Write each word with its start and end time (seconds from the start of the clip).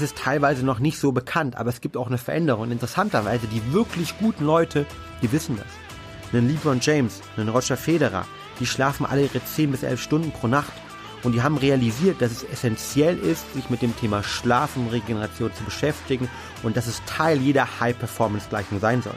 das 0.00 0.12
ist 0.12 0.18
teilweise 0.18 0.64
noch 0.64 0.78
nicht 0.78 0.98
so 0.98 1.12
bekannt, 1.12 1.56
aber 1.56 1.68
es 1.68 1.82
gibt 1.82 1.96
auch 1.98 2.06
eine 2.06 2.16
Veränderung. 2.16 2.62
Und 2.62 2.72
interessanterweise, 2.72 3.46
die 3.46 3.72
wirklich 3.72 4.18
guten 4.18 4.46
Leute, 4.46 4.86
die 5.20 5.30
wissen 5.30 5.58
das. 5.58 5.66
Einen 6.32 6.48
LeBron 6.48 6.80
James, 6.80 7.20
einen 7.36 7.50
Roger 7.50 7.76
Federer, 7.76 8.24
die 8.60 8.66
schlafen 8.66 9.04
alle 9.04 9.24
ihre 9.24 9.44
10 9.44 9.72
bis 9.72 9.82
11 9.82 10.00
Stunden 10.00 10.32
pro 10.32 10.46
Nacht. 10.46 10.72
Und 11.22 11.32
die 11.32 11.42
haben 11.42 11.58
realisiert, 11.58 12.22
dass 12.22 12.32
es 12.32 12.44
essentiell 12.44 13.18
ist, 13.18 13.52
sich 13.52 13.68
mit 13.68 13.82
dem 13.82 13.94
Thema 13.94 14.22
Schlafen, 14.22 14.88
Regeneration 14.88 15.52
zu 15.52 15.64
beschäftigen 15.64 16.30
und 16.62 16.78
dass 16.78 16.86
es 16.86 17.02
Teil 17.04 17.38
jeder 17.38 17.80
High-Performance-Gleichung 17.80 18.80
sein 18.80 19.02
soll. 19.02 19.16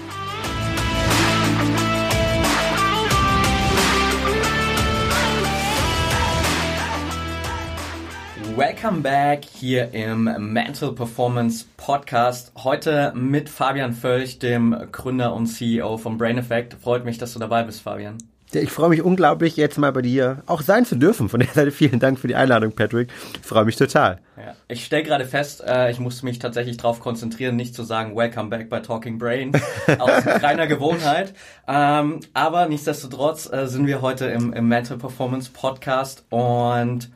Welcome 8.81 9.03
back 9.03 9.45
hier 9.45 9.93
im 9.93 10.23
Mental 10.53 10.91
Performance 10.91 11.65
Podcast. 11.77 12.51
Heute 12.63 13.13
mit 13.15 13.47
Fabian 13.47 13.93
Völch, 13.93 14.39
dem 14.39 14.75
Gründer 14.91 15.35
und 15.35 15.45
CEO 15.45 15.99
von 15.99 16.17
Brain 16.17 16.39
Effect. 16.39 16.73
Freut 16.81 17.05
mich, 17.05 17.19
dass 17.19 17.33
du 17.33 17.37
dabei 17.37 17.61
bist, 17.61 17.83
Fabian. 17.83 18.17
Ich 18.51 18.71
freue 18.71 18.89
mich 18.89 19.03
unglaublich, 19.03 19.55
jetzt 19.55 19.77
mal 19.77 19.91
bei 19.91 20.01
dir 20.01 20.41
auch 20.47 20.63
sein 20.63 20.83
zu 20.83 20.95
dürfen. 20.95 21.29
Von 21.29 21.41
der 21.41 21.49
Seite 21.49 21.69
vielen 21.69 21.99
Dank 21.99 22.17
für 22.17 22.27
die 22.27 22.33
Einladung, 22.33 22.71
Patrick. 22.71 23.09
Ich 23.39 23.45
freue 23.45 23.65
mich 23.65 23.75
total. 23.75 24.17
Ja, 24.35 24.55
ich 24.67 24.83
stelle 24.83 25.03
gerade 25.03 25.25
fest, 25.25 25.63
äh, 25.63 25.91
ich 25.91 25.99
musste 25.99 26.25
mich 26.25 26.39
tatsächlich 26.39 26.77
darauf 26.77 27.01
konzentrieren, 27.01 27.57
nicht 27.57 27.75
zu 27.75 27.83
sagen 27.83 28.15
Welcome 28.15 28.49
back 28.49 28.67
bei 28.67 28.79
Talking 28.79 29.19
Brain 29.19 29.51
aus 29.99 30.25
reiner 30.25 30.65
Gewohnheit. 30.65 31.35
Ähm, 31.67 32.21
aber 32.33 32.65
nichtsdestotrotz 32.65 33.47
äh, 33.53 33.67
sind 33.67 33.85
wir 33.85 34.01
heute 34.01 34.25
im, 34.25 34.53
im 34.53 34.67
Mental 34.67 34.97
Performance 34.97 35.51
Podcast 35.53 36.25
und 36.31 37.11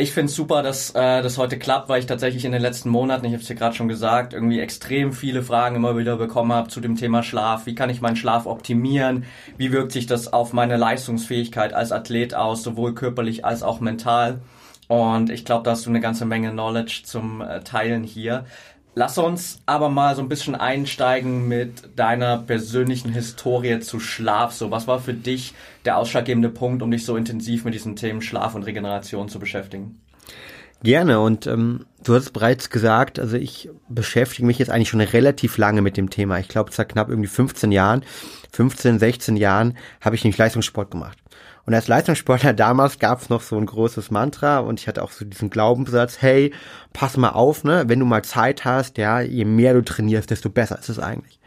ich 0.00 0.12
finde 0.12 0.30
es 0.30 0.34
super, 0.34 0.62
dass 0.62 0.90
äh, 0.90 1.22
das 1.22 1.38
heute 1.38 1.58
klappt, 1.58 1.88
weil 1.88 2.00
ich 2.00 2.06
tatsächlich 2.06 2.44
in 2.44 2.52
den 2.52 2.62
letzten 2.62 2.88
Monaten, 2.88 3.26
ich 3.26 3.32
habe 3.32 3.42
es 3.42 3.48
ja 3.48 3.54
gerade 3.54 3.76
schon 3.76 3.88
gesagt, 3.88 4.32
irgendwie 4.32 4.58
extrem 4.58 5.12
viele 5.12 5.42
Fragen 5.42 5.76
immer 5.76 5.96
wieder 5.96 6.16
bekommen 6.16 6.52
habe 6.52 6.68
zu 6.68 6.80
dem 6.80 6.96
Thema 6.96 7.22
Schlaf. 7.22 7.66
Wie 7.66 7.74
kann 7.74 7.90
ich 7.90 8.00
meinen 8.00 8.16
Schlaf 8.16 8.46
optimieren? 8.46 9.24
Wie 9.56 9.72
wirkt 9.72 9.92
sich 9.92 10.06
das 10.06 10.32
auf 10.32 10.52
meine 10.52 10.76
Leistungsfähigkeit 10.76 11.74
als 11.74 11.92
Athlet 11.92 12.34
aus, 12.34 12.62
sowohl 12.62 12.94
körperlich 12.94 13.44
als 13.44 13.62
auch 13.62 13.80
mental? 13.80 14.40
Und 14.88 15.30
ich 15.30 15.44
glaube, 15.44 15.62
da 15.64 15.72
hast 15.72 15.86
du 15.86 15.90
eine 15.90 16.00
ganze 16.00 16.24
Menge 16.24 16.50
Knowledge 16.50 17.02
zum 17.04 17.42
äh, 17.42 17.60
Teilen 17.60 18.02
hier. 18.02 18.44
Lass 18.94 19.18
uns 19.18 19.62
aber 19.66 19.88
mal 19.88 20.16
so 20.16 20.22
ein 20.22 20.28
bisschen 20.28 20.56
einsteigen 20.56 21.46
mit 21.46 21.96
deiner 21.96 22.38
persönlichen 22.38 23.12
Historie 23.12 23.78
zu 23.80 24.00
Schlaf. 24.00 24.52
So, 24.52 24.70
was 24.72 24.88
war 24.88 25.00
für 25.00 25.14
dich 25.14 25.54
der 25.84 25.96
ausschlaggebende 25.96 26.48
Punkt, 26.48 26.82
um 26.82 26.90
dich 26.90 27.04
so 27.04 27.16
intensiv 27.16 27.64
mit 27.64 27.74
diesen 27.74 27.94
Themen 27.94 28.20
Schlaf 28.20 28.54
und 28.54 28.64
Regeneration 28.64 29.28
zu 29.28 29.38
beschäftigen? 29.38 30.00
Gerne 30.82 31.20
und 31.20 31.46
ähm, 31.46 31.84
du 32.02 32.14
hast 32.14 32.32
bereits 32.32 32.70
gesagt, 32.70 33.20
also 33.20 33.36
ich 33.36 33.68
beschäftige 33.88 34.46
mich 34.46 34.58
jetzt 34.58 34.70
eigentlich 34.70 34.88
schon 34.88 35.02
relativ 35.02 35.58
lange 35.58 35.82
mit 35.82 35.98
dem 35.98 36.08
Thema. 36.08 36.38
Ich 36.38 36.48
glaube, 36.48 36.72
seit 36.72 36.88
knapp 36.88 37.10
irgendwie 37.10 37.28
15 37.28 37.70
Jahren, 37.70 38.02
15, 38.52 38.98
16 38.98 39.36
Jahren 39.36 39.76
habe 40.00 40.16
ich 40.16 40.24
nämlich 40.24 40.38
Leistungssport 40.38 40.90
gemacht. 40.90 41.18
Und 41.66 41.74
als 41.74 41.88
Leistungssportler 41.88 42.52
damals 42.54 42.98
gab 42.98 43.20
es 43.20 43.28
noch 43.28 43.42
so 43.42 43.56
ein 43.56 43.66
großes 43.66 44.10
Mantra 44.10 44.58
und 44.58 44.80
ich 44.80 44.88
hatte 44.88 45.02
auch 45.02 45.12
so 45.12 45.24
diesen 45.24 45.50
Glaubenssatz, 45.50 46.20
hey, 46.20 46.52
pass 46.92 47.16
mal 47.16 47.30
auf, 47.30 47.64
ne, 47.64 47.84
wenn 47.86 48.00
du 48.00 48.06
mal 48.06 48.22
Zeit 48.22 48.64
hast, 48.64 48.98
ja, 48.98 49.20
je 49.20 49.44
mehr 49.44 49.74
du 49.74 49.82
trainierst, 49.82 50.30
desto 50.30 50.50
besser 50.50 50.78
ist 50.78 50.88
es 50.88 50.98
eigentlich. 50.98 51.38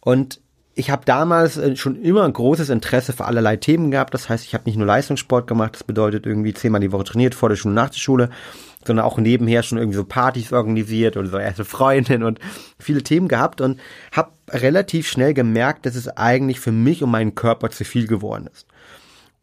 Und 0.00 0.40
ich 0.74 0.90
habe 0.90 1.04
damals 1.04 1.56
äh, 1.56 1.76
schon 1.76 2.00
immer 2.00 2.24
ein 2.24 2.32
großes 2.32 2.70
Interesse 2.70 3.12
für 3.12 3.26
allerlei 3.26 3.56
Themen 3.56 3.90
gehabt. 3.90 4.14
Das 4.14 4.28
heißt, 4.28 4.44
ich 4.44 4.54
habe 4.54 4.64
nicht 4.64 4.76
nur 4.76 4.86
Leistungssport 4.86 5.46
gemacht, 5.46 5.74
das 5.74 5.84
bedeutet 5.84 6.26
irgendwie 6.26 6.54
zehnmal 6.54 6.80
die 6.80 6.92
Woche 6.92 7.04
trainiert, 7.04 7.34
vor 7.34 7.48
der 7.48 7.56
Schule, 7.56 7.74
nach 7.74 7.90
der 7.90 7.98
Schule, 7.98 8.30
sondern 8.84 9.04
auch 9.04 9.18
nebenher 9.18 9.62
schon 9.62 9.78
irgendwie 9.78 9.96
so 9.96 10.04
Partys 10.04 10.52
organisiert 10.52 11.16
oder 11.16 11.28
so 11.28 11.38
erste 11.38 11.64
Freundin 11.64 12.22
und 12.22 12.38
viele 12.78 13.02
Themen 13.02 13.28
gehabt 13.28 13.60
und 13.60 13.80
habe 14.12 14.32
relativ 14.48 15.08
schnell 15.08 15.34
gemerkt, 15.34 15.86
dass 15.86 15.94
es 15.94 16.08
eigentlich 16.08 16.58
für 16.58 16.72
mich 16.72 17.02
und 17.02 17.10
meinen 17.10 17.34
Körper 17.34 17.70
zu 17.70 17.84
viel 17.84 18.06
geworden 18.06 18.48
ist. 18.52 18.66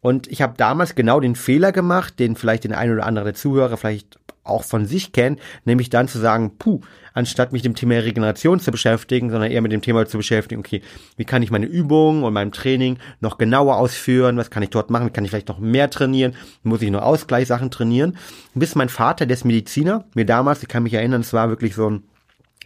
Und 0.00 0.28
ich 0.28 0.40
habe 0.40 0.54
damals 0.56 0.94
genau 0.94 1.20
den 1.20 1.34
Fehler 1.34 1.72
gemacht, 1.72 2.18
den 2.18 2.36
vielleicht 2.36 2.64
den 2.64 2.72
einen 2.72 2.94
oder 2.94 3.06
anderen 3.06 3.26
der 3.26 3.34
Zuhörer 3.34 3.76
vielleicht 3.76 4.18
auch 4.42 4.64
von 4.64 4.86
sich 4.86 5.12
kennt, 5.12 5.38
nämlich 5.64 5.90
dann 5.90 6.08
zu 6.08 6.18
sagen, 6.18 6.52
puh, 6.58 6.80
anstatt 7.12 7.52
mich 7.52 7.62
dem 7.62 7.74
Thema 7.74 7.96
Regeneration 7.96 8.60
zu 8.60 8.70
beschäftigen, 8.70 9.30
sondern 9.30 9.50
eher 9.50 9.60
mit 9.60 9.72
dem 9.72 9.82
Thema 9.82 10.06
zu 10.06 10.16
beschäftigen, 10.16 10.60
okay, 10.60 10.82
wie 11.16 11.24
kann 11.24 11.42
ich 11.42 11.50
meine 11.50 11.66
Übungen 11.66 12.24
und 12.24 12.32
meinem 12.32 12.52
Training 12.52 12.98
noch 13.20 13.38
genauer 13.38 13.76
ausführen, 13.76 14.36
was 14.38 14.50
kann 14.50 14.62
ich 14.62 14.70
dort 14.70 14.90
machen, 14.90 15.12
kann 15.12 15.24
ich 15.24 15.30
vielleicht 15.30 15.48
noch 15.48 15.58
mehr 15.58 15.90
trainieren, 15.90 16.34
muss 16.62 16.82
ich 16.82 16.90
nur 16.90 17.04
Ausgleichssachen 17.04 17.70
trainieren, 17.70 18.16
bis 18.54 18.74
mein 18.74 18.88
Vater, 18.88 19.26
der 19.26 19.36
ist 19.36 19.44
Mediziner, 19.44 20.04
mir 20.14 20.24
damals, 20.24 20.62
ich 20.62 20.68
kann 20.68 20.82
mich 20.82 20.94
erinnern, 20.94 21.20
es 21.20 21.32
war 21.32 21.48
wirklich 21.48 21.74
so 21.74 21.90
ein 21.90 22.02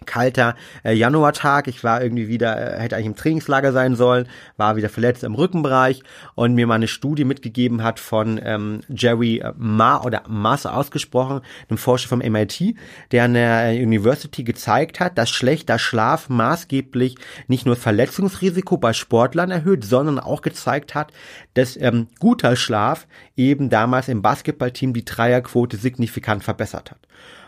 kalter 0.06 0.54
äh, 0.82 0.92
Januartag. 0.92 1.68
Ich 1.68 1.84
war 1.84 2.02
irgendwie 2.02 2.28
wieder, 2.28 2.76
äh, 2.76 2.80
hätte 2.80 2.96
eigentlich 2.96 3.06
im 3.06 3.16
Trainingslager 3.16 3.72
sein 3.72 3.96
sollen, 3.96 4.28
war 4.56 4.76
wieder 4.76 4.88
verletzt 4.88 5.24
im 5.24 5.34
Rückenbereich 5.34 6.02
und 6.34 6.54
mir 6.54 6.66
mal 6.66 6.74
eine 6.74 6.88
Studie 6.88 7.24
mitgegeben 7.24 7.82
hat 7.82 8.00
von 8.00 8.40
ähm, 8.42 8.80
Jerry 8.88 9.42
Ma 9.56 10.02
oder 10.02 10.22
Mas 10.28 10.66
ausgesprochen, 10.66 11.40
einem 11.68 11.78
Forscher 11.78 12.08
vom 12.08 12.18
MIT, 12.20 12.76
der 13.12 13.24
an 13.24 13.34
der 13.34 13.72
University 13.72 14.44
gezeigt 14.44 15.00
hat, 15.00 15.18
dass 15.18 15.30
schlechter 15.30 15.78
Schlaf 15.78 16.28
maßgeblich 16.28 17.16
nicht 17.48 17.66
nur 17.66 17.76
Verletzungsrisiko 17.76 18.76
bei 18.76 18.92
Sportlern 18.92 19.50
erhöht, 19.50 19.84
sondern 19.84 20.18
auch 20.18 20.42
gezeigt 20.42 20.94
hat, 20.94 21.12
dass 21.54 21.76
ähm, 21.76 22.08
guter 22.18 22.56
Schlaf 22.56 23.06
eben 23.36 23.70
damals 23.70 24.08
im 24.08 24.22
Basketballteam 24.22 24.92
die 24.92 25.04
Dreierquote 25.04 25.76
signifikant 25.76 26.44
verbessert 26.44 26.90
hat. 26.90 26.98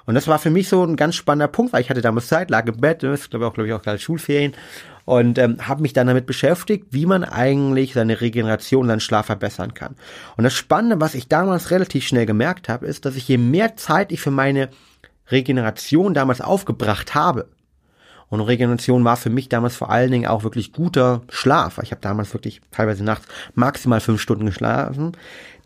Und 0.06 0.14
das 0.14 0.28
war 0.28 0.38
für 0.38 0.50
mich 0.50 0.68
so 0.68 0.84
ein 0.84 0.96
ganz 0.96 1.16
spannender 1.16 1.48
Punkt, 1.48 1.72
weil 1.72 1.82
ich 1.82 1.90
hatte 1.90 2.00
damals 2.00 2.28
Zeit, 2.28 2.48
lag 2.48 2.66
im 2.66 2.80
Bett, 2.80 3.02
das 3.02 3.28
glaube 3.28 3.44
ich 3.44 3.50
auch, 3.50 3.54
glaube 3.54 3.68
ich, 3.68 3.74
auch 3.74 3.82
gerade 3.82 3.98
Schulferien 3.98 4.54
und 5.04 5.38
ähm, 5.38 5.56
habe 5.66 5.82
mich 5.82 5.92
dann 5.92 6.06
damit 6.06 6.26
beschäftigt, 6.26 6.86
wie 6.90 7.06
man 7.06 7.24
eigentlich 7.24 7.94
seine 7.94 8.20
Regeneration, 8.20 8.86
seinen 8.86 9.00
Schlaf 9.00 9.26
verbessern 9.26 9.74
kann. 9.74 9.96
Und 10.36 10.44
das 10.44 10.54
Spannende, 10.54 11.00
was 11.00 11.14
ich 11.14 11.28
damals 11.28 11.70
relativ 11.70 12.06
schnell 12.06 12.26
gemerkt 12.26 12.68
habe, 12.68 12.86
ist, 12.86 13.04
dass 13.04 13.16
ich 13.16 13.28
je 13.28 13.38
mehr 13.38 13.76
Zeit 13.76 14.12
ich 14.12 14.20
für 14.20 14.30
meine 14.30 14.68
Regeneration 15.30 16.14
damals 16.14 16.40
aufgebracht 16.40 17.14
habe, 17.14 17.48
und 18.28 18.40
Regeneration 18.40 19.04
war 19.04 19.16
für 19.16 19.30
mich 19.30 19.48
damals 19.48 19.76
vor 19.76 19.90
allen 19.90 20.10
Dingen 20.10 20.26
auch 20.26 20.42
wirklich 20.42 20.72
guter 20.72 21.22
Schlaf. 21.28 21.78
Ich 21.82 21.92
habe 21.92 22.00
damals 22.00 22.34
wirklich 22.34 22.60
teilweise 22.72 23.04
nachts 23.04 23.28
maximal 23.54 24.00
fünf 24.00 24.20
Stunden 24.20 24.46
geschlafen. 24.46 25.12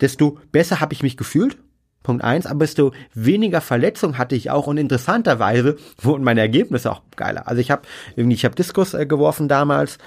Desto 0.00 0.38
besser 0.52 0.80
habe 0.80 0.92
ich 0.92 1.02
mich 1.02 1.16
gefühlt 1.16 1.56
Punkt 2.02 2.24
eins, 2.24 2.46
aber 2.46 2.60
desto 2.60 2.92
weniger 3.14 3.60
Verletzung 3.60 4.16
hatte 4.16 4.34
ich 4.34 4.50
auch 4.50 4.66
und 4.66 4.78
interessanterweise 4.78 5.76
wurden 6.02 6.24
meine 6.24 6.40
Ergebnisse 6.40 6.90
auch 6.90 7.02
geiler. 7.16 7.46
Also 7.48 7.60
ich 7.60 7.70
habe 7.70 7.82
irgendwie, 8.16 8.36
ich 8.36 8.44
habe 8.44 8.54
Diskus 8.54 8.94
äh, 8.94 9.06
geworfen 9.06 9.48
damals 9.48 9.98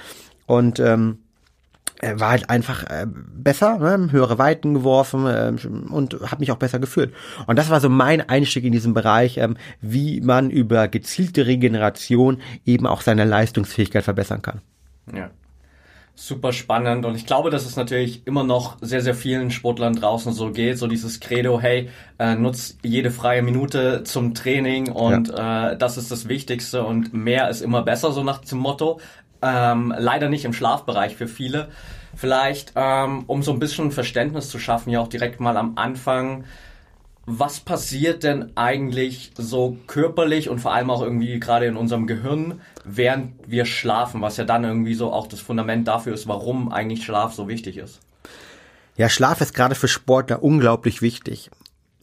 und 0.45 0.79
ähm, 0.79 1.19
war 2.01 2.31
halt 2.31 2.49
einfach 2.49 2.83
äh, 2.83 3.05
besser, 3.07 3.77
ne? 3.77 4.11
höhere 4.11 4.37
Weiten 4.37 4.73
geworfen 4.73 5.25
äh, 5.27 5.53
und 5.89 6.15
habe 6.21 6.39
mich 6.39 6.51
auch 6.51 6.57
besser 6.57 6.79
gefühlt. 6.79 7.13
Und 7.47 7.57
das 7.57 7.69
war 7.69 7.79
so 7.79 7.89
mein 7.89 8.27
Einstieg 8.27 8.65
in 8.65 8.73
diesen 8.73 8.93
Bereich, 8.93 9.37
ähm, 9.37 9.55
wie 9.79 10.19
man 10.19 10.49
über 10.49 10.87
gezielte 10.87 11.45
Regeneration 11.45 12.41
eben 12.65 12.87
auch 12.87 13.01
seine 13.01 13.23
Leistungsfähigkeit 13.23 14.03
verbessern 14.03 14.41
kann. 14.41 14.61
Ja 15.13 15.29
super 16.15 16.53
spannend 16.53 17.05
und 17.05 17.15
ich 17.15 17.25
glaube, 17.25 17.49
dass 17.49 17.65
es 17.65 17.75
natürlich 17.75 18.25
immer 18.27 18.43
noch 18.43 18.77
sehr, 18.81 19.01
sehr 19.01 19.15
vielen 19.15 19.49
Sportlern 19.49 19.95
draußen 19.95 20.31
so 20.31 20.51
geht, 20.51 20.77
so 20.77 20.87
dieses 20.87 21.19
Credo, 21.19 21.59
hey, 21.59 21.89
äh, 22.19 22.35
nutz 22.35 22.77
jede 22.83 23.09
freie 23.09 23.41
Minute 23.41 24.03
zum 24.03 24.35
Training 24.35 24.91
und 24.91 25.29
ja. 25.29 25.71
äh, 25.71 25.77
das 25.77 25.97
ist 25.97 26.11
das 26.11 26.27
Wichtigste 26.27 26.83
und 26.83 27.13
mehr 27.13 27.49
ist 27.49 27.61
immer 27.61 27.81
besser, 27.81 28.11
so 28.11 28.23
nach 28.23 28.39
dem 28.39 28.59
Motto. 28.59 28.99
Ähm, 29.41 29.93
leider 29.97 30.29
nicht 30.29 30.45
im 30.45 30.53
Schlafbereich 30.53 31.15
für 31.15 31.27
viele. 31.27 31.67
Vielleicht, 32.15 32.73
ähm, 32.75 33.23
um 33.27 33.41
so 33.41 33.51
ein 33.51 33.59
bisschen 33.59 33.91
Verständnis 33.91 34.49
zu 34.49 34.59
schaffen, 34.59 34.91
ja 34.91 35.01
auch 35.01 35.07
direkt 35.07 35.39
mal 35.39 35.57
am 35.57 35.73
Anfang, 35.77 36.45
was 37.25 37.61
passiert 37.61 38.23
denn 38.23 38.51
eigentlich 38.57 39.31
so 39.37 39.77
körperlich 39.87 40.49
und 40.49 40.59
vor 40.59 40.73
allem 40.73 40.89
auch 40.89 41.01
irgendwie 41.01 41.39
gerade 41.39 41.65
in 41.65 41.77
unserem 41.77 42.05
Gehirn, 42.05 42.61
während 42.83 43.33
wir 43.47 43.65
schlafen, 43.65 44.21
was 44.21 44.37
ja 44.37 44.43
dann 44.43 44.65
irgendwie 44.65 44.93
so 44.93 45.11
auch 45.11 45.27
das 45.27 45.39
Fundament 45.39 45.87
dafür 45.87 46.13
ist, 46.13 46.27
warum 46.27 46.71
eigentlich 46.71 47.05
Schlaf 47.05 47.33
so 47.33 47.47
wichtig 47.47 47.77
ist? 47.77 48.01
Ja, 48.97 49.09
Schlaf 49.09 49.39
ist 49.41 49.53
gerade 49.53 49.75
für 49.75 49.87
Sportler 49.87 50.43
unglaublich 50.43 51.01
wichtig. 51.01 51.49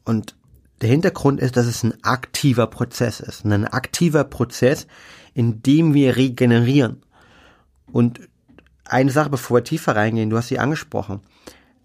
Und 0.04 0.34
der 0.80 0.88
Hintergrund 0.88 1.40
ist, 1.40 1.56
dass 1.56 1.66
es 1.66 1.82
ein 1.82 2.02
aktiver 2.02 2.66
Prozess 2.66 3.20
ist. 3.20 3.44
ein 3.44 3.66
aktiver 3.66 4.24
Prozess, 4.24 4.86
in 5.34 5.62
dem 5.62 5.92
wir 5.92 6.16
regenerieren. 6.16 7.02
Und 7.92 8.20
eine 8.86 9.10
Sache, 9.10 9.30
bevor 9.30 9.58
wir 9.58 9.64
tiefer 9.64 9.94
reingehen, 9.94 10.30
du 10.30 10.36
hast 10.36 10.48
sie 10.48 10.58
angesprochen. 10.58 11.20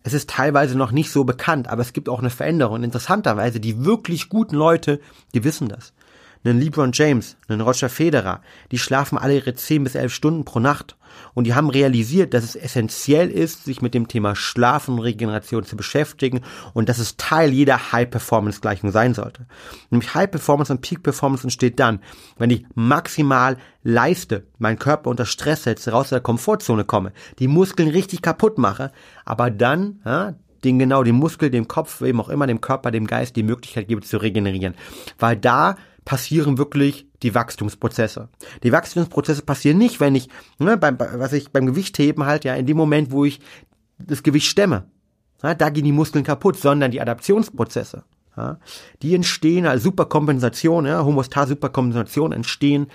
Es 0.05 0.13
ist 0.13 0.29
teilweise 0.29 0.77
noch 0.77 0.91
nicht 0.91 1.09
so 1.09 1.23
bekannt, 1.23 1.67
aber 1.67 1.81
es 1.81 1.91
gibt 1.91 2.09
auch 2.09 2.19
eine 2.19 2.29
Veränderung. 2.29 2.83
Interessanterweise, 2.83 3.59
die 3.59 3.85
wirklich 3.85 4.29
guten 4.29 4.55
Leute, 4.55 4.99
die 5.33 5.43
wissen 5.43 5.67
das. 5.67 5.93
Einen 6.45 6.61
LeBron 6.61 6.91
James, 6.93 7.37
einen 7.47 7.61
Roger 7.61 7.89
Federer, 7.89 8.41
die 8.71 8.77
schlafen 8.77 9.17
alle 9.17 9.35
ihre 9.35 9.55
10 9.55 9.83
bis 9.83 9.95
11 9.95 10.13
Stunden 10.13 10.45
pro 10.45 10.59
Nacht. 10.59 10.95
Und 11.33 11.45
die 11.45 11.55
haben 11.55 11.69
realisiert, 11.69 12.33
dass 12.33 12.43
es 12.43 12.55
essentiell 12.55 13.31
ist, 13.31 13.63
sich 13.63 13.81
mit 13.81 13.93
dem 13.93 14.07
Thema 14.07 14.35
Schlaf 14.35 14.87
und 14.87 14.99
Regeneration 14.99 15.63
zu 15.63 15.75
beschäftigen 15.75 16.41
und 16.73 16.87
dass 16.87 16.99
es 16.99 17.17
Teil 17.17 17.51
jeder 17.51 17.91
High-Performance-Gleichung 17.91 18.91
sein 18.91 19.13
sollte. 19.13 19.45
Nämlich 19.89 20.13
High-Performance 20.13 20.71
und 20.71 20.81
Peak-Performance 20.81 21.43
entsteht 21.43 21.79
dann, 21.79 21.99
wenn 22.37 22.49
ich 22.49 22.65
maximal 22.75 23.57
leiste, 23.83 24.45
meinen 24.59 24.77
Körper 24.77 25.09
unter 25.09 25.25
Stress 25.25 25.63
setze, 25.63 25.91
raus 25.91 26.05
aus 26.05 26.09
der 26.09 26.19
Komfortzone 26.19 26.83
komme, 26.83 27.11
die 27.39 27.47
Muskeln 27.47 27.89
richtig 27.89 28.21
kaputt 28.21 28.57
mache, 28.57 28.91
aber 29.23 29.49
dann 29.49 30.01
ja, 30.05 30.35
den 30.65 30.79
genau 30.79 31.03
dem 31.03 31.15
Muskel, 31.15 31.49
dem 31.49 31.67
Kopf, 31.67 32.01
wem 32.01 32.19
auch 32.19 32.29
immer, 32.29 32.47
dem 32.47 32.59
Körper, 32.59 32.91
dem 32.91 33.07
Geist 33.07 33.35
die 33.35 33.43
Möglichkeit 33.43 33.87
gebe 33.87 34.01
zu 34.01 34.17
regenerieren. 34.17 34.75
Weil 35.17 35.37
da 35.37 35.77
passieren 36.05 36.57
wirklich 36.57 37.07
die 37.23 37.33
Wachstumsprozesse. 37.33 38.29
Die 38.63 38.71
Wachstumsprozesse 38.71 39.41
passieren 39.41 39.79
nicht, 39.79 39.99
wenn 39.99 40.15
ich, 40.15 40.29
ne, 40.59 40.77
beim, 40.77 40.97
was 40.99 41.33
ich 41.33 41.51
beim 41.51 41.65
Gewichtheben 41.65 42.25
halt, 42.25 42.45
ja, 42.45 42.53
in 42.55 42.67
dem 42.67 42.77
Moment, 42.77 43.11
wo 43.11 43.25
ich 43.25 43.41
das 43.97 44.23
Gewicht 44.23 44.47
stemme, 44.47 44.85
ja, 45.43 45.55
da 45.55 45.69
gehen 45.69 45.83
die 45.83 45.91
Muskeln 45.91 46.23
kaputt, 46.23 46.57
sondern 46.57 46.91
die 46.91 47.01
Adaptionsprozesse, 47.01 48.03
ja, 48.37 48.59
die 49.01 49.15
entstehen 49.15 49.65
als 49.65 49.83
Superkompensation, 49.83 50.85
ja, 50.85 51.03
Homostas-Superkompensation 51.03 52.31
entstehen 52.31 52.87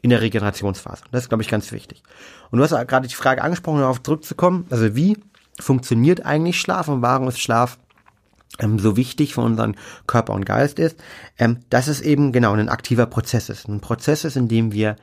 in 0.00 0.10
der 0.10 0.20
Regenerationsphase. 0.20 1.04
Das 1.10 1.24
ist, 1.24 1.28
glaube 1.28 1.42
ich, 1.42 1.48
ganz 1.48 1.72
wichtig. 1.72 2.02
Und 2.50 2.58
du 2.58 2.64
hast 2.64 2.70
gerade 2.88 3.08
die 3.08 3.14
Frage 3.14 3.42
angesprochen, 3.42 3.80
darauf 3.80 4.02
zurückzukommen, 4.02 4.66
also 4.70 4.94
wie 4.94 5.16
funktioniert 5.58 6.24
eigentlich 6.24 6.60
Schlaf 6.60 6.88
und 6.88 7.02
warum 7.02 7.28
ist 7.28 7.40
Schlaf 7.40 7.78
so 8.60 8.96
wichtig 8.96 9.34
für 9.34 9.40
unseren 9.40 9.76
Körper 10.06 10.34
und 10.34 10.44
Geist 10.44 10.78
ist, 10.78 10.96
ähm, 11.38 11.60
dass 11.70 11.88
es 11.88 12.00
eben 12.00 12.32
genau 12.32 12.52
ein 12.52 12.68
aktiver 12.68 13.06
Prozess 13.06 13.48
ist. 13.48 13.68
Ein 13.68 13.80
Prozess 13.80 14.24
ist, 14.24 14.36
in 14.36 14.48
dem 14.48 14.72
wir 14.72 14.96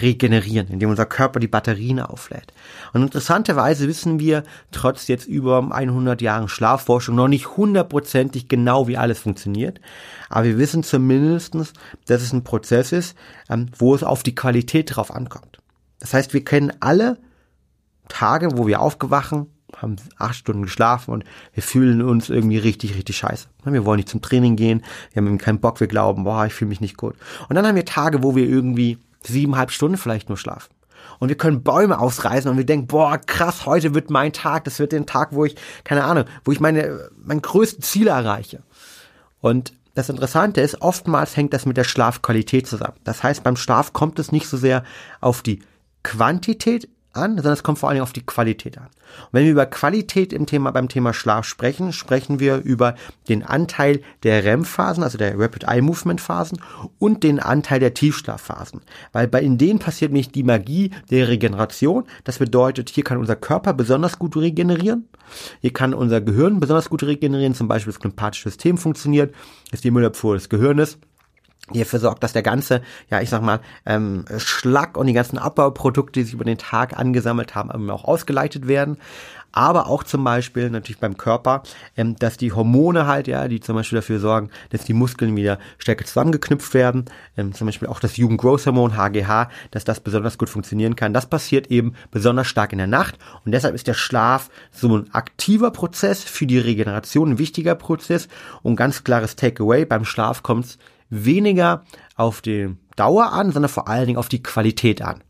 regenerieren, 0.00 0.68
in 0.68 0.78
dem 0.78 0.90
unser 0.90 1.06
Körper 1.06 1.40
die 1.40 1.48
Batterien 1.48 2.00
auflädt. 2.00 2.52
Und 2.92 3.02
interessanterweise 3.02 3.88
wissen 3.88 4.18
wir, 4.18 4.42
trotz 4.70 5.08
jetzt 5.08 5.26
über 5.26 5.66
100 5.70 6.20
Jahren 6.20 6.48
Schlafforschung, 6.48 7.14
noch 7.14 7.28
nicht 7.28 7.56
hundertprozentig 7.56 8.48
genau, 8.48 8.88
wie 8.88 8.96
alles 8.96 9.20
funktioniert. 9.20 9.80
Aber 10.28 10.44
wir 10.44 10.58
wissen 10.58 10.82
zumindestens, 10.82 11.72
dass 12.06 12.22
es 12.22 12.32
ein 12.32 12.44
Prozess 12.44 12.92
ist, 12.92 13.16
ähm, 13.48 13.70
wo 13.78 13.94
es 13.94 14.02
auf 14.02 14.22
die 14.22 14.34
Qualität 14.34 14.94
drauf 14.94 15.14
ankommt. 15.14 15.58
Das 16.00 16.12
heißt, 16.12 16.34
wir 16.34 16.44
kennen 16.44 16.72
alle 16.80 17.18
Tage, 18.08 18.58
wo 18.58 18.66
wir 18.66 18.80
aufgewachen, 18.80 19.46
haben 19.80 19.96
acht 20.18 20.36
Stunden 20.36 20.62
geschlafen 20.62 21.12
und 21.12 21.24
wir 21.52 21.62
fühlen 21.62 22.02
uns 22.02 22.30
irgendwie 22.30 22.58
richtig, 22.58 22.96
richtig 22.96 23.16
scheiße. 23.16 23.48
Wir 23.64 23.84
wollen 23.84 23.98
nicht 23.98 24.08
zum 24.08 24.22
Training 24.22 24.56
gehen, 24.56 24.82
wir 25.12 25.22
haben 25.22 25.38
keinen 25.38 25.60
Bock, 25.60 25.80
wir 25.80 25.86
glauben, 25.86 26.24
boah, 26.24 26.46
ich 26.46 26.54
fühle 26.54 26.70
mich 26.70 26.80
nicht 26.80 26.96
gut. 26.96 27.14
Und 27.48 27.56
dann 27.56 27.66
haben 27.66 27.76
wir 27.76 27.84
Tage, 27.84 28.22
wo 28.22 28.34
wir 28.34 28.48
irgendwie 28.48 28.98
siebeneinhalb 29.22 29.70
Stunden 29.70 29.96
vielleicht 29.96 30.28
nur 30.28 30.38
schlafen. 30.38 30.72
Und 31.18 31.28
wir 31.28 31.36
können 31.36 31.62
Bäume 31.62 31.98
ausreißen 31.98 32.50
und 32.50 32.56
wir 32.56 32.66
denken, 32.66 32.86
boah, 32.86 33.18
krass, 33.18 33.66
heute 33.66 33.94
wird 33.94 34.10
mein 34.10 34.32
Tag, 34.32 34.64
das 34.64 34.78
wird 34.78 34.92
der 34.92 35.06
Tag, 35.06 35.32
wo 35.32 35.44
ich, 35.44 35.56
keine 35.84 36.04
Ahnung, 36.04 36.24
wo 36.44 36.52
ich 36.52 36.60
meine, 36.60 37.10
mein 37.16 37.42
größten 37.42 37.82
Ziele 37.82 38.10
erreiche. 38.10 38.62
Und 39.40 39.72
das 39.94 40.10
Interessante 40.10 40.60
ist, 40.60 40.82
oftmals 40.82 41.36
hängt 41.36 41.54
das 41.54 41.64
mit 41.64 41.76
der 41.76 41.84
Schlafqualität 41.84 42.66
zusammen. 42.66 42.96
Das 43.04 43.22
heißt, 43.22 43.42
beim 43.42 43.56
Schlaf 43.56 43.92
kommt 43.94 44.18
es 44.18 44.30
nicht 44.30 44.46
so 44.46 44.56
sehr 44.58 44.84
auf 45.20 45.42
die 45.42 45.62
Quantität 46.02 46.88
an, 47.16 47.36
sondern 47.36 47.52
es 47.52 47.62
kommt 47.62 47.78
vor 47.78 47.88
allen 47.88 47.96
Dingen 47.96 48.04
auf 48.04 48.12
die 48.12 48.24
Qualität 48.24 48.78
an. 48.78 48.84
Und 48.86 49.32
wenn 49.32 49.44
wir 49.44 49.52
über 49.52 49.66
Qualität 49.66 50.32
im 50.32 50.46
Thema, 50.46 50.70
beim 50.70 50.88
Thema 50.88 51.12
Schlaf 51.12 51.44
sprechen, 51.44 51.92
sprechen 51.92 52.40
wir 52.40 52.56
über 52.58 52.94
den 53.28 53.42
Anteil 53.42 54.00
der 54.22 54.44
REM-Phasen, 54.44 55.02
also 55.02 55.18
der 55.18 55.38
Rapid 55.38 55.64
Eye 55.64 55.80
Movement 55.80 56.20
Phasen 56.20 56.60
und 56.98 57.22
den 57.22 57.40
Anteil 57.40 57.80
der 57.80 57.94
Tiefschlafphasen. 57.94 58.80
Weil 59.12 59.28
bei 59.28 59.40
in 59.40 59.58
denen 59.58 59.78
passiert 59.78 60.12
nämlich 60.12 60.32
die 60.32 60.42
Magie 60.42 60.90
der 61.10 61.28
Regeneration. 61.28 62.04
Das 62.24 62.38
bedeutet, 62.38 62.90
hier 62.90 63.04
kann 63.04 63.18
unser 63.18 63.36
Körper 63.36 63.72
besonders 63.72 64.18
gut 64.18 64.36
regenerieren. 64.36 65.08
Hier 65.60 65.72
kann 65.72 65.94
unser 65.94 66.20
Gehirn 66.20 66.60
besonders 66.60 66.90
gut 66.90 67.02
regenerieren. 67.02 67.54
Zum 67.54 67.68
Beispiel 67.68 67.92
das 67.92 68.02
sympathische 68.02 68.50
System 68.50 68.78
funktioniert, 68.78 69.34
ist 69.72 69.84
die 69.84 69.90
Müllabfuhr 69.90 70.34
des 70.34 70.48
Gehirnes 70.48 70.98
die 71.74 71.80
dafür 71.80 71.98
sorgt, 71.98 72.22
dass 72.22 72.32
der 72.32 72.42
ganze, 72.42 72.82
ja, 73.10 73.20
ich 73.20 73.30
sag 73.30 73.42
mal, 73.42 73.60
ähm, 73.86 74.24
Schlag 74.38 74.96
und 74.96 75.06
die 75.06 75.12
ganzen 75.12 75.38
Abbauprodukte, 75.38 76.20
die 76.20 76.24
sich 76.24 76.34
über 76.34 76.44
den 76.44 76.58
Tag 76.58 76.96
angesammelt 76.96 77.54
haben, 77.54 77.90
auch 77.90 78.04
ausgeleitet 78.04 78.68
werden. 78.68 78.98
Aber 79.56 79.86
auch 79.86 80.04
zum 80.04 80.22
Beispiel 80.22 80.68
natürlich 80.68 81.00
beim 81.00 81.16
Körper, 81.16 81.62
ähm, 81.96 82.14
dass 82.16 82.36
die 82.36 82.52
Hormone 82.52 83.06
halt, 83.06 83.26
ja, 83.26 83.48
die 83.48 83.60
zum 83.60 83.74
Beispiel 83.74 83.96
dafür 83.96 84.20
sorgen, 84.20 84.50
dass 84.68 84.84
die 84.84 84.92
Muskeln 84.92 85.34
wieder 85.34 85.58
stärker 85.78 86.04
zusammengeknüpft 86.04 86.74
werden. 86.74 87.06
Ähm, 87.38 87.54
zum 87.54 87.66
Beispiel 87.66 87.88
auch 87.88 87.98
das 87.98 88.18
Jugendgrowth-Hormon, 88.18 88.96
HGH, 88.96 89.48
dass 89.70 89.84
das 89.84 90.00
besonders 90.00 90.36
gut 90.36 90.50
funktionieren 90.50 90.94
kann. 90.94 91.14
Das 91.14 91.26
passiert 91.26 91.68
eben 91.68 91.94
besonders 92.10 92.48
stark 92.48 92.72
in 92.72 92.78
der 92.78 92.86
Nacht. 92.86 93.16
Und 93.46 93.52
deshalb 93.52 93.74
ist 93.74 93.86
der 93.86 93.94
Schlaf 93.94 94.50
so 94.70 94.94
ein 94.94 95.12
aktiver 95.14 95.70
Prozess 95.70 96.22
für 96.22 96.46
die 96.46 96.58
Regeneration, 96.58 97.30
ein 97.30 97.38
wichtiger 97.38 97.76
Prozess. 97.76 98.28
Und 98.62 98.76
ganz 98.76 99.04
klares 99.04 99.36
Takeaway, 99.36 99.86
beim 99.86 100.04
Schlaf 100.04 100.42
kommt's 100.42 100.76
weniger 101.10 101.84
auf 102.16 102.40
die 102.40 102.74
Dauer 102.96 103.32
an, 103.32 103.52
sondern 103.52 103.68
vor 103.68 103.88
allen 103.88 104.06
Dingen 104.06 104.18
auf 104.18 104.28
die 104.28 104.42
Qualität 104.42 105.02
an. 105.02 105.22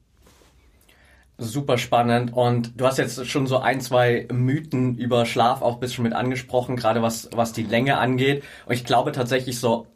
Super 1.39 1.77
spannend 1.77 2.33
und 2.33 2.81
du 2.81 2.87
hast 2.87 2.97
jetzt 2.97 3.27
schon 3.27 3.47
so 3.47 3.59
ein, 3.59 3.83
zwei 3.83 4.27
Mythen 4.33 4.97
über 4.97 5.27
Schlaf 5.27 5.61
auch 5.61 5.75
ein 5.75 5.81
bisschen 5.81 6.05
mit 6.05 6.15
angesprochen, 6.15 6.77
gerade 6.77 7.03
was, 7.03 7.29
was 7.35 7.53
die 7.53 7.65
Länge 7.65 7.99
angeht. 7.99 8.43
Und 8.65 8.75
ich 8.75 8.87
glaube 8.87 9.13
tatsächlich 9.13 9.61
so 9.61 9.87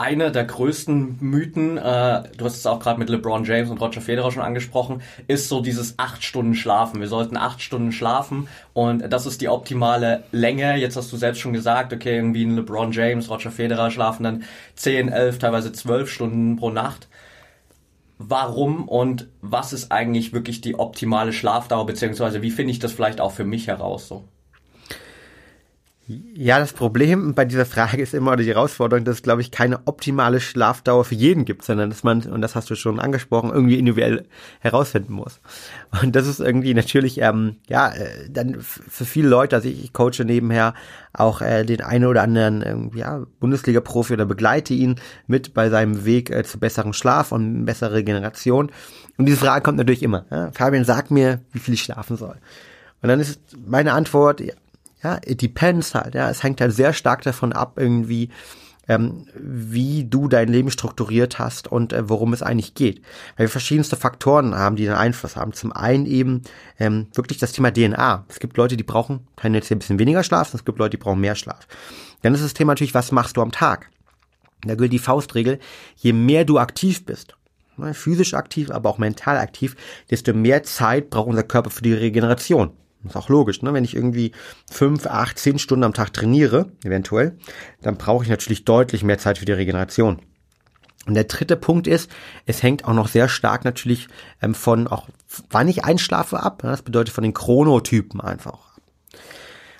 eine 0.00 0.32
der 0.32 0.44
größten 0.44 1.18
Mythen, 1.20 1.76
äh, 1.76 2.22
du 2.34 2.44
hast 2.46 2.56
es 2.56 2.66
auch 2.66 2.80
gerade 2.80 2.98
mit 2.98 3.10
LeBron 3.10 3.44
James 3.44 3.68
und 3.68 3.82
Roger 3.82 4.00
Federer 4.00 4.32
schon 4.32 4.42
angesprochen, 4.42 5.02
ist 5.28 5.50
so 5.50 5.60
dieses 5.60 5.98
acht 5.98 6.24
Stunden 6.24 6.54
Schlafen. 6.54 7.00
Wir 7.00 7.06
sollten 7.06 7.36
acht 7.36 7.60
Stunden 7.60 7.92
schlafen 7.92 8.48
und 8.72 9.12
das 9.12 9.26
ist 9.26 9.42
die 9.42 9.50
optimale 9.50 10.24
Länge. 10.32 10.76
Jetzt 10.76 10.96
hast 10.96 11.12
du 11.12 11.18
selbst 11.18 11.40
schon 11.40 11.52
gesagt, 11.52 11.92
okay, 11.92 12.16
irgendwie 12.16 12.44
ein 12.44 12.56
LeBron 12.56 12.92
James, 12.92 13.28
Roger 13.28 13.50
Federer 13.50 13.90
schlafen 13.90 14.24
dann 14.24 14.44
zehn, 14.74 15.10
elf, 15.10 15.38
teilweise 15.38 15.70
zwölf 15.70 16.10
Stunden 16.10 16.56
pro 16.56 16.70
Nacht. 16.70 17.08
Warum 18.16 18.88
und 18.88 19.28
was 19.42 19.74
ist 19.74 19.92
eigentlich 19.92 20.32
wirklich 20.32 20.62
die 20.62 20.78
optimale 20.78 21.34
Schlafdauer, 21.34 21.84
beziehungsweise 21.84 22.40
wie 22.40 22.50
finde 22.50 22.72
ich 22.72 22.78
das 22.78 22.92
vielleicht 22.92 23.20
auch 23.20 23.32
für 23.32 23.44
mich 23.44 23.66
heraus 23.66 24.08
so? 24.08 24.24
Ja, 26.34 26.58
das 26.58 26.72
Problem 26.72 27.34
bei 27.34 27.44
dieser 27.44 27.64
Frage 27.64 28.02
ist 28.02 28.14
immer 28.14 28.34
die 28.34 28.48
Herausforderung, 28.48 29.04
dass 29.04 29.16
es, 29.16 29.22
glaube 29.22 29.42
ich, 29.42 29.52
keine 29.52 29.86
optimale 29.86 30.40
Schlafdauer 30.40 31.04
für 31.04 31.14
jeden 31.14 31.44
gibt, 31.44 31.64
sondern 31.64 31.88
dass 31.88 32.02
man, 32.02 32.22
und 32.22 32.40
das 32.40 32.56
hast 32.56 32.68
du 32.68 32.74
schon 32.74 32.98
angesprochen, 32.98 33.50
irgendwie 33.50 33.78
individuell 33.78 34.26
herausfinden 34.58 35.12
muss. 35.12 35.40
Und 36.02 36.16
das 36.16 36.26
ist 36.26 36.40
irgendwie 36.40 36.74
natürlich, 36.74 37.20
ähm, 37.20 37.58
ja, 37.68 37.90
äh, 37.90 38.28
dann 38.28 38.56
für 38.60 39.04
viele 39.04 39.28
Leute, 39.28 39.54
also 39.54 39.68
ich, 39.68 39.84
ich 39.84 39.92
coache 39.92 40.24
nebenher 40.24 40.74
auch 41.12 41.42
äh, 41.42 41.64
den 41.64 41.80
einen 41.80 42.06
oder 42.06 42.22
anderen 42.22 42.64
ähm, 42.66 42.90
ja, 42.96 43.24
Bundesliga-Profi 43.38 44.14
oder 44.14 44.26
begleite 44.26 44.74
ihn 44.74 44.96
mit 45.28 45.54
bei 45.54 45.70
seinem 45.70 46.04
Weg 46.04 46.30
äh, 46.30 46.42
zu 46.42 46.58
besseren 46.58 46.92
Schlaf 46.92 47.30
und 47.30 47.66
besserer 47.66 47.92
Regeneration. 47.92 48.72
Und 49.16 49.26
diese 49.26 49.38
Frage 49.38 49.62
kommt 49.62 49.78
natürlich 49.78 50.02
immer. 50.02 50.24
Ja? 50.32 50.50
Fabian, 50.50 50.84
sag 50.84 51.12
mir, 51.12 51.40
wie 51.52 51.60
viel 51.60 51.74
ich 51.74 51.82
schlafen 51.82 52.16
soll. 52.16 52.36
Und 53.02 53.08
dann 53.08 53.20
ist 53.20 53.40
meine 53.66 53.92
Antwort, 53.92 54.42
ja, 55.02 55.18
it 55.24 55.42
depends 55.42 55.94
halt, 55.94 56.14
ja. 56.14 56.30
Es 56.30 56.42
hängt 56.42 56.60
halt 56.60 56.72
sehr 56.72 56.92
stark 56.92 57.22
davon 57.22 57.52
ab, 57.52 57.74
irgendwie, 57.76 58.30
ähm, 58.88 59.26
wie 59.34 60.04
du 60.04 60.28
dein 60.28 60.48
Leben 60.48 60.70
strukturiert 60.70 61.38
hast 61.38 61.68
und 61.68 61.92
äh, 61.92 62.08
worum 62.08 62.32
es 62.32 62.42
eigentlich 62.42 62.74
geht. 62.74 63.02
Weil 63.36 63.46
wir 63.46 63.50
verschiedenste 63.50 63.96
Faktoren 63.96 64.54
haben, 64.54 64.76
die 64.76 64.88
einen 64.88 64.98
Einfluss 64.98 65.36
haben. 65.36 65.52
Zum 65.52 65.72
einen 65.72 66.06
eben 66.06 66.42
ähm, 66.78 67.06
wirklich 67.14 67.38
das 67.38 67.52
Thema 67.52 67.72
DNA. 67.72 68.24
Es 68.28 68.40
gibt 68.40 68.56
Leute, 68.56 68.76
die 68.76 68.82
brauchen 68.82 69.26
tendenziell 69.36 69.76
ein 69.76 69.78
bisschen 69.78 69.98
weniger 69.98 70.22
Schlaf, 70.22 70.52
es 70.54 70.64
gibt 70.64 70.78
Leute, 70.78 70.96
die 70.96 71.02
brauchen 71.02 71.20
mehr 71.20 71.36
Schlaf. 71.36 71.66
Dann 72.22 72.34
ist 72.34 72.44
das 72.44 72.54
Thema 72.54 72.72
natürlich, 72.72 72.94
was 72.94 73.12
machst 73.12 73.36
du 73.36 73.42
am 73.42 73.52
Tag? 73.52 73.88
Da 74.62 74.74
gilt 74.74 74.92
die 74.92 74.98
Faustregel, 74.98 75.58
je 75.96 76.12
mehr 76.12 76.44
du 76.44 76.58
aktiv 76.58 77.06
bist, 77.06 77.34
ne, 77.78 77.94
physisch 77.94 78.34
aktiv, 78.34 78.70
aber 78.70 78.90
auch 78.90 78.98
mental 78.98 79.38
aktiv, 79.38 79.74
desto 80.10 80.34
mehr 80.34 80.62
Zeit 80.64 81.08
braucht 81.08 81.28
unser 81.28 81.44
Körper 81.44 81.70
für 81.70 81.82
die 81.82 81.94
Regeneration. 81.94 82.72
Ist 83.04 83.16
auch 83.16 83.28
logisch, 83.28 83.62
ne? 83.62 83.72
Wenn 83.72 83.84
ich 83.84 83.96
irgendwie 83.96 84.32
fünf, 84.70 85.06
acht, 85.06 85.38
zehn 85.38 85.58
Stunden 85.58 85.84
am 85.84 85.94
Tag 85.94 86.12
trainiere, 86.12 86.72
eventuell, 86.84 87.38
dann 87.80 87.96
brauche 87.96 88.24
ich 88.24 88.30
natürlich 88.30 88.64
deutlich 88.64 89.02
mehr 89.02 89.18
Zeit 89.18 89.38
für 89.38 89.46
die 89.46 89.52
Regeneration. 89.52 90.20
Und 91.06 91.14
der 91.14 91.24
dritte 91.24 91.56
Punkt 91.56 91.86
ist, 91.86 92.10
es 92.44 92.62
hängt 92.62 92.84
auch 92.84 92.92
noch 92.92 93.08
sehr 93.08 93.28
stark 93.28 93.64
natürlich 93.64 94.08
ähm, 94.42 94.54
von 94.54 94.86
auch, 94.86 95.08
wann 95.48 95.68
ich 95.68 95.84
einschlafe 95.84 96.40
ab. 96.40 96.62
Ne? 96.62 96.70
Das 96.70 96.82
bedeutet 96.82 97.14
von 97.14 97.24
den 97.24 97.32
Chronotypen 97.32 98.20
einfach. 98.20 98.78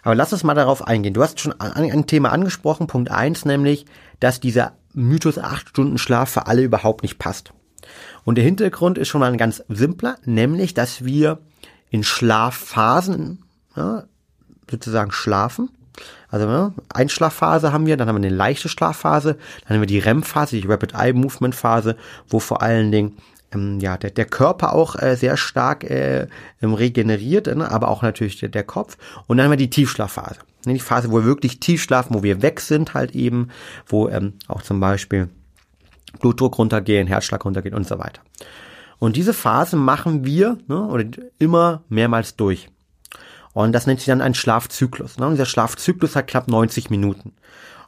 Aber 0.03 0.15
lass 0.15 0.33
uns 0.33 0.45
mal 0.45 0.55
darauf 0.55 0.87
eingehen. 0.87 1.13
Du 1.13 1.23
hast 1.23 1.41
schon 1.41 1.61
ein, 1.61 1.93
ein 1.93 2.07
Thema 2.07 2.33
angesprochen, 2.33 2.87
Punkt 2.87 3.11
eins, 3.11 3.45
nämlich 3.45 3.85
dass 4.19 4.41
dieser 4.41 4.73
Mythos 4.93 5.39
acht 5.39 5.69
Stunden 5.69 5.99
Schlaf 5.99 6.31
für 6.31 6.47
alle 6.47 6.63
überhaupt 6.63 7.03
nicht 7.03 7.19
passt. 7.19 7.53
Und 8.25 8.37
der 8.37 8.45
Hintergrund 8.45 8.99
ist 8.99 9.09
schon 9.09 9.21
mal 9.21 9.31
ein 9.31 9.39
ganz 9.39 9.63
simpler, 9.69 10.17
nämlich, 10.25 10.75
dass 10.75 11.05
wir 11.05 11.39
in 11.91 12.05
Schlafphasen 12.05 13.43
ja, 13.77 14.05
sozusagen 14.71 15.13
schlafen. 15.13 15.71
Also 16.29 16.47
ne, 16.47 16.73
Einschlafphase 16.89 17.73
haben 17.73 17.87
wir, 17.87 17.97
dann 17.97 18.09
haben 18.09 18.17
wir 18.17 18.29
eine 18.29 18.35
leichte 18.35 18.69
Schlafphase, 18.69 19.37
dann 19.67 19.75
haben 19.75 19.83
wir 19.83 19.87
die 19.87 19.99
REM-Phase, 19.99 20.61
die 20.61 20.67
Rapid 20.67 20.95
Eye 20.95 21.13
Movement 21.13 21.55
Phase, 21.55 21.97
wo 22.29 22.39
vor 22.39 22.63
allen 22.63 22.93
Dingen 22.93 23.17
ähm, 23.53 23.81
ja 23.81 23.97
der, 23.97 24.11
der 24.11 24.27
Körper 24.27 24.73
auch 24.73 24.97
äh, 24.97 25.17
sehr 25.17 25.37
stark 25.37 25.85
äh, 25.85 26.29
regeneriert, 26.63 27.49
ne, 27.49 27.71
aber 27.71 27.89
auch 27.89 28.03
natürlich 28.03 28.39
der, 28.39 28.49
der 28.49 28.63
Kopf. 28.63 28.97
Und 29.27 29.37
dann 29.37 29.45
haben 29.45 29.53
wir 29.53 29.57
die 29.57 29.71
Tiefschlafphase, 29.71 30.41
ne, 30.67 30.75
die 30.75 30.81
Phase, 30.81 31.11
wo 31.11 31.19
wir 31.19 31.25
wirklich 31.25 31.59
tief 31.59 31.83
schlafen, 31.83 32.15
wo 32.15 32.23
wir 32.23 32.43
weg 32.43 32.61
sind 32.61 32.95
halt 32.95 33.17
eben, 33.17 33.49
wo 33.87 34.09
ähm, 34.09 34.35
auch 34.47 34.63
zum 34.63 34.79
Beispiel 34.79 35.29
Blutdruck 36.21 36.59
runtergehen, 36.59 37.09
Herzschlag 37.09 37.45
runtergehen 37.45 37.75
und 37.75 37.87
so 37.87 37.99
weiter. 37.99 38.23
Und 39.01 39.17
diese 39.17 39.35
Phase 39.35 39.77
machen 39.77 40.25
wir 40.25 40.59
ne, 40.69 40.87
oder 40.87 41.05
immer 41.41 41.83
mehrmals 41.89 42.37
durch. 42.37 42.69
Und 43.53 43.73
das 43.73 43.87
nennt 43.87 43.99
sich 43.99 44.07
dann 44.07 44.21
ein 44.21 44.35
Schlafzyklus. 44.35 45.19
Ne? 45.19 45.27
Und 45.27 45.33
dieser 45.33 45.47
Schlafzyklus 45.47 46.15
hat 46.15 46.29
knapp 46.29 46.47
90 46.47 46.91
Minuten. 46.91 47.33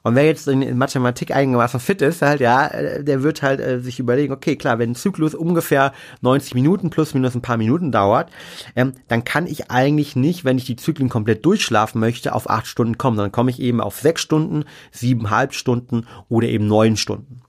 Und 0.02 0.16
wer 0.16 0.24
jetzt 0.24 0.48
in 0.48 0.76
Mathematik 0.76 1.30
einigermaßen 1.30 1.78
fit 1.78 2.02
ist, 2.02 2.22
halt, 2.22 2.40
ja, 2.40 2.68
der 3.02 3.22
wird 3.22 3.42
halt 3.42 3.60
äh, 3.60 3.78
sich 3.78 4.00
überlegen, 4.00 4.32
okay, 4.32 4.56
klar, 4.56 4.80
wenn 4.80 4.90
ein 4.90 4.94
Zyklus 4.96 5.32
ungefähr 5.34 5.92
90 6.22 6.54
Minuten 6.54 6.90
plus 6.90 7.14
minus 7.14 7.36
ein 7.36 7.42
paar 7.42 7.56
Minuten 7.56 7.92
dauert, 7.92 8.28
ähm, 8.74 8.94
dann 9.06 9.22
kann 9.22 9.46
ich 9.46 9.70
eigentlich 9.70 10.16
nicht, 10.16 10.44
wenn 10.44 10.58
ich 10.58 10.64
die 10.64 10.74
Zyklen 10.74 11.08
komplett 11.08 11.44
durchschlafen 11.46 12.00
möchte, 12.00 12.34
auf 12.34 12.50
acht 12.50 12.66
Stunden 12.66 12.98
kommen. 12.98 13.16
Dann 13.16 13.30
komme 13.30 13.52
ich 13.52 13.60
eben 13.60 13.80
auf 13.80 14.00
sechs 14.00 14.22
Stunden, 14.22 14.64
siebeneinhalb 14.90 15.54
Stunden 15.54 16.06
oder 16.28 16.48
eben 16.48 16.66
neun 16.66 16.96
Stunden. 16.96 17.41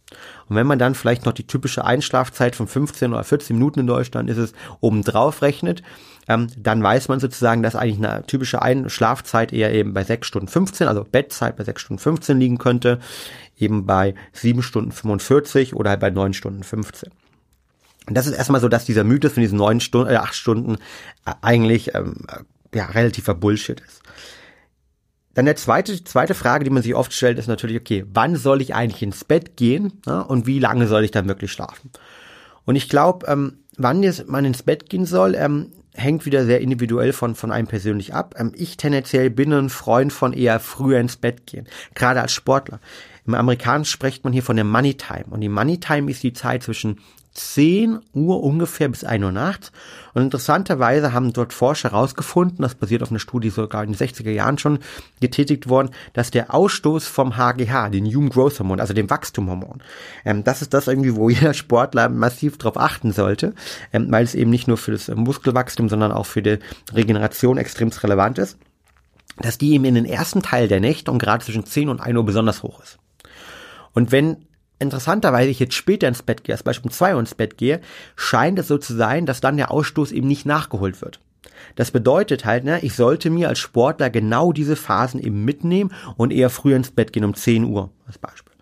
Und 0.54 0.58
wenn 0.58 0.68
man 0.68 0.78
dann 0.78 0.94
vielleicht 0.94 1.26
noch 1.26 1.34
die 1.34 1.48
typische 1.48 1.84
Einschlafzeit 1.84 2.56
von 2.56 2.68
15 2.68 3.12
oder 3.12 3.24
14 3.24 3.56
Minuten 3.58 3.80
in 3.80 3.88
Deutschland 3.88 4.30
ist 4.30 4.38
es 4.38 4.54
obendrauf 4.82 5.42
rechnet, 5.42 5.82
ähm, 6.28 6.48
dann 6.56 6.84
weiß 6.84 7.08
man 7.08 7.20
sozusagen, 7.20 7.64
dass 7.64 7.76
eigentlich 7.76 7.98
eine 7.98 8.24
typische 8.28 8.62
Einschlafzeit 8.62 9.52
eher 9.52 9.74
eben 9.74 9.96
bei 9.96 10.04
6 10.04 10.28
Stunden 10.28 10.48
15, 10.48 10.88
also 10.88 11.08
Bettzeit 11.12 11.58
bei 11.58 11.64
6 11.64 11.82
Stunden 11.82 12.00
15 12.00 12.40
liegen 12.40 12.60
könnte, 12.60 13.00
eben 13.58 13.88
bei 13.88 14.14
7 14.34 14.62
Stunden 14.62 14.92
45 14.92 15.76
oder 15.76 15.90
halt 15.90 16.02
bei 16.02 16.12
9 16.12 16.36
Stunden 16.36 16.62
15. 16.62 17.10
Und 18.08 18.16
das 18.16 18.28
ist 18.28 18.34
erstmal 18.34 18.62
so, 18.62 18.70
dass 18.70 18.86
dieser 18.86 19.04
Mythos 19.04 19.34
von 19.34 19.42
diesen 19.42 19.58
9 19.58 19.80
Stunden, 19.80 20.14
äh, 20.14 20.18
8 20.18 20.36
Stunden 20.36 20.76
äh, 21.26 21.34
eigentlich 21.42 21.96
ähm, 21.96 22.28
ja, 22.76 22.86
relativer 22.86 23.34
Bullshit 23.34 23.80
ist. 23.80 24.04
Dann 25.34 25.46
der 25.46 25.56
zweite, 25.56 26.04
zweite 26.04 26.36
Frage, 26.36 26.64
die 26.64 26.70
man 26.70 26.84
sich 26.84 26.96
oft 26.96 27.12
stellt, 27.14 27.40
ist 27.40 27.48
natürlich, 27.48 27.80
okay, 27.80 28.06
wann 28.14 28.36
soll 28.36 28.62
ich 28.62 28.76
eigentlich 28.76 29.02
ins 29.02 29.24
Bett 29.24 29.58
gehen 29.58 30.02
ja, 30.06 30.22
und 30.22 30.46
wie 30.46 30.60
lange 30.60 30.88
soll 30.88 31.04
ich 31.04 31.12
dann 31.12 31.28
wirklich 31.28 31.52
schlafen? 31.52 31.92
Und 32.66 32.76
ich 32.76 32.88
glaube, 32.88 33.26
ähm, 33.28 33.58
wann 33.78 34.04
jetzt 34.04 34.28
man 34.28 34.46
ins 34.46 34.64
Bett 34.64 34.90
gehen 34.90 35.06
soll, 35.06 35.36
ähm, 35.36 35.72
hängt 35.96 36.26
wieder 36.26 36.46
sehr 36.46 36.62
individuell 36.62 37.14
von, 37.14 37.36
von 37.36 37.52
einem 37.52 37.68
persönlich 37.68 38.14
ab. 38.14 38.36
Ähm, 38.38 38.52
ich 38.56 38.78
tendenziell 38.78 39.30
bin 39.30 39.54
ein 39.54 39.70
Freund 39.70 40.14
von 40.14 40.34
eher 40.34 40.60
früher 40.60 41.00
ins 41.00 41.18
Bett 41.18 41.46
gehen, 41.46 41.68
gerade 41.96 42.22
als 42.22 42.32
Sportler. 42.32 42.80
Im 43.26 43.36
Amerikanischen 43.36 43.92
spricht 43.92 44.24
man 44.24 44.34
hier 44.34 44.44
von 44.44 44.56
der 44.56 44.66
Money 44.66 44.96
Time. 44.96 45.26
Und 45.30 45.42
die 45.42 45.50
Money 45.50 45.80
Time 45.80 46.12
ist 46.12 46.24
die 46.24 46.34
Zeit 46.34 46.64
zwischen 46.64 47.00
10 47.34 48.00
Uhr 48.14 48.44
ungefähr 48.44 48.90
bis 48.90 49.04
1 49.04 49.24
Uhr 49.24 49.32
nachts. 49.32 49.72
Und 50.14 50.22
interessanterweise 50.22 51.14
haben 51.14 51.34
dort 51.34 51.54
Forscher 51.54 51.92
herausgefunden, 51.92 52.62
das 52.62 52.76
basiert 52.76 53.02
auf 53.02 53.10
einer 53.10 53.20
Studie 53.20 53.50
sogar 53.50 53.84
in 53.84 53.94
den 53.94 53.98
60er 53.98 54.30
Jahren 54.30 54.58
schon 54.58 54.80
getätigt 55.20 55.68
worden, 55.68 55.90
dass 56.14 56.32
der 56.32 56.54
Ausstoß 56.54 57.08
vom 57.08 57.36
HGH, 57.36 57.90
den 57.90 58.06
Human 58.06 58.30
Growth 58.30 58.60
Hormon, 58.60 58.80
also 58.80 58.94
dem 58.94 59.10
Wachstumhormon, 59.10 59.82
ähm, 60.26 60.44
das 60.44 60.62
ist 60.62 60.74
das 60.74 60.88
irgendwie, 60.88 61.16
wo 61.16 61.30
jeder 61.32 61.54
Sportler 61.54 62.10
massiv 62.10 62.58
drauf 62.58 62.78
achten 62.78 63.12
sollte, 63.12 63.54
ähm, 63.92 64.12
weil 64.12 64.24
es 64.24 64.36
eben 64.36 64.52
nicht 64.52 64.68
nur 64.68 64.78
für 64.78 64.92
das 64.92 65.08
Muskelwachstum, 65.08 65.90
sondern 65.90 66.12
auch 66.12 66.26
für 66.26 66.42
die 66.42 66.60
Regeneration 66.94 67.58
extrem 67.58 67.90
relevant 67.90 68.38
ist, 68.38 68.58
dass 69.38 69.58
die 69.58 69.74
eben 69.74 69.86
in 69.86 69.96
den 69.96 70.06
ersten 70.06 70.44
Teil 70.44 70.68
der 70.68 70.80
Nächte 70.80 71.12
und 71.12 71.20
gerade 71.20 71.44
zwischen 71.44 71.66
10 71.66 71.90
und 71.90 72.02
1 72.02 72.16
Uhr 72.16 72.26
besonders 72.26 72.64
hoch 72.64 72.82
ist. 72.82 73.00
Und 73.94 74.12
wenn 74.12 74.46
interessanterweise 74.84 75.50
ich 75.50 75.60
jetzt 75.60 75.74
später 75.74 76.08
ins 76.08 76.24
Bett 76.24 76.44
gehe, 76.44 76.54
als 76.54 76.64
Beispiel 76.64 76.90
um 76.90 76.94
zwei 76.94 77.14
Uhr 77.14 77.20
ins 77.20 77.36
Bett 77.36 77.58
gehe, 77.58 77.82
scheint 78.16 78.60
es 78.60 78.68
so 78.68 78.78
zu 78.78 78.94
sein, 78.96 79.26
dass 79.26 79.42
dann 79.42 79.58
der 79.58 79.72
Ausstoß 79.72 80.12
eben 80.12 80.28
nicht 80.28 80.46
nachgeholt 80.46 81.02
wird. 81.02 81.20
Das 81.76 81.92
bedeutet 81.92 82.46
halt, 82.46 82.64
ne, 82.64 82.80
ich 82.82 82.94
sollte 82.94 83.30
mir 83.30 83.50
als 83.50 83.60
Sportler 83.60 84.10
genau 84.10 84.52
diese 84.52 84.76
Phasen 84.76 85.20
eben 85.20 85.44
mitnehmen 85.44 85.92
und 86.18 86.32
eher 86.32 86.50
früher 86.50 86.76
ins 86.76 86.92
Bett 86.92 87.14
gehen, 87.14 87.24
um 87.24 87.34
10 87.34 87.64
Uhr 87.66 87.90
als 88.06 88.18
Beispiel. 88.18 88.54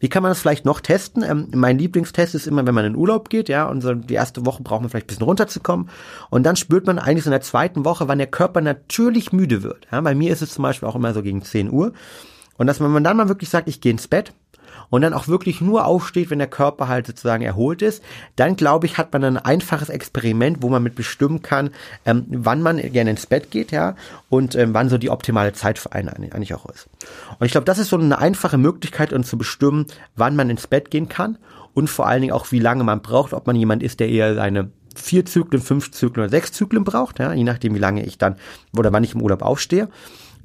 Wie 0.00 0.08
kann 0.08 0.22
man 0.22 0.30
das 0.30 0.40
vielleicht 0.40 0.64
noch 0.64 0.80
testen? 0.80 1.22
Ähm, 1.22 1.48
mein 1.54 1.78
Lieblingstest 1.78 2.34
ist 2.34 2.46
immer, 2.46 2.66
wenn 2.66 2.74
man 2.74 2.84
in 2.84 2.96
Urlaub 2.96 3.30
geht, 3.30 3.48
ja, 3.48 3.66
und 3.66 3.80
so 3.80 3.94
die 3.94 4.14
erste 4.14 4.44
Woche 4.46 4.62
braucht 4.62 4.82
man 4.82 4.90
vielleicht 4.90 5.06
ein 5.06 5.08
bisschen 5.08 5.24
runterzukommen. 5.24 5.88
Und 6.30 6.44
dann 6.44 6.56
spürt 6.56 6.86
man 6.86 6.98
eigentlich 6.98 7.24
so 7.24 7.30
in 7.30 7.32
der 7.32 7.40
zweiten 7.40 7.84
Woche, 7.84 8.08
wann 8.08 8.18
der 8.18 8.26
Körper 8.26 8.60
natürlich 8.60 9.32
müde 9.32 9.62
wird. 9.62 9.86
Ja, 9.90 10.00
bei 10.00 10.14
mir 10.14 10.32
ist 10.32 10.42
es 10.42 10.54
zum 10.54 10.62
Beispiel 10.62 10.88
auch 10.88 10.96
immer 10.96 11.14
so 11.14 11.22
gegen 11.22 11.42
10 11.42 11.70
Uhr. 11.70 11.92
Und 12.56 12.66
dass 12.66 12.80
man 12.80 13.02
dann 13.02 13.16
mal 13.16 13.28
wirklich 13.28 13.50
sagt, 13.50 13.68
ich 13.68 13.80
gehe 13.80 13.92
ins 13.92 14.06
Bett, 14.06 14.32
und 14.90 15.02
dann 15.02 15.14
auch 15.14 15.28
wirklich 15.28 15.60
nur 15.60 15.86
aufsteht, 15.86 16.30
wenn 16.30 16.38
der 16.38 16.48
Körper 16.48 16.88
halt 16.88 17.06
sozusagen 17.06 17.44
erholt 17.44 17.82
ist, 17.82 18.02
dann 18.36 18.56
glaube 18.56 18.86
ich, 18.86 18.98
hat 18.98 19.12
man 19.12 19.24
ein 19.24 19.36
einfaches 19.36 19.88
Experiment, 19.88 20.58
wo 20.60 20.68
man 20.68 20.82
mit 20.82 20.94
bestimmen 20.94 21.42
kann, 21.42 21.70
ähm, 22.04 22.26
wann 22.28 22.62
man 22.62 22.78
gerne 22.78 23.10
ins 23.10 23.26
Bett 23.26 23.50
geht, 23.50 23.72
ja, 23.72 23.96
und 24.28 24.54
ähm, 24.54 24.74
wann 24.74 24.88
so 24.88 24.98
die 24.98 25.10
optimale 25.10 25.52
Zeit 25.52 25.78
für 25.78 25.92
einen 25.92 26.08
eigentlich 26.08 26.54
auch 26.54 26.66
ist. 26.66 26.88
Und 27.38 27.46
ich 27.46 27.52
glaube, 27.52 27.64
das 27.64 27.78
ist 27.78 27.88
so 27.88 27.98
eine 27.98 28.18
einfache 28.18 28.58
Möglichkeit, 28.58 29.12
uns 29.12 29.28
zu 29.28 29.38
bestimmen, 29.38 29.86
wann 30.16 30.36
man 30.36 30.50
ins 30.50 30.66
Bett 30.66 30.90
gehen 30.90 31.08
kann 31.08 31.38
und 31.74 31.88
vor 31.88 32.06
allen 32.06 32.22
Dingen 32.22 32.32
auch, 32.32 32.52
wie 32.52 32.60
lange 32.60 32.84
man 32.84 33.02
braucht, 33.02 33.32
ob 33.32 33.46
man 33.46 33.56
jemand 33.56 33.82
ist, 33.82 34.00
der 34.00 34.08
eher 34.08 34.34
seine 34.34 34.70
vier 34.94 35.26
Zyklen, 35.26 35.60
fünf 35.60 35.90
Zyklen 35.90 36.24
oder 36.24 36.30
sechs 36.30 36.52
Zyklen 36.52 36.84
braucht, 36.84 37.18
ja, 37.18 37.32
je 37.32 37.44
nachdem, 37.44 37.74
wie 37.74 37.80
lange 37.80 38.04
ich 38.04 38.16
dann 38.16 38.36
oder 38.76 38.92
wann 38.92 39.04
ich 39.04 39.14
im 39.14 39.22
Urlaub 39.22 39.42
aufstehe 39.42 39.88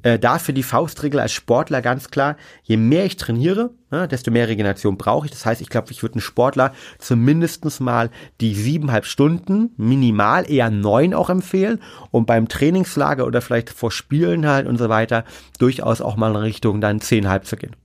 äh, 0.02 0.18
dafür 0.18 0.54
die 0.54 0.62
Faustregel 0.62 1.20
als 1.20 1.32
Sportler 1.32 1.82
ganz 1.82 2.10
klar, 2.10 2.36
je 2.62 2.76
mehr 2.76 3.04
ich 3.04 3.16
trainiere, 3.16 3.70
ja, 3.90 4.06
desto 4.06 4.30
mehr 4.30 4.48
Regeneration 4.48 4.96
brauche 4.96 5.26
ich. 5.26 5.32
Das 5.32 5.44
heißt, 5.44 5.60
ich 5.60 5.68
glaube, 5.68 5.90
ich 5.90 6.02
würde 6.02 6.16
einen 6.16 6.22
Sportler 6.22 6.72
zumindestens 6.98 7.80
mal 7.80 8.10
die 8.40 8.54
siebeneinhalb 8.54 9.04
Stunden, 9.04 9.70
minimal 9.76 10.50
eher 10.50 10.70
neun 10.70 11.14
auch 11.14 11.30
empfehlen 11.30 11.80
und 12.10 12.26
beim 12.26 12.48
Trainingslager 12.48 13.26
oder 13.26 13.40
vielleicht 13.40 13.70
vor 13.70 13.90
Spielen 13.90 14.46
halt 14.46 14.66
und 14.66 14.78
so 14.78 14.88
weiter 14.88 15.24
durchaus 15.58 16.00
auch 16.00 16.16
mal 16.16 16.30
in 16.30 16.36
Richtung 16.36 16.80
dann 16.80 17.00
zehnhalb 17.00 17.46
zu 17.46 17.56
gehen. 17.56 17.76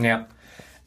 Ja. 0.00 0.26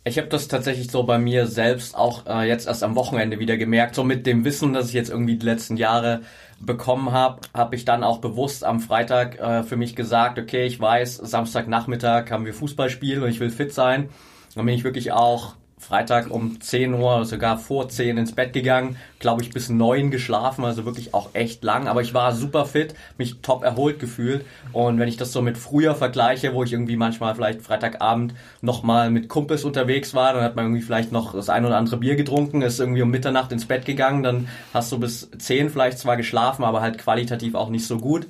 Ich 0.04 0.18
habe 0.18 0.30
das 0.30 0.48
tatsächlich 0.48 0.90
so 0.90 1.04
bei 1.04 1.20
mir 1.20 1.46
selbst 1.46 1.96
auch 1.96 2.26
äh, 2.26 2.48
jetzt 2.48 2.66
erst 2.66 2.84
am 2.84 2.96
Wochenende 2.96 3.38
wieder 3.38 3.58
gemerkt, 3.58 3.94
so 3.94 4.04
mit 4.04 4.26
dem 4.26 4.44
Wissen, 4.46 4.74
dass 4.74 4.88
ich 4.88 4.94
jetzt 4.94 5.12
irgendwie 5.12 5.36
die 5.36 5.46
letzten 5.46 5.78
Jahre 5.78 6.22
bekommen 6.66 7.12
habe, 7.12 7.42
habe 7.54 7.76
ich 7.76 7.86
dann 7.86 8.04
auch 8.04 8.20
bewusst 8.20 8.64
am 8.64 8.80
Freitag 8.80 9.40
äh, 9.40 9.64
für 9.64 9.78
mich 9.78 9.96
gesagt, 9.96 10.38
okay, 10.40 10.66
ich 10.66 10.80
weiß, 10.80 11.18
Samstagnachmittag 11.18 12.32
haben 12.32 12.46
wir 12.46 12.54
Fußballspiel 12.54 13.22
und 13.22 13.30
ich 13.30 13.40
will 13.40 13.50
fit 13.50 13.74
sein. 13.74 14.10
Dann 14.56 14.66
bin 14.66 14.76
ich 14.76 14.84
wirklich 14.84 15.12
auch 15.12 15.56
Freitag 15.82 16.30
um 16.30 16.62
10 16.62 16.94
Uhr, 16.94 17.26
sogar 17.26 17.58
vor 17.58 17.90
10 17.90 18.18
ins 18.18 18.34
Bett 18.34 18.54
gegangen, 18.54 18.98
glaube 19.20 19.42
ich 19.42 19.50
bis 19.50 19.70
9 19.70 20.12
geschlafen, 20.12 20.64
also 20.64 20.86
wirklich 20.86 21.14
auch 21.14 21.32
echt 21.34 21.64
lang, 21.64 21.88
aber 21.88 22.02
ich 22.02 22.14
war 22.14 22.34
super 22.34 22.66
fit, 22.66 22.94
mich 23.18 23.42
top 23.42 23.64
erholt 23.64 24.00
gefühlt 24.00 24.46
und 24.74 25.00
wenn 25.00 25.08
ich 25.08 25.18
das 25.18 25.32
so 25.32 25.42
mit 25.42 25.58
früher 25.58 25.96
vergleiche, 25.96 26.54
wo 26.54 26.64
ich 26.64 26.72
irgendwie 26.72 26.98
manchmal 26.98 27.34
vielleicht 27.34 27.62
Freitagabend 27.64 28.36
nochmal 28.62 29.10
mit 29.10 29.28
Kumpels 29.28 29.64
unterwegs 29.64 30.14
war, 30.14 30.34
dann 30.34 30.44
hat 30.44 30.56
man 30.56 30.66
irgendwie 30.66 30.84
vielleicht 30.84 31.12
noch 31.12 31.34
das 31.34 31.50
ein 31.50 31.66
oder 31.66 31.78
andere 31.78 31.98
Bier 31.98 32.16
getrunken, 32.16 32.62
ist 32.62 32.80
irgendwie 32.80 33.02
um 33.02 33.10
Mitternacht 33.10 33.52
ins 33.52 33.66
Bett 33.66 33.86
gegangen, 33.86 34.22
dann 34.22 34.48
hast 34.74 34.92
du 34.92 35.00
bis 35.00 35.30
10 35.36 35.72
vielleicht 35.72 35.98
zwar 35.98 36.16
geschlafen, 36.16 36.64
aber 36.64 36.82
halt 36.82 37.00
qualitativ 37.00 37.56
auch 37.56 37.70
nicht 37.70 37.88
so 37.88 37.98
gut. 37.98 38.28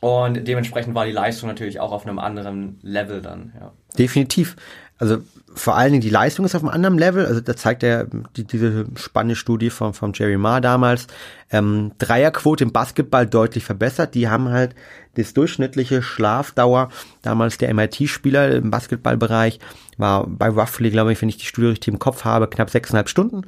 Und 0.00 0.46
dementsprechend 0.46 0.94
war 0.94 1.06
die 1.06 1.12
Leistung 1.12 1.48
natürlich 1.48 1.80
auch 1.80 1.90
auf 1.90 2.06
einem 2.06 2.18
anderen 2.18 2.78
Level 2.82 3.22
dann, 3.22 3.54
ja. 3.58 3.72
Definitiv. 3.98 4.54
Also 4.98 5.22
vor 5.54 5.76
allen 5.76 5.92
Dingen 5.92 6.02
die 6.02 6.10
Leistung 6.10 6.44
ist 6.44 6.54
auf 6.54 6.62
einem 6.62 6.70
anderen 6.70 6.98
Level. 6.98 7.26
Also 7.26 7.40
da 7.40 7.56
zeigt 7.56 7.82
er 7.82 8.06
die, 8.36 8.44
diese 8.44 8.86
spannende 8.96 9.36
Studie 9.36 9.70
von, 9.70 9.94
von 9.94 10.12
Jerry 10.12 10.36
Marr 10.36 10.60
damals. 10.60 11.06
Ähm, 11.50 11.92
Dreierquote 11.98 12.64
im 12.64 12.72
Basketball 12.72 13.26
deutlich 13.26 13.64
verbessert. 13.64 14.14
Die 14.14 14.28
haben 14.28 14.48
halt 14.48 14.74
das 15.14 15.34
durchschnittliche 15.34 16.02
Schlafdauer, 16.02 16.88
damals 17.22 17.58
der 17.58 17.72
MIT-Spieler 17.72 18.56
im 18.56 18.70
Basketballbereich, 18.70 19.60
war 19.96 20.26
bei 20.26 20.48
roughly, 20.48 20.90
glaube 20.90 21.12
ich, 21.12 21.22
wenn 21.22 21.28
ich 21.28 21.36
die 21.36 21.46
Studie 21.46 21.68
richtig 21.68 21.92
im 21.92 22.00
Kopf 22.00 22.24
habe, 22.24 22.48
knapp 22.48 22.70
sechseinhalb 22.70 23.08
Stunden. 23.08 23.42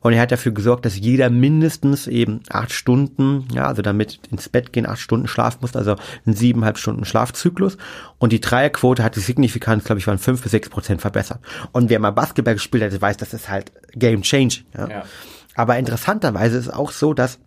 Und 0.00 0.12
er 0.12 0.20
hat 0.20 0.32
dafür 0.32 0.52
gesorgt, 0.52 0.84
dass 0.84 0.98
jeder 0.98 1.30
mindestens 1.30 2.08
eben 2.08 2.40
acht 2.50 2.72
Stunden, 2.72 3.46
ja, 3.54 3.66
also 3.66 3.82
damit 3.82 4.18
ins 4.30 4.48
Bett 4.48 4.72
gehen, 4.72 4.86
acht 4.86 5.00
Stunden 5.00 5.28
Schlaf 5.28 5.60
muss, 5.60 5.76
also 5.76 5.94
ein 6.26 6.34
siebeneinhalb 6.34 6.78
Stunden 6.78 7.04
Schlafzyklus. 7.04 7.76
Und 8.18 8.32
die 8.32 8.40
Dreierquote 8.40 9.04
hat 9.04 9.14
die 9.14 9.20
Signifikanz, 9.20 9.84
glaube 9.84 10.00
ich, 10.00 10.06
waren 10.08 10.18
fünf 10.18 10.42
bis 10.42 10.50
sechs 10.50 10.68
Prozent 10.68 11.00
verbessert. 11.00 11.38
Und 11.72 11.90
wer 11.90 11.98
mal 11.98 12.10
Basketball 12.10 12.54
gespielt 12.54 12.82
hat, 12.82 13.00
weiß, 13.00 13.16
das 13.16 13.34
ist 13.34 13.48
halt 13.48 13.72
game 13.94 14.22
changing. 14.22 14.64
Ja. 14.76 14.88
ja. 14.88 15.04
Aber 15.54 15.78
interessanterweise 15.78 16.58
ist 16.58 16.66
es 16.66 16.72
auch 16.72 16.90
so, 16.90 17.14
dass 17.14 17.38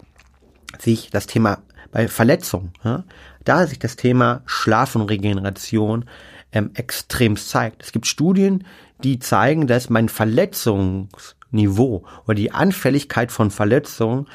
sich 0.79 1.09
das 1.09 1.27
Thema 1.27 1.59
bei 1.91 2.07
Verletzungen, 2.07 2.74
ja, 2.83 3.03
da 3.43 3.67
sich 3.67 3.79
das 3.79 3.95
Thema 3.95 4.41
Schlaf 4.45 4.95
und 4.95 5.03
Regeneration 5.03 6.05
ähm, 6.51 6.71
extrem 6.74 7.38
zeigt. 7.38 7.83
Es 7.83 7.91
gibt 7.91 8.07
Studien, 8.07 8.65
die 9.03 9.19
zeigen, 9.19 9.67
dass 9.67 9.89
mein 9.89 10.09
Verletzungsniveau 10.09 12.05
oder 12.25 12.35
die 12.35 12.51
Anfälligkeit 12.51 13.31
von 13.31 13.51
Verletzungen 13.51 14.27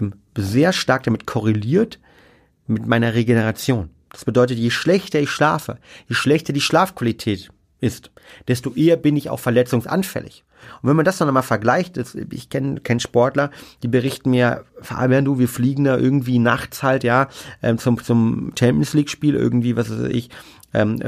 ähm, 0.00 0.14
sehr 0.36 0.72
stark 0.72 1.02
damit 1.02 1.26
korreliert 1.26 1.98
mit 2.66 2.86
meiner 2.86 3.14
Regeneration. 3.14 3.90
Das 4.10 4.24
bedeutet, 4.24 4.58
je 4.58 4.70
schlechter 4.70 5.20
ich 5.20 5.30
schlafe, 5.30 5.78
je 6.08 6.14
schlechter 6.14 6.52
die 6.52 6.60
Schlafqualität 6.60 7.50
ist, 7.80 8.10
desto 8.48 8.72
eher 8.74 8.96
bin 8.96 9.16
ich 9.16 9.30
auch 9.30 9.40
verletzungsanfällig. 9.40 10.44
Und 10.82 10.88
wenn 10.88 10.96
man 10.96 11.04
das 11.04 11.18
dann 11.18 11.26
nochmal 11.26 11.42
vergleicht, 11.42 11.96
das, 11.96 12.14
ich 12.14 12.50
kenne 12.50 12.80
kenn 12.80 13.00
Sportler, 13.00 13.50
die 13.82 13.88
berichten 13.88 14.30
mir, 14.30 14.64
Fabian, 14.80 15.24
du, 15.24 15.38
wir 15.38 15.48
fliegen 15.48 15.84
da 15.84 15.96
irgendwie 15.96 16.38
nachts 16.38 16.82
halt, 16.82 17.04
ja, 17.04 17.28
ähm, 17.62 17.78
zum, 17.78 18.02
zum 18.02 18.52
Champions 18.58 18.94
League-Spiel 18.94 19.34
irgendwie, 19.34 19.76
was 19.76 19.90
weiß 19.90 20.10
ich, 20.10 20.30
ähm, 20.72 21.00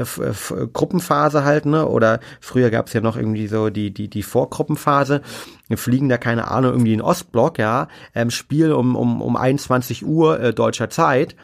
Gruppenphase 0.73 1.43
halt, 1.45 1.65
ne? 1.65 1.87
Oder 1.87 2.19
früher 2.41 2.69
gab 2.69 2.87
es 2.87 2.93
ja 2.93 3.01
noch 3.01 3.15
irgendwie 3.15 3.47
so 3.47 3.69
die, 3.69 3.93
die, 3.93 4.09
die 4.09 4.23
Vorgruppenphase. 4.23 5.21
Wir 5.67 5.77
fliegen 5.77 6.09
da, 6.09 6.17
keine 6.17 6.49
Ahnung, 6.49 6.71
irgendwie 6.73 6.93
in 6.93 7.01
Ostblock, 7.01 7.59
ja, 7.59 7.87
ähm, 8.13 8.29
Spiel 8.29 8.73
um, 8.73 8.95
um, 8.95 9.21
um 9.21 9.37
21 9.37 10.05
Uhr 10.05 10.39
äh, 10.39 10.53
deutscher 10.53 10.89
Zeit, 10.89 11.35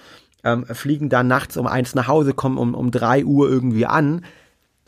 ähm, 0.44 0.66
fliegen 0.66 1.10
dann 1.10 1.28
nachts 1.28 1.56
um 1.56 1.68
eins 1.68 1.96
nach 1.96 2.08
Hause, 2.08 2.34
kommen 2.34 2.58
um, 2.58 2.74
um 2.76 2.92
drei 2.92 3.24
Uhr 3.24 3.50
irgendwie 3.50 3.86
an 3.86 4.22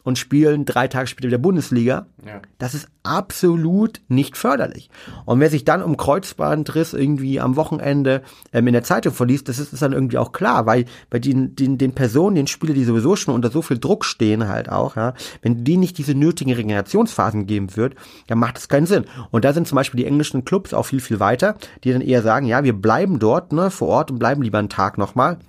und 0.04 0.18
spielen 0.18 0.66
drei 0.66 0.88
Tage 0.88 1.08
später 1.08 1.28
wieder 1.28 1.38
Bundesliga. 1.38 2.06
Ja. 2.26 2.42
Das 2.58 2.74
ist 2.74 2.88
absolut 3.04 4.02
nicht 4.08 4.38
förderlich. 4.38 4.90
Und 5.26 5.40
wer 5.40 5.50
sich 5.50 5.66
dann 5.66 5.82
um 5.82 5.98
Kreuzbandriss 5.98 6.94
irgendwie 6.94 7.40
am 7.40 7.56
Wochenende 7.56 8.22
ähm, 8.54 8.68
in 8.68 8.74
der 8.74 8.84
Zeitung 8.84 9.14
verliest, 9.14 9.50
das 9.50 9.60
ist, 9.60 9.74
ist 9.74 9.82
dann 9.82 9.94
irgendwie 9.94 10.18
auch 10.18 10.32
klar, 10.32 10.66
weil 10.66 10.86
bei 11.10 11.20
den, 11.20 11.56
den, 11.56 11.78
den 11.78 11.94
Personen, 11.94 12.36
den 12.36 12.48
Spieler, 12.48 12.74
die 12.74 12.84
sowieso 12.84 13.16
schon 13.16 13.34
unter 13.34 13.50
so 13.50 13.62
viel 13.62 13.80
Druck 13.80 14.06
stehen 14.06 14.48
halt 14.48 14.70
auch, 14.70 14.96
ja, 14.96 15.14
wenn 15.42 15.64
die 15.64 15.78
nicht 15.78 15.98
diese 15.98 16.14
nötigen 16.14 16.54
Regenerationsphasen 16.54 17.48
geben 17.48 17.76
wird, 17.76 17.96
dann 18.28 18.40
macht 18.40 18.58
es 18.58 18.70
keinen 18.70 18.86
Sinn. 18.86 19.06
Und 19.32 19.46
da 19.46 19.54
sind 19.54 19.68
zum 19.68 19.76
Beispiel 19.76 20.00
die 20.00 20.06
englischen 20.06 20.46
Clubs 20.46 20.74
auch 20.74 20.86
viel, 20.86 21.00
viel 21.00 21.20
weiter, 21.20 21.56
die 21.84 21.92
dann 21.92 22.02
eher 22.02 22.22
sagen, 22.22 22.46
ja, 22.46 22.64
wir 22.64 22.74
bleiben 22.74 23.20
dort 23.20 23.54
ne, 23.54 23.72
vor 23.72 23.88
Ort 23.88 24.12
und 24.12 24.20
bleiben 24.20 24.42
lieber 24.42 24.60
einen 24.60 24.70
Tag 24.70 24.98
nochmal 24.98 25.40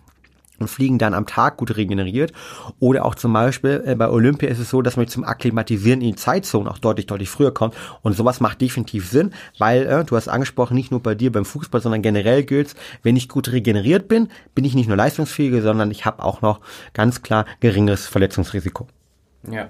und 0.63 0.69
fliegen 0.69 0.99
dann 0.99 1.15
am 1.15 1.27
Tag 1.27 1.59
gut 1.59 1.77
regeneriert. 1.77 2.33
Oder 2.81 3.05
auch 3.05 3.15
zum 3.15 3.33
Beispiel 3.33 3.83
äh, 3.87 3.95
bei 3.95 4.09
Olympia 4.09 4.49
ist 4.49 4.59
es 4.59 4.71
so, 4.71 4.83
dass 4.83 4.97
man 4.97 5.09
zum 5.09 5.25
Akklimatisieren 5.25 6.01
in 6.01 6.13
die 6.13 6.17
Zeitzone 6.17 6.71
auch 6.71 6.79
deutlich, 6.79 7.07
deutlich 7.07 7.29
früher 7.29 7.53
kommt. 7.53 7.75
Und 8.03 8.15
sowas 8.15 8.41
macht 8.41 8.61
definitiv 8.61 9.09
Sinn, 9.09 9.33
weil 9.59 9.87
äh, 9.87 10.05
du 10.05 10.17
hast 10.17 10.29
angesprochen, 10.29 10.75
nicht 10.75 10.91
nur 10.91 11.03
bei 11.03 11.15
dir 11.15 11.31
beim 11.31 11.45
Fußball, 11.45 11.81
sondern 11.81 12.03
generell 12.03 12.45
gilt 12.45 12.75
wenn 13.03 13.17
ich 13.17 13.29
gut 13.29 13.53
regeneriert 13.53 14.09
bin, 14.09 14.29
bin 14.55 14.65
ich 14.65 14.75
nicht 14.75 14.89
nur 14.89 14.97
leistungsfähiger, 14.97 15.63
sondern 15.63 15.91
ich 15.91 16.05
habe 16.05 16.23
auch 16.23 16.43
noch 16.43 16.61
ganz 16.93 17.23
klar 17.23 17.47
geringeres 17.61 18.07
Verletzungsrisiko. 18.07 18.89
Ja. 19.51 19.69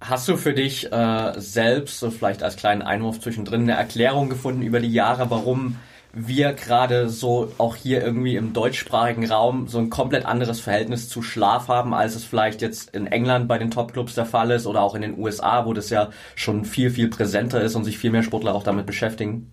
Hast 0.00 0.28
du 0.28 0.38
für 0.38 0.54
dich 0.54 0.90
äh, 0.90 1.32
selbst, 1.36 2.00
so 2.00 2.10
vielleicht 2.10 2.42
als 2.42 2.56
kleinen 2.56 2.80
Einwurf 2.80 3.20
zwischendrin, 3.20 3.62
eine 3.62 3.72
Erklärung 3.72 4.30
gefunden 4.30 4.62
über 4.62 4.80
die 4.80 4.92
Jahre, 4.92 5.30
warum 5.30 5.76
wir 6.12 6.52
gerade 6.54 7.08
so 7.08 7.52
auch 7.58 7.76
hier 7.76 8.02
irgendwie 8.02 8.36
im 8.36 8.52
deutschsprachigen 8.52 9.30
Raum 9.30 9.68
so 9.68 9.78
ein 9.78 9.90
komplett 9.90 10.26
anderes 10.26 10.60
Verhältnis 10.60 11.08
zu 11.08 11.22
Schlaf 11.22 11.68
haben, 11.68 11.94
als 11.94 12.16
es 12.16 12.24
vielleicht 12.24 12.62
jetzt 12.62 12.90
in 12.94 13.06
England 13.06 13.46
bei 13.46 13.58
den 13.58 13.70
Topclubs 13.70 14.14
der 14.14 14.26
Fall 14.26 14.50
ist 14.50 14.66
oder 14.66 14.82
auch 14.82 14.94
in 14.94 15.02
den 15.02 15.18
USA, 15.18 15.66
wo 15.66 15.72
das 15.72 15.90
ja 15.90 16.10
schon 16.34 16.64
viel, 16.64 16.90
viel 16.90 17.08
präsenter 17.08 17.60
ist 17.60 17.76
und 17.76 17.84
sich 17.84 17.98
viel 17.98 18.10
mehr 18.10 18.24
Sportler 18.24 18.54
auch 18.54 18.64
damit 18.64 18.86
beschäftigen? 18.86 19.52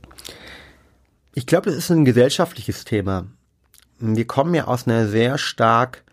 Ich 1.35 1.45
glaube, 1.45 1.67
das 1.67 1.75
ist 1.75 1.91
ein 1.91 2.05
gesellschaftliches 2.05 2.85
Thema. 2.85 3.27
Wir 3.99 4.25
kommen 4.25 4.55
ja 4.55 4.65
aus 4.65 4.87
einer 4.87 5.07
sehr 5.07 5.37
stark 5.37 6.03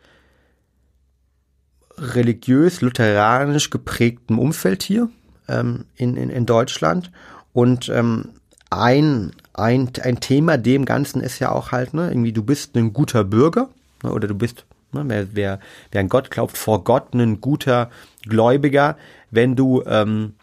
religiös-lutheranisch 1.97 3.71
geprägten 3.71 4.39
Umfeld 4.39 4.83
hier 4.83 5.09
ähm, 5.49 5.87
in, 5.97 6.17
in, 6.17 6.29
in 6.29 6.45
Deutschland 6.45 7.11
und 7.53 7.89
ähm, 7.89 8.33
ein, 8.71 9.33
ein, 9.55 9.91
ein 10.03 10.21
Thema 10.21 10.59
dem 10.59 10.85
Ganzen 10.85 11.21
ist 11.21 11.39
ja 11.39 11.51
auch 11.51 11.73
halt, 11.73 11.95
ne, 11.95 12.09
irgendwie, 12.09 12.33
du 12.33 12.43
bist 12.43 12.77
ein 12.77 12.93
guter 12.93 13.25
Bürger, 13.25 13.71
ne, 14.03 14.13
oder 14.13 14.29
du 14.29 14.35
bist, 14.35 14.67
ne, 14.93 15.05
wer, 15.07 15.35
wer, 15.35 15.61
wer 15.91 16.01
an 16.01 16.09
Gott 16.09 16.31
glaubt, 16.31 16.59
vor 16.59 16.85
Gott 16.85 17.15
ein 17.15 17.41
guter 17.41 17.91
Gläubiger, 18.23 18.97
wenn 19.31 19.57
du 19.57 19.83
ähm, 19.87 20.35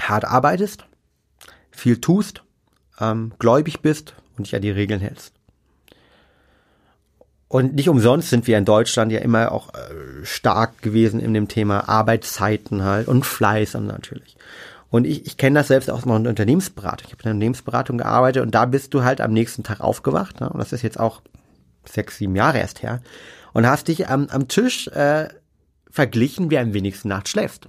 hart 0.00 0.24
arbeitest, 0.24 0.84
viel 1.70 2.00
tust, 2.00 2.42
ähm, 3.00 3.32
gläubig 3.38 3.80
bist 3.80 4.14
und 4.36 4.46
dich 4.46 4.54
an 4.54 4.62
die 4.62 4.70
Regeln 4.70 5.00
hältst. 5.00 5.32
Und 7.48 7.74
nicht 7.74 7.88
umsonst 7.88 8.30
sind 8.30 8.46
wir 8.46 8.58
in 8.58 8.64
Deutschland 8.64 9.10
ja 9.10 9.18
immer 9.18 9.50
auch 9.50 9.74
äh, 9.74 10.24
stark 10.24 10.82
gewesen 10.82 11.18
in 11.18 11.34
dem 11.34 11.48
Thema 11.48 11.88
Arbeitszeiten 11.88 12.84
halt 12.84 13.08
und 13.08 13.26
Fleiß 13.26 13.74
natürlich. 13.74 14.36
Und 14.90 15.06
ich, 15.06 15.24
ich 15.24 15.36
kenne 15.36 15.60
das 15.60 15.68
selbst 15.68 15.90
aus 15.90 16.04
meiner 16.04 16.28
Unternehmensberatung. 16.28 17.06
Ich 17.06 17.12
habe 17.12 17.22
in 17.22 17.24
der 17.24 17.32
Unternehmensberatung 17.32 17.98
gearbeitet 17.98 18.42
und 18.42 18.54
da 18.54 18.66
bist 18.66 18.92
du 18.92 19.04
halt 19.04 19.20
am 19.20 19.32
nächsten 19.32 19.62
Tag 19.62 19.80
aufgewacht. 19.80 20.40
Ne? 20.40 20.50
Und 20.50 20.58
das 20.58 20.72
ist 20.72 20.82
jetzt 20.82 20.98
auch 20.98 21.22
sechs, 21.84 22.18
sieben 22.18 22.34
Jahre 22.34 22.58
erst 22.58 22.82
her. 22.82 23.00
Und 23.52 23.66
hast 23.66 23.88
dich 23.88 24.08
am, 24.08 24.26
am 24.28 24.48
Tisch 24.48 24.88
äh, 24.88 25.28
verglichen, 25.90 26.50
wer 26.50 26.60
am 26.60 26.74
wenigsten 26.74 27.08
Nacht 27.08 27.28
schläft. 27.28 27.66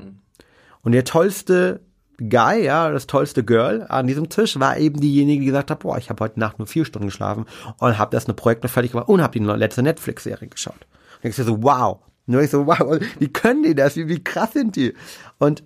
Und 0.82 0.92
der 0.92 1.06
tollste 1.06 1.82
Guy, 2.18 2.64
ja, 2.64 2.92
das 2.92 3.08
tollste 3.08 3.44
Girl 3.44 3.86
an 3.90 4.06
diesem 4.06 4.30
Tisch 4.30 4.60
war 4.60 4.78
eben 4.78 5.00
diejenige, 5.00 5.40
die 5.40 5.48
gesagt 5.48 5.72
hat, 5.72 5.80
boah, 5.80 5.98
ich 5.98 6.10
habe 6.10 6.24
heute 6.24 6.40
Nacht 6.40 6.60
nur 6.60 6.68
vier 6.68 6.86
Stunden 6.86 7.08
geschlafen 7.08 7.46
und 7.80 7.98
habe 7.98 8.12
das 8.16 8.26
eine 8.26 8.36
Projekt 8.36 8.64
noch 8.64 8.70
fertig 8.70 8.92
gemacht 8.92 9.10
und 9.10 9.22
habe 9.22 9.40
die 9.40 9.44
letzte 9.46 9.82
Netflix-Serie 9.82 10.48
geschaut. 10.48 10.88
Und 11.24 11.30
ich 11.30 11.36
so, 11.36 11.64
wow. 11.64 12.00
Nur 12.28 12.44
ich 12.44 12.52
so, 12.52 12.68
wow, 12.68 13.00
wie 13.20 13.28
können 13.28 13.64
die 13.64 13.74
das? 13.74 13.96
Wie, 13.96 14.08
wie 14.08 14.24
krass 14.24 14.54
sind 14.54 14.76
die? 14.76 14.94
Und 15.40 15.64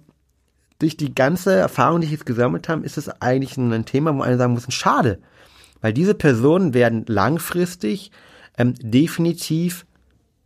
durch 0.80 0.98
die 0.98 1.16
ganze 1.16 1.54
Erfahrung, 1.54 2.02
die 2.02 2.06
ich 2.08 2.12
jetzt 2.12 2.26
gesammelt 2.26 2.68
habe, 2.70 2.86
ist 2.86 2.98
es 2.98 3.10
eigentlich 3.22 3.58
ein 3.58 3.86
Thema, 3.86 4.16
wo 4.16 4.22
einer 4.22 4.38
sagen 4.38 4.54
muss, 4.54 4.72
schade. 4.74 5.20
Weil 5.82 5.94
diese 5.94 6.16
Personen 6.16 6.74
werden 6.74 7.06
langfristig 7.08 8.12
ähm, 8.58 8.74
definitiv 8.80 9.86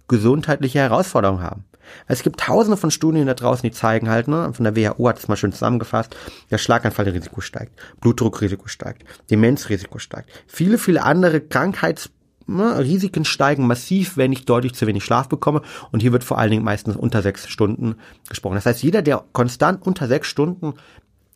gesundheitliche 0.07 0.79
Herausforderungen 0.79 1.41
haben. 1.41 1.65
Es 2.07 2.23
gibt 2.23 2.39
tausende 2.39 2.77
von 2.77 2.91
Studien 2.91 3.27
da 3.27 3.33
draußen, 3.33 3.67
die 3.67 3.75
zeigen 3.75 4.09
halt, 4.09 4.27
ne, 4.27 4.51
von 4.53 4.63
der 4.63 4.75
WHO 4.75 5.09
hat 5.09 5.17
es 5.17 5.27
mal 5.27 5.35
schön 5.35 5.51
zusammengefasst, 5.51 6.15
der 6.51 6.59
Schlaganfallrisiko 6.59 7.41
steigt, 7.41 7.79
Blutdruckrisiko 8.01 8.67
steigt, 8.67 9.05
Demenzrisiko 9.31 9.97
steigt, 9.97 10.29
viele, 10.45 10.77
viele 10.77 11.03
andere 11.03 11.41
Krankheits 11.41 12.11
ne, 12.55 12.79
Risiken 12.79 13.25
steigen 13.25 13.67
massiv, 13.67 14.17
wenn 14.17 14.31
ich 14.31 14.45
deutlich 14.45 14.73
zu 14.73 14.87
wenig 14.87 15.03
Schlaf 15.03 15.29
bekomme. 15.29 15.61
Und 15.91 16.01
hier 16.01 16.11
wird 16.11 16.23
vor 16.23 16.37
allen 16.37 16.51
Dingen 16.51 16.63
meistens 16.63 16.95
unter 16.95 17.21
sechs 17.21 17.47
Stunden 17.47 17.95
gesprochen. 18.27 18.55
Das 18.55 18.65
heißt, 18.65 18.83
jeder, 18.83 19.01
der 19.01 19.23
konstant 19.31 19.85
unter 19.85 20.07
sechs 20.07 20.27
Stunden 20.27 20.73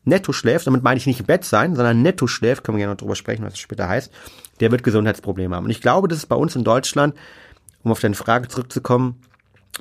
netto 0.05 0.33
schläft, 0.33 0.67
damit 0.67 0.83
meine 0.83 0.97
ich 0.97 1.07
nicht 1.07 1.21
im 1.21 1.25
Bett 1.25 1.45
sein, 1.45 1.75
sondern 1.75 2.01
netto 2.01 2.27
schläft, 2.27 2.63
können 2.63 2.77
wir 2.77 2.81
gerne 2.81 2.93
noch 2.93 2.99
drüber 2.99 3.15
sprechen, 3.15 3.45
was 3.45 3.53
das 3.53 3.59
später 3.59 3.87
heißt, 3.87 4.11
der 4.59 4.71
wird 4.71 4.83
Gesundheitsprobleme 4.83 5.55
haben. 5.55 5.65
Und 5.65 5.71
ich 5.71 5.81
glaube, 5.81 6.07
dass 6.07 6.19
es 6.19 6.25
bei 6.25 6.35
uns 6.35 6.55
in 6.55 6.63
Deutschland, 6.63 7.15
um 7.83 7.91
auf 7.91 7.99
deine 7.99 8.15
Frage 8.15 8.47
zurückzukommen, 8.47 9.21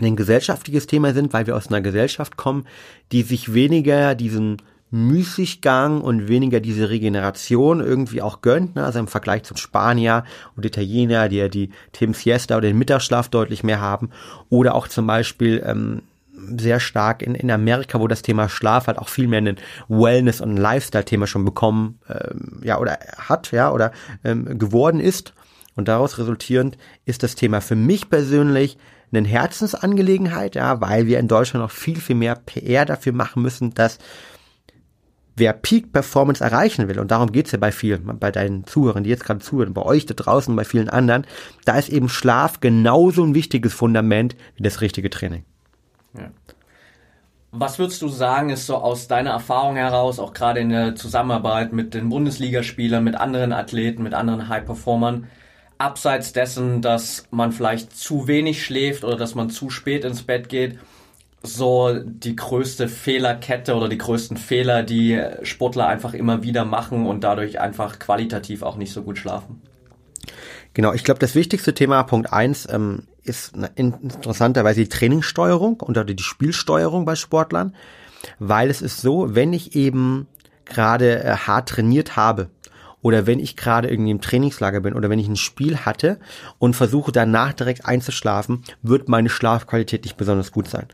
ein 0.00 0.16
gesellschaftliches 0.16 0.86
Thema 0.86 1.12
sind, 1.12 1.32
weil 1.32 1.46
wir 1.46 1.56
aus 1.56 1.68
einer 1.68 1.82
Gesellschaft 1.82 2.36
kommen, 2.36 2.66
die 3.10 3.22
sich 3.22 3.52
weniger 3.52 4.14
diesen 4.14 4.56
Müßiggang 4.92 6.02
und 6.02 6.28
weniger 6.28 6.60
diese 6.60 6.90
Regeneration 6.90 7.80
irgendwie 7.80 8.20
auch 8.20 8.42
gönnt, 8.42 8.76
ne? 8.76 8.84
also 8.84 8.98
im 8.98 9.08
Vergleich 9.08 9.42
zum 9.42 9.56
Spanier 9.56 10.24
und 10.54 10.66
Italiener, 10.66 11.30
die 11.30 11.36
ja 11.36 11.48
die 11.48 11.70
Tim 11.92 12.12
Siesta 12.12 12.58
oder 12.58 12.68
den 12.68 12.78
Mittagsschlaf 12.78 13.30
deutlich 13.30 13.64
mehr 13.64 13.80
haben, 13.80 14.10
oder 14.50 14.74
auch 14.74 14.86
zum 14.86 15.06
Beispiel 15.06 15.62
ähm, 15.64 16.02
sehr 16.58 16.78
stark 16.78 17.22
in, 17.22 17.34
in 17.34 17.50
Amerika, 17.50 18.00
wo 18.00 18.06
das 18.06 18.20
Thema 18.20 18.50
Schlaf 18.50 18.86
halt 18.86 18.98
auch 18.98 19.08
viel 19.08 19.28
mehr 19.28 19.40
ein 19.40 19.56
Wellness- 19.88 20.42
und 20.42 20.58
Lifestyle-Thema 20.58 21.26
schon 21.26 21.46
bekommen, 21.46 21.98
ähm, 22.10 22.60
ja, 22.62 22.78
oder 22.78 22.98
hat, 23.16 23.50
ja, 23.50 23.70
oder 23.72 23.92
ähm, 24.24 24.58
geworden 24.58 25.00
ist. 25.00 25.32
Und 25.74 25.88
daraus 25.88 26.18
resultierend 26.18 26.76
ist 27.06 27.22
das 27.22 27.34
Thema 27.34 27.62
für 27.62 27.76
mich 27.76 28.10
persönlich 28.10 28.76
eine 29.10 29.26
Herzensangelegenheit, 29.26 30.54
ja, 30.54 30.80
weil 30.82 31.06
wir 31.06 31.18
in 31.18 31.28
Deutschland 31.28 31.64
noch 31.64 31.70
viel, 31.70 32.00
viel 32.00 32.16
mehr 32.16 32.34
PR 32.34 32.84
dafür 32.84 33.12
machen 33.12 33.42
müssen, 33.42 33.72
dass 33.74 33.98
wer 35.36 35.52
Peak 35.52 35.92
Performance 35.92 36.42
erreichen 36.42 36.88
will, 36.88 36.98
und 36.98 37.10
darum 37.10 37.32
geht's 37.32 37.52
ja 37.52 37.58
bei 37.58 37.72
vielen, 37.72 38.18
bei 38.18 38.30
deinen 38.30 38.64
Zuhörern, 38.64 39.04
die 39.04 39.10
jetzt 39.10 39.24
gerade 39.24 39.40
zuhören, 39.40 39.74
bei 39.74 39.82
euch 39.82 40.06
da 40.06 40.14
draußen, 40.14 40.54
bei 40.54 40.64
vielen 40.64 40.88
anderen, 40.88 41.26
da 41.64 41.78
ist 41.78 41.88
eben 41.88 42.08
Schlaf 42.08 42.60
genauso 42.60 43.24
ein 43.24 43.34
wichtiges 43.34 43.72
Fundament 43.72 44.36
wie 44.56 44.62
das 44.62 44.80
richtige 44.80 45.10
Training. 45.10 45.44
Ja. 46.16 46.30
Was 47.54 47.78
würdest 47.78 48.00
du 48.00 48.08
sagen, 48.08 48.48
ist 48.48 48.66
so 48.66 48.76
aus 48.76 49.08
deiner 49.08 49.30
Erfahrung 49.30 49.76
heraus, 49.76 50.18
auch 50.18 50.32
gerade 50.32 50.60
in 50.60 50.70
der 50.70 50.94
Zusammenarbeit 50.94 51.74
mit 51.74 51.92
den 51.92 52.08
Bundesligaspielern, 52.08 53.04
mit 53.04 53.14
anderen 53.14 53.52
Athleten, 53.52 54.02
mit 54.02 54.14
anderen 54.14 54.48
High-Performern, 54.48 55.28
abseits 55.76 56.32
dessen, 56.32 56.80
dass 56.80 57.26
man 57.30 57.52
vielleicht 57.52 57.94
zu 57.94 58.26
wenig 58.26 58.64
schläft 58.64 59.04
oder 59.04 59.16
dass 59.16 59.34
man 59.34 59.50
zu 59.50 59.68
spät 59.68 60.04
ins 60.04 60.22
Bett 60.22 60.48
geht, 60.48 60.78
so 61.42 61.98
die 62.04 62.36
größte 62.36 62.88
Fehlerkette 62.88 63.74
oder 63.74 63.88
die 63.88 63.98
größten 63.98 64.36
Fehler, 64.36 64.82
die 64.82 65.20
Sportler 65.42 65.88
einfach 65.88 66.14
immer 66.14 66.42
wieder 66.42 66.64
machen 66.64 67.06
und 67.06 67.24
dadurch 67.24 67.60
einfach 67.60 67.98
qualitativ 67.98 68.62
auch 68.62 68.76
nicht 68.76 68.92
so 68.92 69.02
gut 69.02 69.18
schlafen? 69.18 69.60
Genau, 70.74 70.92
ich 70.92 71.04
glaube, 71.04 71.20
das 71.20 71.34
wichtigste 71.34 71.74
Thema, 71.74 72.02
Punkt 72.04 72.32
eins 72.32 72.66
ähm, 72.70 73.02
ist 73.24 73.52
interessanterweise 73.74 74.80
die 74.80 74.88
Trainingssteuerung 74.88 75.80
und 75.80 75.98
die 76.08 76.22
Spielsteuerung 76.22 77.04
bei 77.04 77.14
Sportlern. 77.14 77.74
weil 78.38 78.70
es 78.70 78.82
ist 78.82 79.00
so, 79.00 79.34
wenn 79.34 79.52
ich 79.52 79.74
eben 79.74 80.28
gerade 80.64 81.24
äh, 81.24 81.36
hart 81.36 81.68
trainiert 81.68 82.16
habe 82.16 82.50
oder 83.02 83.26
wenn 83.26 83.40
ich 83.40 83.56
gerade 83.56 83.90
irgendwie 83.90 84.12
im 84.12 84.20
Trainingslager 84.20 84.80
bin 84.80 84.94
oder 84.94 85.10
wenn 85.10 85.18
ich 85.18 85.28
ein 85.28 85.36
Spiel 85.36 85.78
hatte 85.78 86.18
und 86.58 86.74
versuche 86.74 87.12
danach 87.12 87.52
direkt 87.52 87.84
einzuschlafen, 87.84 88.62
wird 88.82 89.08
meine 89.08 89.28
Schlafqualität 89.28 90.04
nicht 90.04 90.16
besonders 90.16 90.52
gut 90.52 90.68
sein. 90.68 90.86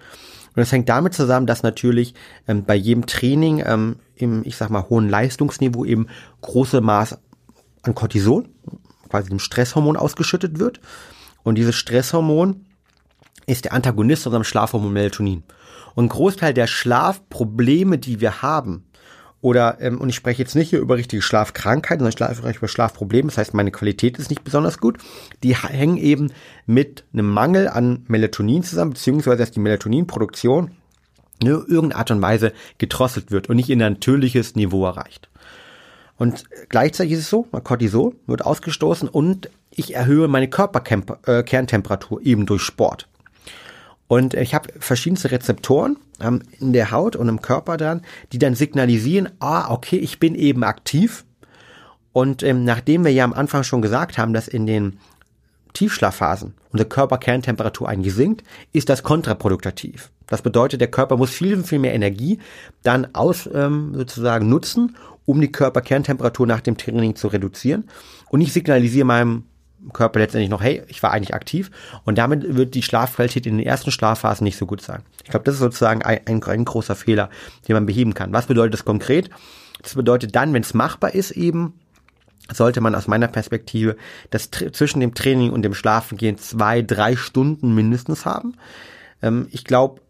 Und 0.58 0.62
das 0.62 0.72
hängt 0.72 0.88
damit 0.88 1.14
zusammen, 1.14 1.46
dass 1.46 1.62
natürlich 1.62 2.14
ähm, 2.48 2.64
bei 2.64 2.74
jedem 2.74 3.06
Training 3.06 3.62
ähm, 3.64 4.00
im, 4.16 4.42
ich 4.44 4.56
sag 4.56 4.70
mal, 4.70 4.88
hohen 4.88 5.08
Leistungsniveau 5.08 5.84
eben 5.84 6.08
große 6.40 6.80
Maß 6.80 7.16
an 7.82 7.94
Cortisol, 7.94 8.48
quasi 9.08 9.28
dem 9.28 9.38
Stresshormon 9.38 9.96
ausgeschüttet 9.96 10.58
wird. 10.58 10.80
Und 11.44 11.58
dieses 11.58 11.76
Stresshormon 11.76 12.66
ist 13.46 13.66
der 13.66 13.72
Antagonist 13.72 14.26
unserem 14.26 14.42
Schlafhormon 14.42 14.92
Melatonin. 14.92 15.44
Und 15.94 16.08
Großteil 16.08 16.54
der 16.54 16.66
Schlafprobleme, 16.66 17.98
die 17.98 18.20
wir 18.20 18.42
haben, 18.42 18.84
oder, 19.40 19.80
ähm, 19.80 20.00
und 20.00 20.08
ich 20.08 20.16
spreche 20.16 20.42
jetzt 20.42 20.56
nicht 20.56 20.70
hier 20.70 20.80
über 20.80 20.96
richtige 20.96 21.22
Schlafkrankheiten, 21.22 22.04
sondern 22.04 22.32
ich 22.32 22.38
spreche 22.38 22.58
über 22.58 22.68
Schlafprobleme, 22.68 23.28
das 23.28 23.38
heißt, 23.38 23.54
meine 23.54 23.70
Qualität 23.70 24.18
ist 24.18 24.30
nicht 24.30 24.44
besonders 24.44 24.78
gut, 24.78 24.98
die 25.42 25.54
hängen 25.54 25.96
eben 25.96 26.32
mit 26.66 27.04
einem 27.12 27.30
Mangel 27.32 27.68
an 27.68 28.04
Melatonin 28.08 28.62
zusammen, 28.62 28.92
beziehungsweise 28.92 29.38
dass 29.38 29.50
die 29.52 29.60
Melatoninproduktion 29.60 30.72
in 31.40 31.46
irgendeiner 31.46 31.96
Art 31.96 32.10
und 32.10 32.20
Weise 32.20 32.52
gedrosselt 32.78 33.30
wird 33.30 33.48
und 33.48 33.56
nicht 33.56 33.70
in 33.70 33.80
ein 33.80 33.92
natürliches 33.92 34.56
Niveau 34.56 34.84
erreicht. 34.84 35.28
Und 36.16 36.44
gleichzeitig 36.68 37.12
ist 37.12 37.20
es 37.20 37.30
so, 37.30 37.44
Cortisol 37.44 38.16
wird 38.26 38.44
ausgestoßen 38.44 39.08
und 39.08 39.50
ich 39.70 39.94
erhöhe 39.94 40.26
meine 40.26 40.50
Körperkerntemperatur 40.50 42.20
eben 42.22 42.44
durch 42.44 42.62
Sport. 42.62 43.06
Und 44.08 44.34
ich 44.34 44.54
habe 44.54 44.72
verschiedenste 44.80 45.30
Rezeptoren 45.30 45.96
ähm, 46.20 46.42
in 46.60 46.72
der 46.72 46.90
Haut 46.90 47.16
und 47.16 47.28
im 47.28 47.42
Körper 47.42 47.76
dann, 47.76 48.02
die 48.32 48.38
dann 48.38 48.54
signalisieren, 48.54 49.30
ah, 49.40 49.70
okay, 49.70 49.96
ich 49.96 50.18
bin 50.18 50.34
eben 50.34 50.64
aktiv. 50.64 51.24
Und 52.12 52.42
ähm, 52.42 52.64
nachdem 52.64 53.04
wir 53.04 53.12
ja 53.12 53.24
am 53.24 53.32
Anfang 53.32 53.62
schon 53.62 53.82
gesagt 53.82 54.18
haben, 54.18 54.32
dass 54.32 54.48
in 54.48 54.66
den 54.66 54.98
Tiefschlafphasen 55.74 56.54
unsere 56.72 56.88
Körperkerntemperatur 56.88 57.88
eigentlich 57.88 58.14
sinkt, 58.14 58.42
ist 58.72 58.88
das 58.88 59.02
kontraproduktiv. 59.02 60.10
Das 60.26 60.42
bedeutet, 60.42 60.80
der 60.80 60.90
Körper 60.90 61.16
muss 61.16 61.30
viel, 61.30 61.62
viel 61.62 61.78
mehr 61.78 61.94
Energie 61.94 62.38
dann 62.82 63.14
aus 63.14 63.48
ähm, 63.52 63.92
sozusagen 63.94 64.48
nutzen, 64.48 64.96
um 65.24 65.40
die 65.40 65.52
Körperkerntemperatur 65.52 66.46
nach 66.46 66.60
dem 66.60 66.76
Training 66.76 67.14
zu 67.14 67.28
reduzieren. 67.28 67.84
Und 68.30 68.40
ich 68.40 68.52
signalisiere 68.52 69.06
meinem 69.06 69.44
Körper 69.92 70.18
letztendlich 70.18 70.50
noch, 70.50 70.62
hey, 70.62 70.82
ich 70.88 71.02
war 71.02 71.12
eigentlich 71.12 71.34
aktiv 71.34 71.70
und 72.04 72.18
damit 72.18 72.56
wird 72.56 72.74
die 72.74 72.82
Schlafqualität 72.82 73.46
in 73.46 73.58
den 73.58 73.66
ersten 73.66 73.90
Schlafphasen 73.90 74.44
nicht 74.44 74.56
so 74.56 74.66
gut 74.66 74.80
sein. 74.80 75.02
Ich 75.24 75.30
glaube, 75.30 75.44
das 75.44 75.54
ist 75.54 75.60
sozusagen 75.60 76.02
ein, 76.02 76.20
ein, 76.26 76.64
großer 76.64 76.96
Fehler, 76.96 77.30
den 77.66 77.74
man 77.74 77.86
beheben 77.86 78.14
kann. 78.14 78.32
Was 78.32 78.46
bedeutet 78.46 78.74
das 78.74 78.84
konkret? 78.84 79.30
Das 79.82 79.94
bedeutet 79.94 80.34
dann, 80.34 80.52
wenn 80.52 80.62
es 80.62 80.74
machbar 80.74 81.14
ist 81.14 81.30
eben, 81.30 81.74
sollte 82.52 82.80
man 82.80 82.94
aus 82.94 83.06
meiner 83.06 83.28
Perspektive 83.28 83.96
das 84.30 84.50
zwischen 84.50 85.00
dem 85.00 85.14
Training 85.14 85.50
und 85.50 85.62
dem 85.62 85.74
Schlafengehen 85.74 86.38
zwei, 86.38 86.82
drei 86.82 87.16
Stunden 87.16 87.74
mindestens 87.74 88.24
haben. 88.24 88.54
Ähm, 89.22 89.48
ich 89.50 89.64
glaube, 89.64 90.00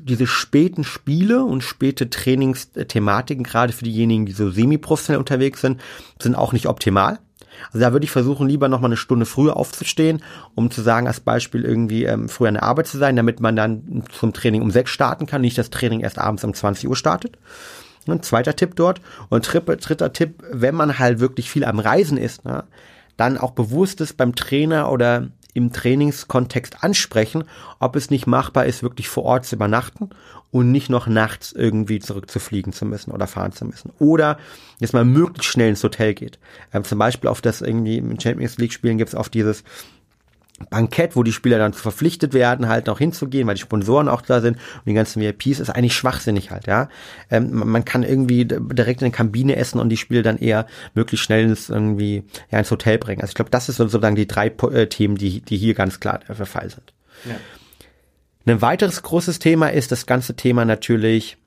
diese 0.00 0.26
späten 0.26 0.84
Spiele 0.84 1.44
und 1.44 1.62
späte 1.62 2.10
Trainingsthematiken, 2.10 3.44
gerade 3.44 3.72
für 3.72 3.84
diejenigen, 3.84 4.26
die 4.26 4.32
so 4.32 4.50
semi-professionell 4.50 5.20
unterwegs 5.20 5.60
sind, 5.60 5.80
sind 6.20 6.34
auch 6.34 6.52
nicht 6.52 6.66
optimal. 6.66 7.20
Also 7.66 7.80
da 7.80 7.92
würde 7.92 8.04
ich 8.04 8.10
versuchen, 8.10 8.48
lieber 8.48 8.68
nochmal 8.68 8.88
eine 8.88 8.96
Stunde 8.96 9.26
früher 9.26 9.56
aufzustehen, 9.56 10.22
um 10.54 10.70
zu 10.70 10.82
sagen, 10.82 11.06
als 11.06 11.20
Beispiel 11.20 11.64
irgendwie 11.64 12.04
ähm, 12.04 12.28
früher 12.28 12.48
an 12.48 12.54
der 12.54 12.62
Arbeit 12.62 12.86
zu 12.86 12.98
sein, 12.98 13.16
damit 13.16 13.40
man 13.40 13.56
dann 13.56 14.04
zum 14.12 14.32
Training 14.32 14.62
um 14.62 14.70
sechs 14.70 14.90
starten 14.90 15.26
kann, 15.26 15.40
nicht 15.40 15.58
das 15.58 15.70
Training 15.70 16.00
erst 16.00 16.18
abends 16.18 16.44
um 16.44 16.54
20 16.54 16.88
Uhr 16.88 16.96
startet. 16.96 17.38
Ein 18.06 18.22
zweiter 18.22 18.54
Tipp 18.54 18.76
dort. 18.76 19.00
Und 19.30 19.48
dritter 19.50 20.12
Tipp, 20.12 20.42
wenn 20.50 20.74
man 20.74 20.98
halt 20.98 21.20
wirklich 21.20 21.50
viel 21.50 21.64
am 21.64 21.78
Reisen 21.78 22.18
ist, 22.18 22.44
ne, 22.44 22.64
dann 23.16 23.38
auch 23.38 23.52
bewusst 23.52 24.00
ist 24.00 24.16
beim 24.16 24.34
Trainer 24.34 24.90
oder 24.90 25.28
im 25.54 25.72
Trainingskontext 25.72 26.82
ansprechen, 26.82 27.44
ob 27.78 27.96
es 27.96 28.10
nicht 28.10 28.26
machbar 28.26 28.66
ist, 28.66 28.82
wirklich 28.82 29.08
vor 29.08 29.22
Ort 29.22 29.46
zu 29.46 29.54
übernachten 29.54 30.10
und 30.54 30.70
nicht 30.70 30.88
noch 30.88 31.08
nachts 31.08 31.50
irgendwie 31.50 31.98
zurückzufliegen 31.98 32.72
zu 32.72 32.86
müssen 32.86 33.10
oder 33.10 33.26
fahren 33.26 33.50
zu 33.50 33.64
müssen. 33.64 33.90
Oder 33.98 34.38
dass 34.78 34.92
man 34.92 35.08
möglichst 35.08 35.50
schnell 35.50 35.70
ins 35.70 35.82
Hotel 35.82 36.14
geht. 36.14 36.38
Ähm, 36.72 36.84
zum 36.84 36.96
Beispiel 36.96 37.28
auf 37.28 37.40
das 37.40 37.60
irgendwie 37.60 37.98
im 37.98 38.20
Champions 38.20 38.56
League 38.58 38.72
Spielen 38.72 38.96
gibt 38.96 39.08
es 39.08 39.16
oft 39.16 39.34
dieses 39.34 39.64
Bankett, 40.70 41.16
wo 41.16 41.24
die 41.24 41.32
Spieler 41.32 41.58
dann 41.58 41.72
verpflichtet 41.72 42.34
werden, 42.34 42.68
halt 42.68 42.86
noch 42.86 43.00
hinzugehen, 43.00 43.48
weil 43.48 43.56
die 43.56 43.62
Sponsoren 43.62 44.08
auch 44.08 44.22
da 44.22 44.40
sind 44.40 44.54
und 44.54 44.86
die 44.86 44.94
ganzen 44.94 45.20
VIPs 45.20 45.58
ist 45.58 45.70
eigentlich 45.70 45.96
schwachsinnig 45.96 46.52
halt, 46.52 46.68
ja. 46.68 46.88
Ähm, 47.32 47.50
man 47.52 47.84
kann 47.84 48.04
irgendwie 48.04 48.44
direkt 48.44 49.02
in 49.02 49.06
der 49.06 49.16
Kabine 49.16 49.56
essen 49.56 49.80
und 49.80 49.88
die 49.88 49.96
Spieler 49.96 50.22
dann 50.22 50.38
eher 50.38 50.68
möglichst 50.94 51.26
schnell 51.26 51.42
ins 51.46 51.68
irgendwie 51.68 52.22
ja, 52.52 52.60
ins 52.60 52.70
Hotel 52.70 52.98
bringen. 52.98 53.22
Also 53.22 53.32
ich 53.32 53.34
glaube, 53.34 53.50
das 53.50 53.68
ist 53.68 53.78
sozusagen 53.78 54.14
die 54.14 54.28
drei 54.28 54.46
äh, 54.46 54.86
Themen, 54.86 55.16
die, 55.16 55.40
die 55.40 55.56
hier 55.56 55.74
ganz 55.74 55.98
klar 55.98 56.20
der 56.28 56.46
Fall 56.46 56.70
sind. 56.70 56.94
Ja. 57.24 57.34
Ein 58.46 58.60
weiteres 58.60 59.02
großes 59.02 59.38
Thema 59.38 59.68
ist 59.68 59.90
das 59.90 60.06
ganze 60.06 60.36
Thema 60.36 60.64
natürlich, 60.64 61.38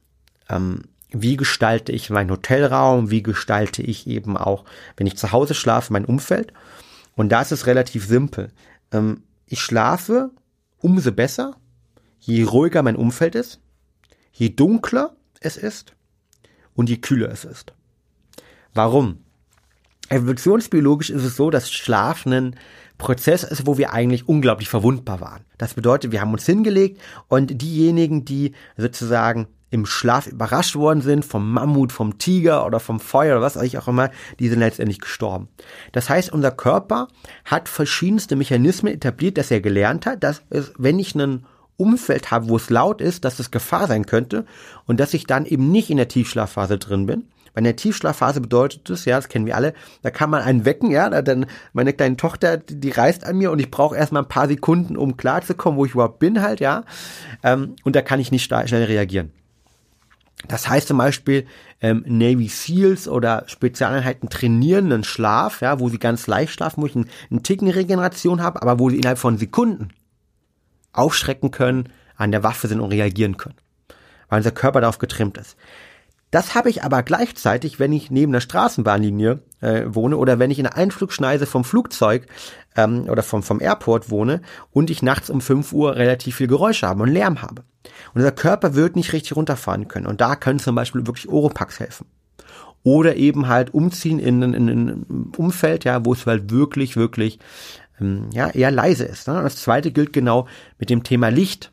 ähm, 0.49 0.83
wie 1.11 1.37
gestalte 1.37 1.91
ich 1.91 2.09
meinen 2.09 2.31
Hotelraum, 2.31 3.11
wie 3.11 3.23
gestalte 3.23 3.81
ich 3.81 4.07
eben 4.07 4.35
auch, 4.35 4.65
wenn 4.97 5.07
ich 5.07 5.17
zu 5.17 5.31
Hause 5.31 5.53
schlafe, 5.53 5.93
mein 5.93 6.05
Umfeld. 6.05 6.53
Und 7.15 7.29
da 7.29 7.41
ist 7.41 7.51
es 7.51 7.67
relativ 7.67 8.05
simpel. 8.05 8.51
Ähm, 8.91 9.23
ich 9.45 9.61
schlafe 9.61 10.31
umso 10.79 11.11
besser, 11.11 11.55
je 12.19 12.43
ruhiger 12.43 12.83
mein 12.83 12.95
Umfeld 12.95 13.35
ist, 13.35 13.59
je 14.31 14.49
dunkler 14.49 15.15
es 15.39 15.55
ist 15.55 15.93
und 16.73 16.89
je 16.89 16.97
kühler 16.97 17.29
es 17.29 17.45
ist. 17.45 17.73
Warum? 18.73 19.23
Evolutionsbiologisch 20.09 21.09
ist 21.09 21.23
es 21.23 21.35
so, 21.35 21.49
dass 21.49 21.71
Schlaf 21.71 22.25
ein 22.25 22.55
Prozess 22.97 23.43
ist, 23.43 23.67
wo 23.67 23.77
wir 23.77 23.93
eigentlich 23.93 24.27
unglaublich 24.27 24.69
verwundbar 24.69 25.21
waren. 25.21 25.45
Das 25.57 25.73
bedeutet, 25.73 26.11
wir 26.11 26.21
haben 26.21 26.33
uns 26.33 26.45
hingelegt 26.45 26.99
und 27.27 27.61
diejenigen, 27.61 28.25
die 28.25 28.53
sozusagen 28.75 29.47
im 29.69 29.85
Schlaf 29.85 30.27
überrascht 30.27 30.75
worden 30.75 31.01
sind 31.01 31.25
vom 31.25 31.51
Mammut, 31.51 31.91
vom 31.91 32.17
Tiger 32.17 32.65
oder 32.65 32.79
vom 32.79 32.99
Feuer 32.99 33.37
oder 33.37 33.45
was 33.45 33.57
auch 33.57 33.87
immer, 33.87 34.11
die 34.39 34.47
sind 34.47 34.59
letztendlich 34.59 34.99
gestorben. 34.99 35.49
Das 35.91 36.09
heißt, 36.09 36.31
unser 36.31 36.51
Körper 36.51 37.09
hat 37.43 37.67
verschiedenste 37.67 38.35
Mechanismen 38.35 38.93
etabliert, 38.93 39.37
dass 39.37 39.51
er 39.51 39.59
gelernt 39.59 40.05
hat, 40.05 40.23
dass 40.23 40.41
es, 40.49 40.71
wenn 40.77 40.99
ich 40.99 41.15
einen 41.15 41.45
Umfeld 41.75 42.31
habe, 42.31 42.49
wo 42.49 42.55
es 42.55 42.69
laut 42.69 43.01
ist, 43.01 43.25
dass 43.25 43.39
es 43.39 43.51
Gefahr 43.51 43.87
sein 43.87 44.05
könnte 44.05 44.45
und 44.85 44.99
dass 44.99 45.13
ich 45.13 45.27
dann 45.27 45.45
eben 45.45 45.69
nicht 45.69 45.89
in 45.89 45.97
der 45.97 46.07
Tiefschlafphase 46.07 46.77
drin 46.77 47.05
bin, 47.05 47.27
bei 47.57 47.61
der 47.61 47.75
Tiefschlafphase 47.75 48.39
bedeutet 48.39 48.87
es, 48.91 49.05
ja, 49.05 49.15
das 49.15 49.29
kennen 49.29 49.47
wir 49.47 49.55
alle, 49.55 49.73
da 50.03 50.11
kann 50.11 50.29
man 50.29 50.43
einen 50.43 50.63
wecken, 50.63 50.91
ja, 50.91 51.09
dann 51.23 51.47
meine 51.73 51.91
kleine 51.91 52.15
Tochter, 52.15 52.57
die, 52.57 52.79
die 52.79 52.91
reißt 52.91 53.23
an 53.23 53.35
mir 53.35 53.49
und 53.49 53.57
ich 53.57 53.71
brauche 53.71 53.97
erstmal 53.97 54.21
ein 54.21 54.27
paar 54.27 54.47
Sekunden, 54.47 54.95
um 54.95 55.17
klarzukommen, 55.17 55.79
wo 55.79 55.83
ich 55.83 55.93
überhaupt 55.93 56.19
bin 56.19 56.43
halt, 56.43 56.59
ja. 56.59 56.83
Ähm, 57.41 57.75
und 57.83 57.95
da 57.95 58.03
kann 58.03 58.19
ich 58.19 58.31
nicht 58.31 58.43
schnell 58.43 58.83
reagieren. 58.83 59.31
Das 60.47 60.69
heißt 60.69 60.87
zum 60.87 60.99
Beispiel, 60.99 61.47
ähm, 61.81 62.03
Navy 62.05 62.47
Seals 62.47 63.07
oder 63.07 63.43
Spezialeinheiten 63.47 64.29
trainieren 64.29 64.93
einen 64.93 65.03
Schlaf, 65.03 65.61
ja, 65.61 65.79
wo 65.79 65.89
sie 65.89 65.97
ganz 65.97 66.27
leicht 66.27 66.53
schlafen, 66.53 66.83
wo 66.83 66.85
ich 66.85 66.95
einen, 66.95 67.09
einen 67.31 67.41
Ticken 67.41 67.71
Regeneration 67.71 68.43
habe, 68.43 68.61
aber 68.61 68.77
wo 68.77 68.91
sie 68.91 68.97
innerhalb 68.97 69.17
von 69.17 69.39
Sekunden 69.39 69.89
aufschrecken 70.93 71.49
können, 71.49 71.89
an 72.17 72.31
der 72.31 72.43
Waffe 72.43 72.67
sind 72.67 72.81
und 72.81 72.91
reagieren 72.91 73.37
können. 73.37 73.57
Weil 74.29 74.37
unser 74.37 74.51
Körper 74.51 74.79
darauf 74.79 74.99
getrimmt 74.99 75.39
ist. 75.39 75.57
Das 76.31 76.55
habe 76.55 76.69
ich 76.69 76.83
aber 76.83 77.03
gleichzeitig, 77.03 77.79
wenn 77.79 77.93
ich 77.93 78.11
neben 78.11 78.33
der 78.33 78.41
Straßenbahnlinie 78.41 79.39
äh, 79.61 79.83
wohne 79.87 80.17
oder 80.17 80.39
wenn 80.39 80.51
ich 80.51 80.59
in 80.59 80.65
der 80.65 80.75
Einflugschneise 80.75 81.45
vom 81.45 81.63
Flugzeug 81.63 82.27
ähm, 82.75 83.07
oder 83.09 83.23
vom, 83.23 83.43
vom 83.43 83.61
Airport 83.61 84.09
wohne 84.09 84.41
und 84.71 84.89
ich 84.89 85.01
nachts 85.01 85.29
um 85.29 85.39
5 85.39 85.71
Uhr 85.71 85.95
relativ 85.95 86.35
viel 86.35 86.47
Geräusche 86.47 86.87
habe 86.87 87.03
und 87.03 87.09
Lärm 87.09 87.41
habe. 87.41 87.63
Und 88.13 88.21
unser 88.21 88.33
Körper 88.33 88.75
wird 88.75 88.97
nicht 88.97 89.13
richtig 89.13 89.35
runterfahren 89.37 89.87
können. 89.87 90.05
Und 90.05 90.19
da 90.19 90.35
können 90.35 90.59
zum 90.59 90.75
Beispiel 90.75 91.07
wirklich 91.07 91.29
Oropax 91.29 91.79
helfen. 91.79 92.05
Oder 92.83 93.15
eben 93.15 93.47
halt 93.47 93.73
umziehen 93.73 94.19
in, 94.19 94.41
in, 94.41 94.53
in 94.53 94.87
ein 94.87 95.31
Umfeld, 95.37 95.85
ja, 95.85 96.05
wo 96.05 96.13
es 96.13 96.25
halt 96.25 96.51
wirklich, 96.51 96.97
wirklich 96.97 97.39
ähm, 98.01 98.29
ja, 98.33 98.49
eher 98.49 98.71
leise 98.71 99.05
ist. 99.05 99.27
Ne? 99.27 99.37
Und 99.37 99.43
das 99.43 99.57
zweite 99.57 99.91
gilt 99.91 100.13
genau 100.13 100.47
mit 100.77 100.89
dem 100.89 101.03
Thema 101.03 101.29
Licht 101.29 101.71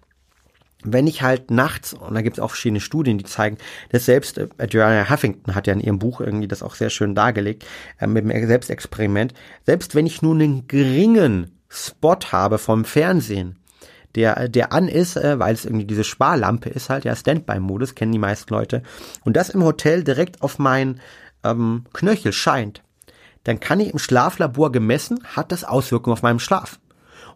wenn 0.85 1.07
ich 1.07 1.23
halt 1.23 1.51
nachts, 1.51 1.94
und 1.94 2.14
da 2.14 2.23
gibt 2.23 2.37
es 2.37 2.42
auch 2.42 2.51
verschiedene 2.51 2.81
Studien, 2.81 3.18
die 3.18 3.25
zeigen, 3.25 3.59
dass 3.90 4.05
selbst 4.05 4.38
äh, 4.38 4.49
Joanna 4.68 5.11
Huffington 5.11 5.55
hat 5.55 5.66
ja 5.66 5.73
in 5.73 5.81
ihrem 5.81 5.99
Buch 5.99 6.20
irgendwie 6.20 6.47
das 6.47 6.62
auch 6.62 6.75
sehr 6.75 6.90
schön 6.90 7.14
dargelegt, 7.14 7.64
äh, 7.99 8.07
mit 8.07 8.25
dem 8.25 8.47
Selbstexperiment, 8.47 9.35
selbst 9.64 9.94
wenn 9.94 10.07
ich 10.07 10.23
nur 10.23 10.35
einen 10.35 10.68
geringen 10.68 11.51
Spot 11.68 12.18
habe 12.31 12.59
vom 12.59 12.85
Fernsehen, 12.85 13.59
der, 14.14 14.49
der 14.49 14.73
an 14.73 14.88
ist, 14.88 15.16
äh, 15.16 15.38
weil 15.38 15.55
es 15.55 15.64
irgendwie 15.64 15.87
diese 15.87 16.05
Sparlampe 16.05 16.68
ist 16.68 16.90
halt, 16.90 17.05
ja, 17.05 17.16
Standby-Modus, 17.16 17.94
kennen 17.94 18.12
die 18.12 18.18
meisten 18.18 18.53
Leute, 18.53 18.83
und 19.25 19.37
das 19.37 19.51
im 19.51 19.64
Hotel 19.64 20.05
direkt 20.05 20.42
auf 20.42 20.59
mein 20.59 21.01
ähm, 21.42 21.85
Knöchel 21.92 22.33
scheint, 22.33 22.83
dann 23.44 23.61
kann 23.61 23.81
ich 23.81 23.92
im 23.92 23.99
Schlaflabor 23.99 24.73
gemessen, 24.73 25.18
hat 25.25 25.53
das 25.53 25.64
Auswirkungen 25.64 26.14
auf 26.14 26.23
meinen 26.23 26.40
Schlaf. 26.40 26.79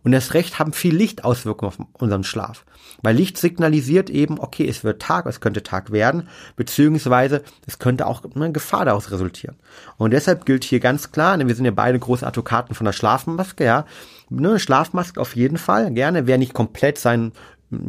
Und 0.04 0.12
das 0.12 0.34
Recht 0.34 0.58
haben 0.58 0.72
viel 0.72 0.94
Lichtauswirkungen 0.94 1.74
auf 1.74 1.86
unseren 1.94 2.24
Schlaf. 2.24 2.64
Weil 3.02 3.16
Licht 3.16 3.38
signalisiert 3.38 4.10
eben, 4.10 4.38
okay, 4.38 4.66
es 4.68 4.84
wird 4.84 5.00
Tag, 5.00 5.26
es 5.26 5.40
könnte 5.40 5.62
Tag 5.62 5.92
werden, 5.92 6.28
beziehungsweise 6.56 7.42
es 7.66 7.78
könnte 7.78 8.06
auch 8.06 8.22
eine 8.34 8.52
Gefahr 8.52 8.84
daraus 8.84 9.10
resultieren. 9.10 9.56
Und 9.96 10.12
deshalb 10.12 10.44
gilt 10.46 10.64
hier 10.64 10.80
ganz 10.80 11.12
klar, 11.12 11.36
ne, 11.36 11.46
wir 11.46 11.54
sind 11.54 11.64
ja 11.64 11.70
beide 11.70 11.98
große 11.98 12.26
Advokaten 12.26 12.74
von 12.74 12.84
der 12.84 12.92
Schlafmaske, 12.92 13.64
ja, 13.64 13.86
ne, 14.30 14.58
Schlafmaske 14.58 15.20
auf 15.20 15.36
jeden 15.36 15.58
Fall, 15.58 15.92
gerne, 15.92 16.26
wer 16.26 16.38
nicht 16.38 16.54
komplett 16.54 16.98
sein 16.98 17.32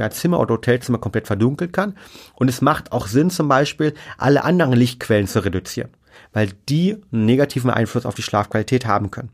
Zimmer 0.10 0.40
oder 0.40 0.56
Hotelzimmer 0.56 0.98
komplett 0.98 1.28
verdunkeln 1.28 1.72
kann. 1.72 1.96
Und 2.36 2.50
es 2.50 2.62
macht 2.62 2.92
auch 2.92 3.08
Sinn, 3.08 3.30
zum 3.30 3.48
Beispiel 3.48 3.94
alle 4.18 4.44
anderen 4.44 4.74
Lichtquellen 4.74 5.28
zu 5.28 5.44
reduzieren, 5.44 5.90
weil 6.34 6.52
die 6.68 6.98
einen 7.12 7.26
negativen 7.26 7.70
Einfluss 7.70 8.06
auf 8.06 8.16
die 8.16 8.22
Schlafqualität 8.22 8.86
haben 8.86 9.10
können. 9.10 9.30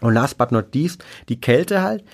Und 0.00 0.14
last 0.14 0.38
but 0.38 0.52
not 0.52 0.74
least, 0.74 1.04
die 1.28 1.40
Kälte 1.40 1.82
halt. 1.82 2.04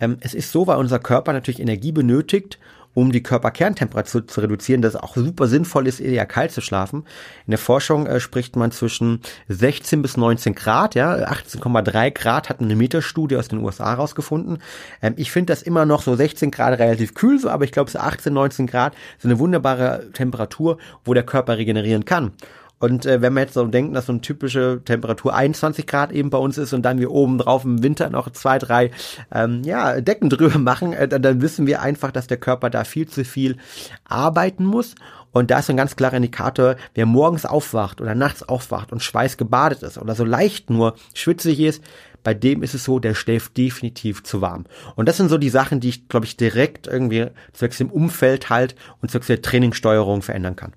Ähm, 0.00 0.16
es 0.20 0.34
ist 0.34 0.52
so, 0.52 0.66
weil 0.66 0.78
unser 0.78 0.98
Körper 0.98 1.32
natürlich 1.32 1.60
Energie 1.60 1.92
benötigt, 1.92 2.58
um 2.92 3.12
die 3.12 3.22
Körperkerntemperatur 3.22 4.26
zu 4.26 4.40
reduzieren, 4.40 4.82
dass 4.82 4.94
es 4.94 5.00
auch 5.00 5.14
super 5.14 5.46
sinnvoll 5.46 5.86
ist, 5.86 6.00
eher 6.00 6.26
kalt 6.26 6.50
zu 6.50 6.60
schlafen. 6.60 7.04
In 7.46 7.52
der 7.52 7.58
Forschung 7.58 8.06
äh, 8.06 8.18
spricht 8.18 8.56
man 8.56 8.72
zwischen 8.72 9.20
16 9.48 10.02
bis 10.02 10.16
19 10.16 10.54
Grad, 10.54 10.94
ja, 10.94 11.14
18,3 11.14 12.10
Grad 12.10 12.48
hat 12.48 12.60
eine 12.60 12.74
Metastudie 12.74 13.36
aus 13.36 13.48
den 13.48 13.60
USA 13.60 13.94
rausgefunden. 13.94 14.58
Ähm, 15.02 15.14
ich 15.16 15.30
finde 15.30 15.52
das 15.52 15.62
immer 15.62 15.86
noch 15.86 16.02
so 16.02 16.16
16 16.16 16.50
Grad 16.50 16.78
relativ 16.78 17.14
kühl, 17.14 17.38
so, 17.38 17.48
aber 17.48 17.64
ich 17.64 17.72
glaube, 17.72 17.90
so 17.90 17.98
18, 17.98 18.32
19 18.32 18.66
Grad 18.66 18.94
ist 19.18 19.24
eine 19.24 19.38
wunderbare 19.38 20.10
Temperatur, 20.12 20.78
wo 21.04 21.14
der 21.14 21.24
Körper 21.24 21.58
regenerieren 21.58 22.04
kann. 22.04 22.32
Und 22.80 23.04
äh, 23.04 23.20
wenn 23.20 23.34
man 23.34 23.44
jetzt 23.44 23.54
so 23.54 23.66
denkt, 23.66 23.94
dass 23.94 24.06
so 24.06 24.12
eine 24.12 24.22
typische 24.22 24.80
Temperatur 24.82 25.34
21 25.34 25.86
Grad 25.86 26.12
eben 26.12 26.30
bei 26.30 26.38
uns 26.38 26.56
ist 26.56 26.72
und 26.72 26.82
dann 26.82 26.98
wir 26.98 27.10
oben 27.10 27.36
drauf 27.36 27.64
im 27.64 27.82
Winter 27.82 28.08
noch 28.08 28.30
zwei, 28.30 28.58
drei 28.58 28.90
ähm, 29.30 29.62
ja, 29.64 30.00
Decken 30.00 30.30
drüber 30.30 30.58
machen, 30.58 30.94
äh, 30.94 31.06
dann, 31.06 31.42
wissen 31.42 31.66
wir 31.66 31.82
einfach, 31.82 32.10
dass 32.10 32.26
der 32.26 32.38
Körper 32.38 32.70
da 32.70 32.84
viel 32.84 33.06
zu 33.06 33.24
viel 33.24 33.58
arbeiten 34.04 34.64
muss. 34.64 34.94
Und 35.30 35.50
da 35.50 35.58
ist 35.58 35.68
ein 35.68 35.76
ganz 35.76 35.94
klarer 35.94 36.16
Indikator, 36.16 36.76
wer 36.94 37.06
morgens 37.06 37.44
aufwacht 37.44 38.00
oder 38.00 38.14
nachts 38.14 38.42
aufwacht 38.42 38.92
und 38.92 39.02
schweißgebadet 39.02 39.82
ist 39.82 39.98
oder 39.98 40.14
so 40.14 40.24
leicht 40.24 40.70
nur 40.70 40.94
schwitzig 41.14 41.60
ist, 41.60 41.84
bei 42.24 42.34
dem 42.34 42.62
ist 42.62 42.74
es 42.74 42.84
so, 42.84 42.98
der 42.98 43.14
schläft 43.14 43.56
definitiv 43.56 44.22
zu 44.24 44.40
warm. 44.40 44.64
Und 44.96 45.06
das 45.06 45.18
sind 45.18 45.28
so 45.28 45.38
die 45.38 45.50
Sachen, 45.50 45.80
die 45.80 45.90
ich, 45.90 46.08
glaube 46.08 46.26
ich, 46.26 46.36
direkt 46.36 46.86
irgendwie 46.86 47.26
zwecks 47.52 47.78
dem 47.78 47.90
Umfeld 47.90 48.50
halt 48.50 48.74
und 49.02 49.10
zwecks 49.10 49.26
der 49.26 49.42
Trainingssteuerung 49.42 50.22
verändern 50.22 50.56
kann. 50.56 50.72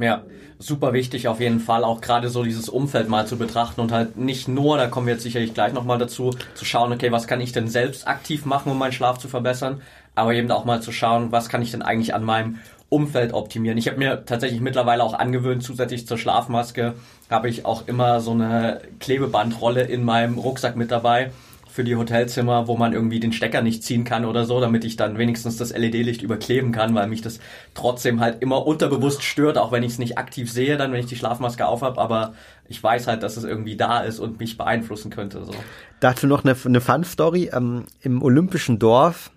Ja, 0.00 0.22
super 0.60 0.92
wichtig 0.92 1.26
auf 1.26 1.40
jeden 1.40 1.58
Fall, 1.58 1.82
auch 1.82 2.00
gerade 2.00 2.28
so 2.28 2.44
dieses 2.44 2.68
Umfeld 2.68 3.08
mal 3.08 3.26
zu 3.26 3.36
betrachten 3.36 3.80
und 3.80 3.90
halt 3.90 4.16
nicht 4.16 4.46
nur, 4.46 4.76
da 4.76 4.86
kommen 4.86 5.06
wir 5.06 5.14
jetzt 5.14 5.24
sicherlich 5.24 5.54
gleich 5.54 5.72
nochmal 5.72 5.98
dazu, 5.98 6.30
zu 6.54 6.64
schauen, 6.64 6.92
okay, 6.92 7.10
was 7.10 7.26
kann 7.26 7.40
ich 7.40 7.52
denn 7.52 7.68
selbst 7.68 8.06
aktiv 8.06 8.44
machen, 8.44 8.70
um 8.70 8.78
meinen 8.78 8.92
Schlaf 8.92 9.18
zu 9.18 9.26
verbessern, 9.26 9.82
aber 10.14 10.34
eben 10.34 10.50
auch 10.52 10.64
mal 10.64 10.80
zu 10.80 10.92
schauen, 10.92 11.32
was 11.32 11.48
kann 11.48 11.62
ich 11.62 11.72
denn 11.72 11.82
eigentlich 11.82 12.14
an 12.14 12.22
meinem 12.22 12.58
Umfeld 12.90 13.34
optimieren. 13.34 13.76
Ich 13.76 13.88
habe 13.88 13.98
mir 13.98 14.24
tatsächlich 14.24 14.60
mittlerweile 14.60 15.02
auch 15.02 15.14
angewöhnt, 15.14 15.62
zusätzlich 15.62 16.06
zur 16.06 16.16
Schlafmaske 16.16 16.94
habe 17.28 17.48
ich 17.48 17.66
auch 17.66 17.86
immer 17.86 18.20
so 18.20 18.30
eine 18.30 18.80
Klebebandrolle 19.00 19.82
in 19.82 20.04
meinem 20.04 20.38
Rucksack 20.38 20.76
mit 20.76 20.90
dabei 20.90 21.32
für 21.78 21.84
die 21.84 21.94
Hotelzimmer, 21.94 22.66
wo 22.66 22.76
man 22.76 22.92
irgendwie 22.92 23.20
den 23.20 23.32
Stecker 23.32 23.62
nicht 23.62 23.84
ziehen 23.84 24.02
kann 24.02 24.24
oder 24.24 24.44
so, 24.44 24.60
damit 24.60 24.84
ich 24.84 24.96
dann 24.96 25.16
wenigstens 25.16 25.58
das 25.58 25.70
LED-Licht 25.72 26.22
überkleben 26.22 26.72
kann, 26.72 26.92
weil 26.96 27.06
mich 27.06 27.22
das 27.22 27.38
trotzdem 27.74 28.18
halt 28.18 28.42
immer 28.42 28.66
unterbewusst 28.66 29.22
stört, 29.22 29.58
auch 29.58 29.70
wenn 29.70 29.84
ich 29.84 29.92
es 29.92 29.98
nicht 30.00 30.18
aktiv 30.18 30.50
sehe, 30.50 30.76
dann 30.76 30.90
wenn 30.90 30.98
ich 30.98 31.06
die 31.06 31.14
Schlafmaske 31.14 31.68
aufhab, 31.68 31.96
aber 31.96 32.34
ich 32.66 32.82
weiß 32.82 33.06
halt, 33.06 33.22
dass 33.22 33.36
es 33.36 33.44
irgendwie 33.44 33.76
da 33.76 34.00
ist 34.00 34.18
und 34.18 34.40
mich 34.40 34.58
beeinflussen 34.58 35.12
könnte. 35.12 35.44
So. 35.44 35.54
Dazu 36.00 36.26
noch 36.26 36.42
eine, 36.42 36.56
eine 36.64 36.80
Fun-Story. 36.80 37.50
Ähm, 37.52 37.84
Im 38.00 38.22
Olympischen 38.22 38.80
Dorf, 38.80 39.30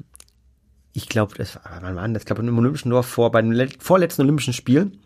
ich 0.93 1.07
glaube, 1.07 1.35
das 1.37 1.57
war, 1.57 1.79
wann 1.93 2.15
das? 2.15 2.25
Glaube, 2.25 2.41
im 2.41 2.57
Olympischen 2.57 2.89
Dorf 2.89 3.05
vor, 3.05 3.31
bei 3.31 3.43
den 3.43 3.69
vorletzten 3.77 4.23
Olympischen 4.23 4.53
Spielen, 4.53 4.97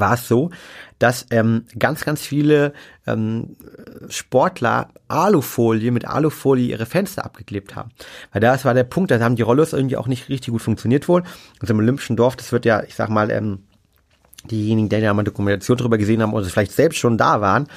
war 0.00 0.14
es 0.14 0.28
so, 0.28 0.50
dass 0.98 1.26
ähm, 1.30 1.64
ganz, 1.78 2.04
ganz 2.04 2.22
viele 2.22 2.72
ähm, 3.06 3.56
Sportler 4.08 4.88
Alufolie 5.08 5.90
mit 5.90 6.06
Alufolie 6.06 6.68
ihre 6.68 6.86
Fenster 6.86 7.24
abgeklebt 7.24 7.74
haben. 7.74 7.90
Weil 8.32 8.40
das 8.40 8.64
war 8.64 8.74
der 8.74 8.84
Punkt, 8.84 9.10
da 9.10 9.18
haben 9.20 9.36
die 9.36 9.42
Rollos 9.42 9.72
irgendwie 9.72 9.96
auch 9.96 10.06
nicht 10.06 10.28
richtig 10.28 10.52
gut 10.52 10.62
funktioniert 10.62 11.08
wohl. 11.08 11.22
Und 11.60 11.70
im 11.70 11.78
Olympischen 11.78 12.16
Dorf, 12.16 12.36
das 12.36 12.52
wird 12.52 12.64
ja, 12.64 12.82
ich 12.84 12.94
sag 12.94 13.08
mal, 13.08 13.30
ähm, 13.30 13.64
diejenigen, 14.50 14.88
die 14.88 14.96
ja 14.96 15.14
mal 15.14 15.22
Dokumentation 15.22 15.78
darüber 15.78 15.98
gesehen 15.98 16.22
haben 16.22 16.32
oder 16.32 16.46
vielleicht 16.46 16.72
selbst 16.72 16.98
schon 16.98 17.18
da 17.18 17.40
waren, 17.40 17.68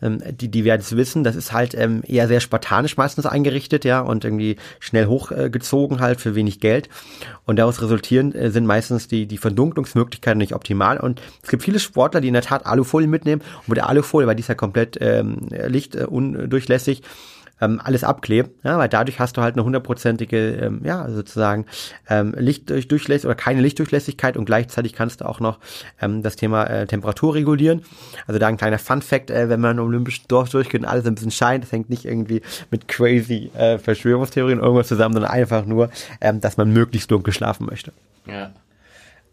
ähm, 0.00 0.22
die, 0.30 0.48
die 0.48 0.64
werden 0.64 0.80
es 0.80 0.96
wissen, 0.96 1.24
das 1.24 1.36
ist 1.36 1.52
halt 1.52 1.74
ähm, 1.74 2.02
eher 2.06 2.28
sehr 2.28 2.40
spartanisch 2.40 2.96
meistens 2.96 3.26
eingerichtet, 3.26 3.84
ja, 3.84 4.00
und 4.00 4.24
irgendwie 4.24 4.56
schnell 4.78 5.06
hochgezogen 5.06 5.98
äh, 5.98 6.00
halt 6.00 6.20
für 6.20 6.34
wenig 6.34 6.60
Geld. 6.60 6.88
Und 7.46 7.56
daraus 7.58 7.82
resultieren 7.82 8.34
äh, 8.34 8.50
sind 8.50 8.66
meistens 8.66 9.08
die, 9.08 9.26
die 9.26 9.38
Verdunklungsmöglichkeiten 9.38 10.38
nicht 10.38 10.54
optimal. 10.54 10.98
Und 10.98 11.20
es 11.42 11.48
gibt 11.48 11.62
viele 11.62 11.80
Sportler, 11.80 12.20
die 12.20 12.28
in 12.28 12.34
der 12.34 12.42
Tat 12.42 12.66
Alufolie 12.66 13.08
mitnehmen. 13.08 13.42
Und 13.60 13.68
mit 13.68 13.78
der 13.78 13.88
Alufolie, 13.88 14.26
weil 14.26 14.36
die 14.36 14.42
ist 14.42 14.48
ja 14.48 14.54
komplett 14.54 14.98
ähm, 15.00 15.48
lichtundurchlässig, 15.50 17.00
äh, 17.00 17.02
ähm, 17.60 17.80
alles 17.82 18.04
abklebt, 18.04 18.50
ja, 18.64 18.78
weil 18.78 18.88
dadurch 18.88 19.18
hast 19.18 19.36
du 19.36 19.42
halt 19.42 19.54
eine 19.54 19.64
hundertprozentige, 19.64 20.52
ähm, 20.56 20.80
ja, 20.84 21.08
sozusagen 21.10 21.66
ähm, 22.08 22.34
Lichtdurchlässigkeit 22.36 23.24
oder 23.24 23.34
keine 23.34 23.60
Lichtdurchlässigkeit 23.60 24.36
und 24.36 24.44
gleichzeitig 24.44 24.92
kannst 24.92 25.20
du 25.20 25.26
auch 25.26 25.40
noch 25.40 25.58
ähm, 26.00 26.22
das 26.22 26.36
Thema 26.36 26.64
äh, 26.64 26.86
Temperatur 26.86 27.34
regulieren. 27.34 27.82
Also 28.26 28.38
da 28.38 28.48
ein 28.48 28.56
kleiner 28.56 28.78
Fun-Fact, 28.78 29.30
äh, 29.30 29.48
wenn 29.48 29.60
man 29.60 29.78
im 29.78 29.84
Olympischen 29.84 30.24
Dorf 30.28 30.50
durchgeht 30.50 30.82
und 30.82 30.86
alles 30.88 31.06
ein 31.06 31.14
bisschen 31.14 31.30
scheint, 31.30 31.64
das 31.64 31.72
hängt 31.72 31.90
nicht 31.90 32.04
irgendwie 32.04 32.42
mit 32.70 32.88
crazy 32.88 33.50
äh, 33.54 33.78
Verschwörungstheorien 33.78 34.60
irgendwas 34.60 34.88
zusammen, 34.88 35.14
sondern 35.14 35.30
einfach 35.30 35.64
nur, 35.64 35.90
ähm, 36.20 36.40
dass 36.40 36.56
man 36.56 36.72
möglichst 36.72 37.10
dunkel 37.10 37.32
schlafen 37.32 37.66
möchte. 37.66 37.92
Ja. 38.26 38.50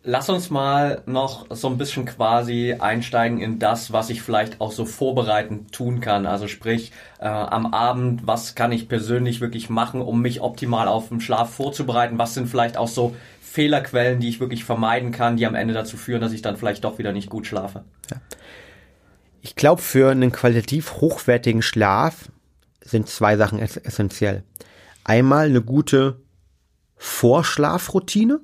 Lass 0.07 0.29
uns 0.29 0.51
mal 0.51 1.01
noch 1.07 1.47
so 1.49 1.67
ein 1.67 1.79
bisschen 1.79 2.05
quasi 2.05 2.75
einsteigen 2.77 3.39
in 3.39 3.57
das, 3.57 3.91
was 3.91 4.11
ich 4.11 4.21
vielleicht 4.21 4.61
auch 4.61 4.71
so 4.71 4.85
vorbereitend 4.85 5.71
tun 5.71 5.99
kann. 5.99 6.27
Also 6.27 6.47
sprich, 6.47 6.91
äh, 7.17 7.25
am 7.25 7.73
Abend, 7.73 8.27
was 8.27 8.53
kann 8.53 8.71
ich 8.71 8.87
persönlich 8.87 9.41
wirklich 9.41 9.71
machen, 9.71 10.01
um 10.01 10.21
mich 10.21 10.41
optimal 10.41 10.87
auf 10.87 11.09
den 11.09 11.21
Schlaf 11.21 11.55
vorzubereiten? 11.55 12.19
Was 12.19 12.35
sind 12.35 12.47
vielleicht 12.47 12.77
auch 12.77 12.87
so 12.87 13.15
Fehlerquellen, 13.41 14.19
die 14.19 14.29
ich 14.29 14.39
wirklich 14.39 14.63
vermeiden 14.63 15.11
kann, 15.11 15.37
die 15.37 15.47
am 15.47 15.55
Ende 15.55 15.73
dazu 15.73 15.97
führen, 15.97 16.21
dass 16.21 16.33
ich 16.33 16.43
dann 16.43 16.55
vielleicht 16.55 16.83
doch 16.83 16.99
wieder 16.99 17.11
nicht 17.11 17.31
gut 17.31 17.47
schlafe? 17.47 17.83
Ja. 18.11 18.17
Ich 19.41 19.55
glaube, 19.55 19.81
für 19.81 20.11
einen 20.11 20.31
qualitativ 20.31 20.97
hochwertigen 20.97 21.63
Schlaf 21.63 22.29
sind 22.81 23.09
zwei 23.09 23.37
Sachen 23.37 23.57
essentiell. 23.57 24.43
Einmal 25.03 25.47
eine 25.47 25.63
gute 25.63 26.21
Vorschlafroutine 26.95 28.39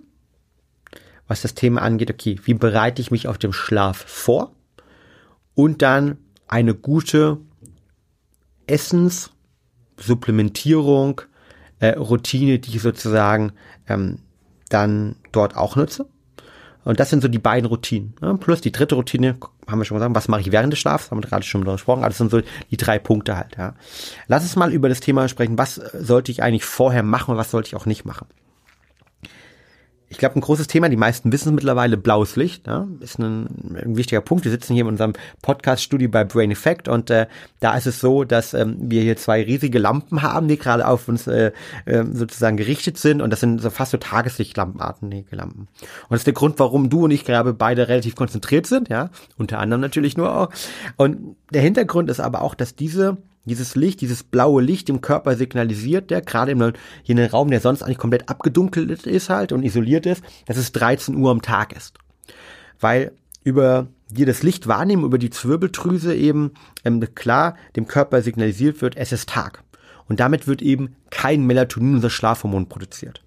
was 1.27 1.41
das 1.41 1.53
Thema 1.53 1.81
angeht, 1.81 2.12
okay, 2.12 2.39
wie 2.43 2.53
bereite 2.53 3.01
ich 3.01 3.12
mich 3.12 3.27
auf 3.27 3.38
dem 3.38 3.53
Schlaf 3.53 3.97
vor? 3.97 4.51
Und 5.55 5.81
dann 5.81 6.17
eine 6.47 6.75
gute 6.75 7.38
Essenssupplementierung, 8.67 11.21
äh, 11.79 11.91
Routine, 11.91 12.60
die 12.60 12.75
ich 12.75 12.81
sozusagen 12.81 13.53
ähm, 13.88 14.19
dann 14.69 15.15
dort 15.31 15.55
auch 15.55 15.75
nutze. 15.75 16.07
Und 16.84 16.99
das 16.99 17.10
sind 17.10 17.21
so 17.21 17.27
die 17.27 17.39
beiden 17.39 17.67
Routinen. 17.67 18.15
Ne? 18.21 18.36
Plus 18.38 18.62
die 18.62 18.71
dritte 18.71 18.95
Routine, 18.95 19.38
haben 19.67 19.79
wir 19.79 19.86
schon 19.86 19.97
gesagt, 19.97 20.15
was 20.15 20.27
mache 20.27 20.41
ich 20.41 20.51
während 20.51 20.73
des 20.73 20.79
Schlafs, 20.79 21.12
haben 21.12 21.21
wir 21.21 21.29
gerade 21.29 21.43
schon 21.43 21.62
darüber 21.62 21.73
gesprochen, 21.73 22.03
also 22.03 22.10
das 22.10 22.17
sind 22.17 22.31
so 22.31 22.41
die 22.71 22.77
drei 22.77 22.97
Punkte 22.97 23.38
halt. 23.38 23.55
Ja. 23.57 23.75
Lass 24.27 24.43
uns 24.43 24.55
mal 24.55 24.73
über 24.73 24.89
das 24.89 24.99
Thema 24.99 25.27
sprechen, 25.27 25.57
was 25.57 25.75
sollte 25.75 26.31
ich 26.31 26.41
eigentlich 26.41 26.65
vorher 26.65 27.03
machen 27.03 27.31
und 27.31 27.38
was 27.38 27.51
sollte 27.51 27.67
ich 27.67 27.75
auch 27.75 27.86
nicht 27.86 28.03
machen 28.03 28.27
ich 30.12 30.17
glaube, 30.17 30.36
ein 30.36 30.41
großes 30.41 30.67
Thema, 30.67 30.89
die 30.89 30.97
meisten 30.97 31.32
wissen 31.32 31.50
es 31.50 31.56
mittlerweile, 31.56 31.95
blaues 31.95 32.36
Licht, 32.36 32.67
ja, 32.67 32.86
ist 33.00 33.17
ein, 33.17 33.47
ein, 33.82 33.95
wichtiger 33.95 34.19
Punkt. 34.19 34.43
Wir 34.43 34.52
sitzen 34.52 34.74
hier 34.74 34.82
in 34.82 34.89
unserem 34.89 35.13
Podcast-Studio 35.41 36.10
bei 36.10 36.26
Brain 36.26 36.52
Effect 36.52 36.89
und 36.89 37.10
äh, 37.10 37.28
da 37.62 37.78
ist 37.78 37.88
es 37.88 38.02
so, 38.02 38.26
dass 38.26 38.54
ähm, 38.54 38.76
wir 38.78 39.02
hier 39.02 39.15
zwei 39.15 39.41
riesige 39.41 39.80
Lampen 39.80 40.21
haben, 40.21 40.50
die 40.50 40.58
gerade 40.58 40.86
auf 40.86 41.08
uns 41.08 41.28
äh, 41.28 41.54
äh, 41.86 42.04
sozusagen 42.12 42.58
gerichtet 42.58 42.97
sind 42.97 43.21
und 43.21 43.30
das 43.30 43.39
sind 43.39 43.62
so 43.62 43.69
fast 43.69 43.91
so 43.91 43.97
Tageslichtlampenartige 43.97 45.34
Lampen. 45.34 45.69
Und 45.80 46.10
das 46.10 46.19
ist 46.19 46.28
der 46.28 46.34
Grund, 46.34 46.60
warum 46.60 46.89
du 46.89 47.06
und 47.06 47.12
ich 47.12 47.24
gerade 47.24 47.54
beide 47.54 47.88
relativ 47.88 48.15
konzentriert 48.15 48.67
sind, 48.67 48.89
ja, 48.89 49.12
unter 49.38 49.60
anderem 49.60 49.80
natürlich 49.80 50.17
nur 50.17 50.36
auch. 50.36 50.50
Und 50.97 51.38
der 51.54 51.62
Hintergrund 51.62 52.10
ist 52.10 52.19
aber 52.19 52.41
auch, 52.41 52.54
dass 52.54 52.76
diese 52.76 53.17
dieses 53.45 53.75
Licht, 53.75 54.01
dieses 54.01 54.23
blaue 54.23 54.62
Licht 54.62 54.89
im 54.89 55.01
Körper 55.01 55.36
signalisiert 55.36 56.12
der, 56.12 56.21
gerade 56.21 56.51
in 56.51 56.62
einem 56.62 57.30
Raum, 57.32 57.49
der 57.49 57.60
sonst 57.60 57.82
eigentlich 57.82 57.97
komplett 57.97 58.30
abgedunkelt 58.30 59.08
ist 59.08 59.30
halt 59.30 59.51
und 59.51 59.63
isoliert 59.63 60.06
ist, 60.06 60.23
dass 60.45 60.58
es 60.58 60.71
13 60.71 61.15
Uhr 61.15 61.32
am 61.32 61.41
Tag 61.41 61.75
ist. 61.75 61.97
Weil 62.80 63.13
über 63.43 63.88
die 64.10 64.25
das 64.25 64.43
Licht 64.43 64.67
wahrnehmen, 64.67 65.04
über 65.04 65.17
die 65.17 65.30
Zwirbeldrüse 65.30 66.15
eben 66.15 66.51
ähm, 66.84 67.04
klar 67.15 67.56
dem 67.75 67.88
Körper 67.88 68.21
signalisiert 68.21 68.82
wird, 68.82 68.97
es 68.97 69.12
ist 69.12 69.30
Tag. 69.30 69.63
Und 70.08 70.19
damit 70.19 70.47
wird 70.47 70.62
eben 70.62 70.95
kein 71.10 71.45
Melatonin, 71.45 71.95
unser 71.95 72.10
Schlafhormon, 72.10 72.67
produziert. 72.67 73.21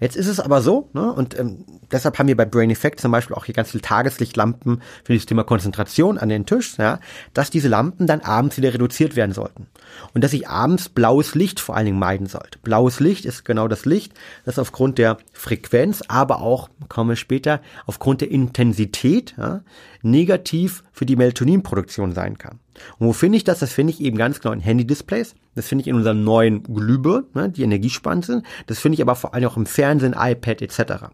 Jetzt 0.00 0.16
ist 0.16 0.26
es 0.26 0.40
aber 0.40 0.62
so, 0.62 0.88
ne, 0.92 1.12
und 1.12 1.38
ähm, 1.38 1.64
deshalb 1.90 2.18
haben 2.18 2.28
wir 2.28 2.36
bei 2.36 2.44
Brain 2.44 2.70
Effect 2.70 3.00
zum 3.00 3.12
Beispiel 3.12 3.36
auch 3.36 3.44
hier 3.44 3.54
ganz 3.54 3.70
viele 3.70 3.82
Tageslichtlampen 3.82 4.82
für 5.04 5.14
das 5.14 5.26
Thema 5.26 5.44
Konzentration 5.44 6.18
an 6.18 6.28
den 6.28 6.46
Tisch, 6.46 6.76
ja, 6.78 7.00
dass 7.32 7.50
diese 7.50 7.68
Lampen 7.68 8.06
dann 8.06 8.20
abends 8.20 8.56
wieder 8.56 8.72
reduziert 8.74 9.16
werden 9.16 9.32
sollten. 9.32 9.68
Und 10.12 10.24
dass 10.24 10.32
ich 10.32 10.48
abends 10.48 10.88
blaues 10.88 11.34
Licht 11.34 11.60
vor 11.60 11.76
allen 11.76 11.86
Dingen 11.86 11.98
meiden 11.98 12.26
sollte. 12.26 12.58
Blaues 12.60 13.00
Licht 13.00 13.24
ist 13.24 13.44
genau 13.44 13.68
das 13.68 13.84
Licht, 13.84 14.12
das 14.44 14.58
aufgrund 14.58 14.98
der 14.98 15.18
Frequenz, 15.32 16.02
aber 16.08 16.40
auch, 16.40 16.68
kommen 16.88 17.10
wir 17.10 17.16
später, 17.16 17.60
aufgrund 17.86 18.20
der 18.20 18.30
Intensität 18.30 19.34
ja, 19.38 19.62
negativ 20.02 20.82
für 20.92 21.06
die 21.06 21.16
Melatoninproduktion 21.16 22.12
sein 22.12 22.38
kann. 22.38 22.60
Und 22.98 23.08
wo 23.08 23.12
finde 23.12 23.36
ich 23.36 23.44
das? 23.44 23.58
Das 23.58 23.72
finde 23.72 23.92
ich 23.92 24.00
eben 24.00 24.16
ganz 24.16 24.40
genau 24.40 24.52
in 24.52 24.60
Handy-Displays. 24.60 25.34
Das 25.54 25.68
finde 25.68 25.82
ich 25.82 25.88
in 25.88 25.96
unserem 25.96 26.24
neuen 26.24 26.62
Glühbirnen, 26.62 27.26
ne, 27.34 27.48
die 27.48 27.62
energiespannend 27.62 28.24
sind. 28.24 28.46
Das 28.66 28.78
finde 28.78 28.94
ich 28.94 29.02
aber 29.02 29.14
vor 29.14 29.34
allem 29.34 29.48
auch 29.48 29.56
im 29.56 29.66
Fernsehen, 29.66 30.14
iPad 30.18 30.62
etc. 30.62 31.06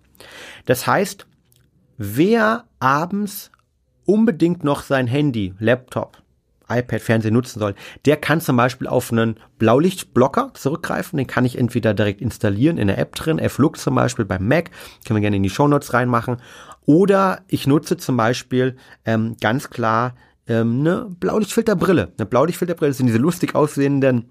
Das 0.66 0.86
heißt, 0.86 1.26
wer 1.98 2.64
abends 2.78 3.50
unbedingt 4.06 4.64
noch 4.64 4.82
sein 4.82 5.06
Handy, 5.06 5.54
Laptop, 5.58 6.22
iPad, 6.68 7.00
Fernsehen 7.00 7.34
nutzen 7.34 7.58
soll, 7.58 7.74
der 8.04 8.16
kann 8.16 8.40
zum 8.40 8.56
Beispiel 8.56 8.86
auf 8.86 9.12
einen 9.12 9.36
Blaulichtblocker 9.58 10.52
zurückgreifen. 10.54 11.16
Den 11.16 11.26
kann 11.26 11.44
ich 11.44 11.58
entweder 11.58 11.94
direkt 11.94 12.20
installieren 12.20 12.78
in 12.78 12.86
der 12.86 12.98
App 12.98 13.14
drin, 13.16 13.38
F-Lux 13.38 13.82
zum 13.82 13.94
Beispiel 13.94 14.24
beim 14.24 14.46
Mac, 14.46 14.70
können 15.04 15.16
wir 15.16 15.22
gerne 15.22 15.36
in 15.36 15.42
die 15.42 15.50
Show 15.50 15.68
Notes 15.68 15.92
reinmachen. 15.92 16.36
Oder 16.86 17.42
ich 17.48 17.66
nutze 17.66 17.96
zum 17.96 18.16
Beispiel 18.16 18.76
ähm, 19.04 19.36
ganz 19.40 19.70
klar 19.70 20.14
ähm, 20.46 20.80
eine 20.80 21.06
Blaulichtfilterbrille. 21.18 22.12
Eine 22.16 22.26
Blaulichtfilterbrille 22.26 22.92
sind 22.92 23.06
diese 23.06 23.18
lustig 23.18 23.54
aussehenden 23.54 24.30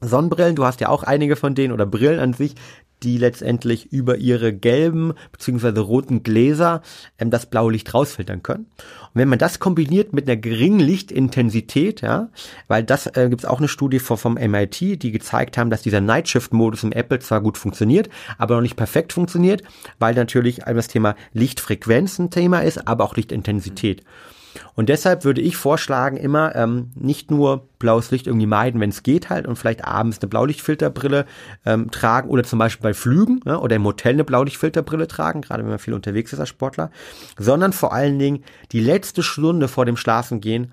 Sonnenbrillen. 0.00 0.56
Du 0.56 0.64
hast 0.64 0.80
ja 0.80 0.88
auch 0.88 1.02
einige 1.02 1.36
von 1.36 1.54
denen 1.54 1.72
oder 1.72 1.86
Brillen 1.86 2.20
an 2.20 2.34
sich, 2.34 2.54
die 3.02 3.18
letztendlich 3.18 3.92
über 3.92 4.16
ihre 4.16 4.52
gelben 4.52 5.12
bzw. 5.32 5.78
roten 5.80 6.22
Gläser 6.22 6.82
ähm, 7.18 7.30
das 7.30 7.46
blaue 7.46 7.72
Licht 7.72 7.92
rausfiltern 7.92 8.42
können. 8.42 8.66
Und 8.76 9.20
wenn 9.20 9.28
man 9.28 9.38
das 9.38 9.58
kombiniert 9.58 10.12
mit 10.12 10.26
einer 10.26 10.36
geringen 10.36 10.80
Lichtintensität, 10.80 12.00
ja, 12.00 12.28
weil 12.66 12.82
das 12.82 13.06
äh, 13.06 13.28
gibt 13.28 13.42
es 13.42 13.48
auch 13.48 13.58
eine 13.58 13.68
Studie 13.68 13.98
vom, 13.98 14.16
vom 14.16 14.34
MIT, 14.34 15.02
die 15.02 15.12
gezeigt 15.12 15.58
haben, 15.58 15.70
dass 15.70 15.82
dieser 15.82 16.00
Night 16.00 16.28
Shift 16.28 16.52
Modus 16.52 16.82
im 16.82 16.92
Apple 16.92 17.18
zwar 17.18 17.40
gut 17.40 17.58
funktioniert, 17.58 18.08
aber 18.38 18.54
noch 18.54 18.62
nicht 18.62 18.76
perfekt 18.76 19.12
funktioniert, 19.12 19.62
weil 19.98 20.14
natürlich 20.14 20.62
das 20.64 20.88
Thema 20.88 21.14
Lichtfrequenz 21.32 22.18
ein 22.18 22.30
Thema 22.30 22.60
ist, 22.60 22.88
aber 22.88 23.04
auch 23.04 23.16
Lichtintensität. 23.16 24.02
Mhm. 24.02 24.33
Und 24.74 24.88
deshalb 24.88 25.24
würde 25.24 25.40
ich 25.40 25.56
vorschlagen, 25.56 26.16
immer 26.16 26.54
ähm, 26.54 26.90
nicht 26.94 27.30
nur 27.30 27.68
blaues 27.78 28.10
Licht 28.10 28.26
irgendwie 28.26 28.46
meiden, 28.46 28.80
wenn 28.80 28.90
es 28.90 29.02
geht 29.02 29.30
halt 29.30 29.46
und 29.46 29.56
vielleicht 29.56 29.84
abends 29.84 30.20
eine 30.20 30.28
Blaulichtfilterbrille 30.28 31.26
ähm, 31.66 31.90
tragen 31.90 32.28
oder 32.28 32.44
zum 32.44 32.58
Beispiel 32.58 32.82
bei 32.82 32.94
Flügen 32.94 33.40
ne, 33.44 33.58
oder 33.58 33.76
im 33.76 33.84
Hotel 33.84 34.14
eine 34.14 34.24
Blaulichtfilterbrille 34.24 35.08
tragen, 35.08 35.42
gerade 35.42 35.62
wenn 35.62 35.70
man 35.70 35.78
viel 35.78 35.94
unterwegs 35.94 36.32
ist 36.32 36.40
als 36.40 36.48
Sportler, 36.48 36.90
sondern 37.38 37.72
vor 37.72 37.92
allen 37.92 38.18
Dingen 38.18 38.44
die 38.72 38.80
letzte 38.80 39.22
Stunde 39.22 39.68
vor 39.68 39.84
dem 39.84 39.96
Schlafengehen 39.96 40.72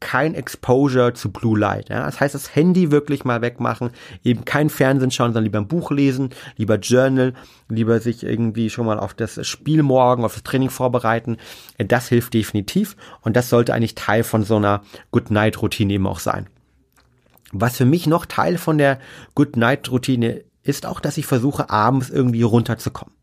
kein 0.00 0.34
Exposure 0.34 1.14
zu 1.14 1.30
Blue 1.30 1.58
Light. 1.58 1.90
Ja? 1.90 2.04
Das 2.04 2.20
heißt, 2.20 2.34
das 2.34 2.54
Handy 2.56 2.90
wirklich 2.90 3.24
mal 3.24 3.42
wegmachen, 3.42 3.90
eben 4.24 4.44
kein 4.44 4.70
Fernsehen 4.70 5.10
schauen, 5.10 5.28
sondern 5.28 5.44
lieber 5.44 5.58
ein 5.58 5.68
Buch 5.68 5.90
lesen, 5.90 6.30
lieber 6.56 6.76
Journal, 6.76 7.34
lieber 7.68 8.00
sich 8.00 8.22
irgendwie 8.24 8.70
schon 8.70 8.86
mal 8.86 8.98
auf 8.98 9.14
das 9.14 9.46
Spiel 9.46 9.82
morgen, 9.82 10.24
auf 10.24 10.34
das 10.34 10.42
Training 10.42 10.70
vorbereiten. 10.70 11.36
Das 11.78 12.08
hilft 12.08 12.34
definitiv 12.34 12.96
und 13.20 13.36
das 13.36 13.48
sollte 13.50 13.74
eigentlich 13.74 13.94
Teil 13.94 14.24
von 14.24 14.42
so 14.42 14.56
einer 14.56 14.82
Good 15.10 15.30
Night 15.30 15.60
Routine 15.62 15.92
eben 15.92 16.06
auch 16.06 16.18
sein. 16.18 16.48
Was 17.52 17.76
für 17.76 17.84
mich 17.84 18.06
noch 18.06 18.26
Teil 18.26 18.58
von 18.58 18.78
der 18.78 18.98
Good 19.34 19.56
Night 19.56 19.90
Routine 19.90 20.44
ist 20.62 20.86
auch, 20.86 21.00
dass 21.00 21.18
ich 21.18 21.26
versuche, 21.26 21.70
abends 21.70 22.10
irgendwie 22.10 22.42
runterzukommen. 22.42 23.14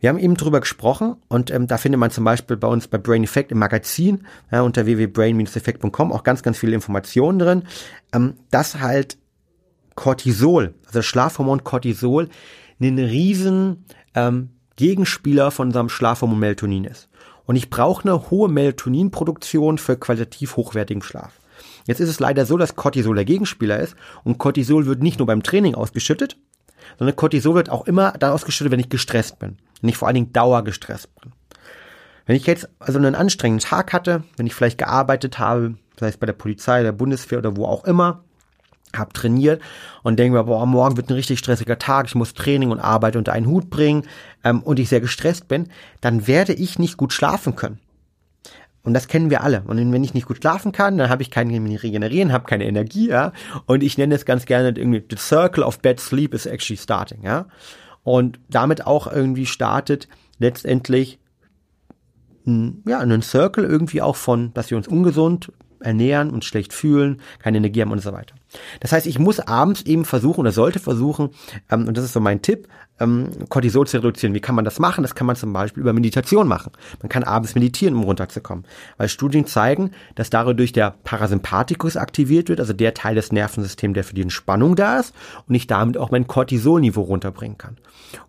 Wir 0.00 0.08
haben 0.08 0.18
eben 0.18 0.34
drüber 0.34 0.60
gesprochen 0.60 1.16
und 1.28 1.50
ähm, 1.50 1.66
da 1.66 1.76
findet 1.76 2.00
man 2.00 2.10
zum 2.10 2.24
Beispiel 2.24 2.56
bei 2.56 2.66
uns 2.66 2.88
bei 2.88 2.96
Brain 2.96 3.22
Effect 3.22 3.52
im 3.52 3.58
Magazin 3.58 4.26
ja, 4.50 4.62
unter 4.62 4.86
www.brain-effect.com 4.86 6.12
auch 6.12 6.22
ganz, 6.22 6.42
ganz 6.42 6.58
viele 6.58 6.74
Informationen 6.74 7.38
drin, 7.38 7.62
ähm, 8.14 8.34
dass 8.50 8.80
halt 8.80 9.18
Cortisol, 9.94 10.74
also 10.86 11.02
Schlafhormon 11.02 11.64
Cortisol, 11.64 12.28
ein 12.80 12.98
riesen 12.98 13.84
ähm, 14.14 14.48
Gegenspieler 14.76 15.50
von 15.50 15.68
unserem 15.68 15.90
Schlafhormon 15.90 16.38
Melatonin 16.38 16.84
ist. 16.84 17.10
Und 17.44 17.56
ich 17.56 17.68
brauche 17.68 18.04
eine 18.04 18.30
hohe 18.30 18.48
Melatoninproduktion 18.48 19.76
für 19.76 19.96
qualitativ 19.96 20.56
hochwertigen 20.56 21.02
Schlaf. 21.02 21.38
Jetzt 21.86 22.00
ist 22.00 22.08
es 22.08 22.20
leider 22.20 22.46
so, 22.46 22.56
dass 22.56 22.76
Cortisol 22.76 23.16
der 23.16 23.26
Gegenspieler 23.26 23.78
ist 23.80 23.96
und 24.24 24.38
Cortisol 24.38 24.86
wird 24.86 25.02
nicht 25.02 25.18
nur 25.18 25.26
beim 25.26 25.42
Training 25.42 25.74
ausgeschüttet, 25.74 26.38
sondern 26.98 27.16
Cortisol 27.16 27.54
wird 27.54 27.68
auch 27.68 27.86
immer 27.86 28.12
dann 28.12 28.32
ausgeschüttet, 28.32 28.70
wenn 28.72 28.80
ich 28.80 28.88
gestresst 28.88 29.38
bin. 29.38 29.58
Wenn 29.80 29.90
ich 29.90 29.96
vor 29.96 30.08
allen 30.08 30.14
Dingen 30.14 30.32
dauergestresst 30.32 31.08
bin. 31.20 31.32
Wenn 32.26 32.36
ich 32.36 32.46
jetzt 32.46 32.68
also 32.78 32.98
einen 32.98 33.14
anstrengenden 33.14 33.66
Tag 33.66 33.92
hatte, 33.92 34.22
wenn 34.36 34.46
ich 34.46 34.54
vielleicht 34.54 34.78
gearbeitet 34.78 35.38
habe, 35.38 35.74
sei 35.98 36.08
es 36.08 36.16
bei 36.16 36.26
der 36.26 36.32
Polizei, 36.32 36.82
der 36.82 36.92
Bundeswehr 36.92 37.38
oder 37.38 37.56
wo 37.56 37.66
auch 37.66 37.84
immer, 37.84 38.22
habe 38.96 39.12
trainiert 39.12 39.62
und 40.02 40.18
denke 40.18 40.36
mir, 40.36 40.44
boah, 40.44 40.66
morgen 40.66 40.96
wird 40.96 41.10
ein 41.10 41.14
richtig 41.14 41.38
stressiger 41.38 41.78
Tag, 41.78 42.06
ich 42.06 42.14
muss 42.14 42.34
Training 42.34 42.70
und 42.70 42.80
Arbeit 42.80 43.16
unter 43.16 43.32
einen 43.32 43.46
Hut 43.46 43.70
bringen 43.70 44.04
ähm, 44.44 44.62
und 44.62 44.78
ich 44.78 44.88
sehr 44.88 45.00
gestresst 45.00 45.48
bin, 45.48 45.68
dann 46.00 46.26
werde 46.26 46.52
ich 46.52 46.78
nicht 46.78 46.96
gut 46.96 47.12
schlafen 47.12 47.56
können. 47.56 47.78
Und 48.82 48.94
das 48.94 49.08
kennen 49.08 49.28
wir 49.28 49.42
alle. 49.42 49.62
Und 49.66 49.92
wenn 49.92 50.04
ich 50.04 50.14
nicht 50.14 50.26
gut 50.26 50.38
schlafen 50.38 50.72
kann, 50.72 50.96
dann 50.96 51.10
habe 51.10 51.22
ich 51.22 51.30
kein 51.30 51.50
Regenerieren, 51.50 52.32
habe 52.32 52.46
keine 52.46 52.64
Energie, 52.64 53.08
ja. 53.08 53.32
Und 53.66 53.82
ich 53.82 53.98
nenne 53.98 54.14
es 54.14 54.24
ganz 54.24 54.46
gerne 54.46 54.68
irgendwie, 54.68 55.04
the 55.10 55.16
circle 55.18 55.64
of 55.64 55.80
bad 55.80 56.00
sleep 56.00 56.32
is 56.32 56.46
actually 56.46 56.78
starting, 56.78 57.22
ja. 57.22 57.46
Und 58.10 58.40
damit 58.48 58.88
auch 58.88 59.06
irgendwie 59.06 59.46
startet 59.46 60.08
letztendlich, 60.40 61.20
ja, 62.44 62.98
einen 62.98 63.22
Circle 63.22 63.64
irgendwie 63.64 64.02
auch 64.02 64.16
von, 64.16 64.52
dass 64.52 64.68
wir 64.68 64.76
uns 64.76 64.88
ungesund 64.88 65.52
ernähren, 65.78 66.30
uns 66.30 66.44
schlecht 66.44 66.72
fühlen, 66.72 67.20
keine 67.38 67.58
Energie 67.58 67.82
haben 67.82 67.92
und 67.92 68.02
so 68.02 68.12
weiter. 68.12 68.34
Das 68.80 68.92
heißt, 68.92 69.06
ich 69.06 69.18
muss 69.18 69.40
abends 69.40 69.82
eben 69.82 70.04
versuchen 70.04 70.40
oder 70.40 70.52
sollte 70.52 70.78
versuchen, 70.78 71.30
ähm, 71.70 71.88
und 71.88 71.96
das 71.96 72.04
ist 72.04 72.12
so 72.12 72.20
mein 72.20 72.42
Tipp, 72.42 72.68
ähm, 73.00 73.30
Cortisol 73.48 73.86
zu 73.86 73.96
reduzieren. 73.96 74.34
Wie 74.34 74.40
kann 74.40 74.54
man 74.54 74.64
das 74.64 74.78
machen? 74.78 75.02
Das 75.02 75.14
kann 75.14 75.26
man 75.26 75.36
zum 75.36 75.52
Beispiel 75.52 75.80
über 75.80 75.92
Meditation 75.92 76.46
machen. 76.46 76.72
Man 77.00 77.08
kann 77.08 77.24
abends 77.24 77.54
meditieren, 77.54 77.94
um 77.94 78.04
runterzukommen. 78.04 78.64
Weil 78.98 79.08
Studien 79.08 79.46
zeigen, 79.46 79.92
dass 80.14 80.30
dadurch 80.30 80.72
der 80.72 80.94
Parasympathikus 81.04 81.96
aktiviert 81.96 82.48
wird, 82.48 82.60
also 82.60 82.72
der 82.72 82.94
Teil 82.94 83.14
des 83.14 83.32
Nervensystems, 83.32 83.94
der 83.94 84.04
für 84.04 84.14
die 84.14 84.22
Entspannung 84.22 84.76
da 84.76 84.98
ist 84.98 85.14
und 85.48 85.54
ich 85.54 85.66
damit 85.66 85.96
auch 85.96 86.10
mein 86.10 86.26
Cortisolniveau 86.26 87.02
runterbringen 87.02 87.58
kann. 87.58 87.78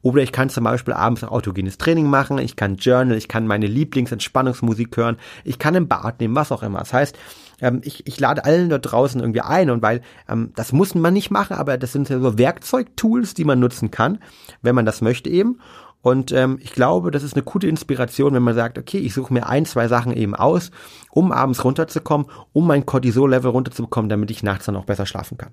Oder 0.02 0.22
ich 0.22 0.32
kann 0.32 0.50
zum 0.50 0.64
Beispiel 0.64 0.94
abends 0.94 1.24
auch 1.24 1.32
autogenes 1.32 1.78
Training 1.78 2.08
machen, 2.08 2.38
ich 2.38 2.56
kann 2.56 2.76
Journal, 2.76 3.18
ich 3.18 3.28
kann 3.28 3.48
meine 3.48 3.68
Lieblingsentspannungsmusik 3.68 4.96
hören, 4.96 5.18
ich 5.44 5.60
kann 5.60 5.76
im 5.76 5.88
Bad 5.88 6.20
nehmen, 6.20 6.36
was 6.36 6.52
auch 6.52 6.64
immer. 6.64 6.80
Das 6.80 6.94
heißt, 6.94 7.18
ähm, 7.62 7.82
ich, 7.84 8.06
ich 8.08 8.20
lade 8.20 8.44
allen 8.44 8.70
da 8.70 8.78
draußen 8.78 9.22
irgendwie 9.22 9.42
ein 9.42 9.70
und 9.70 9.82
weil 9.82 10.02
ähm, 10.28 10.52
das 10.56 10.74
muss 10.74 10.96
man 10.96 11.14
nicht 11.14 11.32
machen, 11.32 11.56
aber 11.56 11.78
das 11.78 11.94
sind 11.94 12.08
so 12.08 12.38
Werkzeugtools, 12.38 13.34
die 13.34 13.46
man 13.46 13.60
nutzen 13.60 13.92
kann, 13.92 14.20
wenn 14.62 14.76
man 14.76 14.86
das 14.86 15.02
möchte 15.02 15.30
eben. 15.30 15.60
Und 16.02 16.32
ähm, 16.32 16.58
ich 16.62 16.72
glaube, 16.72 17.12
das 17.12 17.22
ist 17.22 17.36
eine 17.36 17.44
gute 17.44 17.68
Inspiration, 17.68 18.34
wenn 18.34 18.42
man 18.42 18.56
sagt, 18.56 18.80
okay, 18.80 18.98
ich 18.98 19.14
suche 19.14 19.34
mir 19.34 19.48
ein, 19.48 19.66
zwei 19.66 19.88
Sachen 19.88 20.14
eben 20.14 20.36
aus, 20.36 20.72
um 21.12 21.32
abends 21.32 21.64
runterzukommen, 21.64 22.26
um 22.54 22.66
mein 22.66 22.88
Cortisol-Level 22.88 23.52
runterzubekommen, 23.52 24.10
damit 24.10 24.32
ich 24.32 24.42
nachts 24.42 24.66
dann 24.66 24.76
auch 24.76 24.86
besser 24.86 25.06
schlafen 25.06 25.38
kann. 25.38 25.52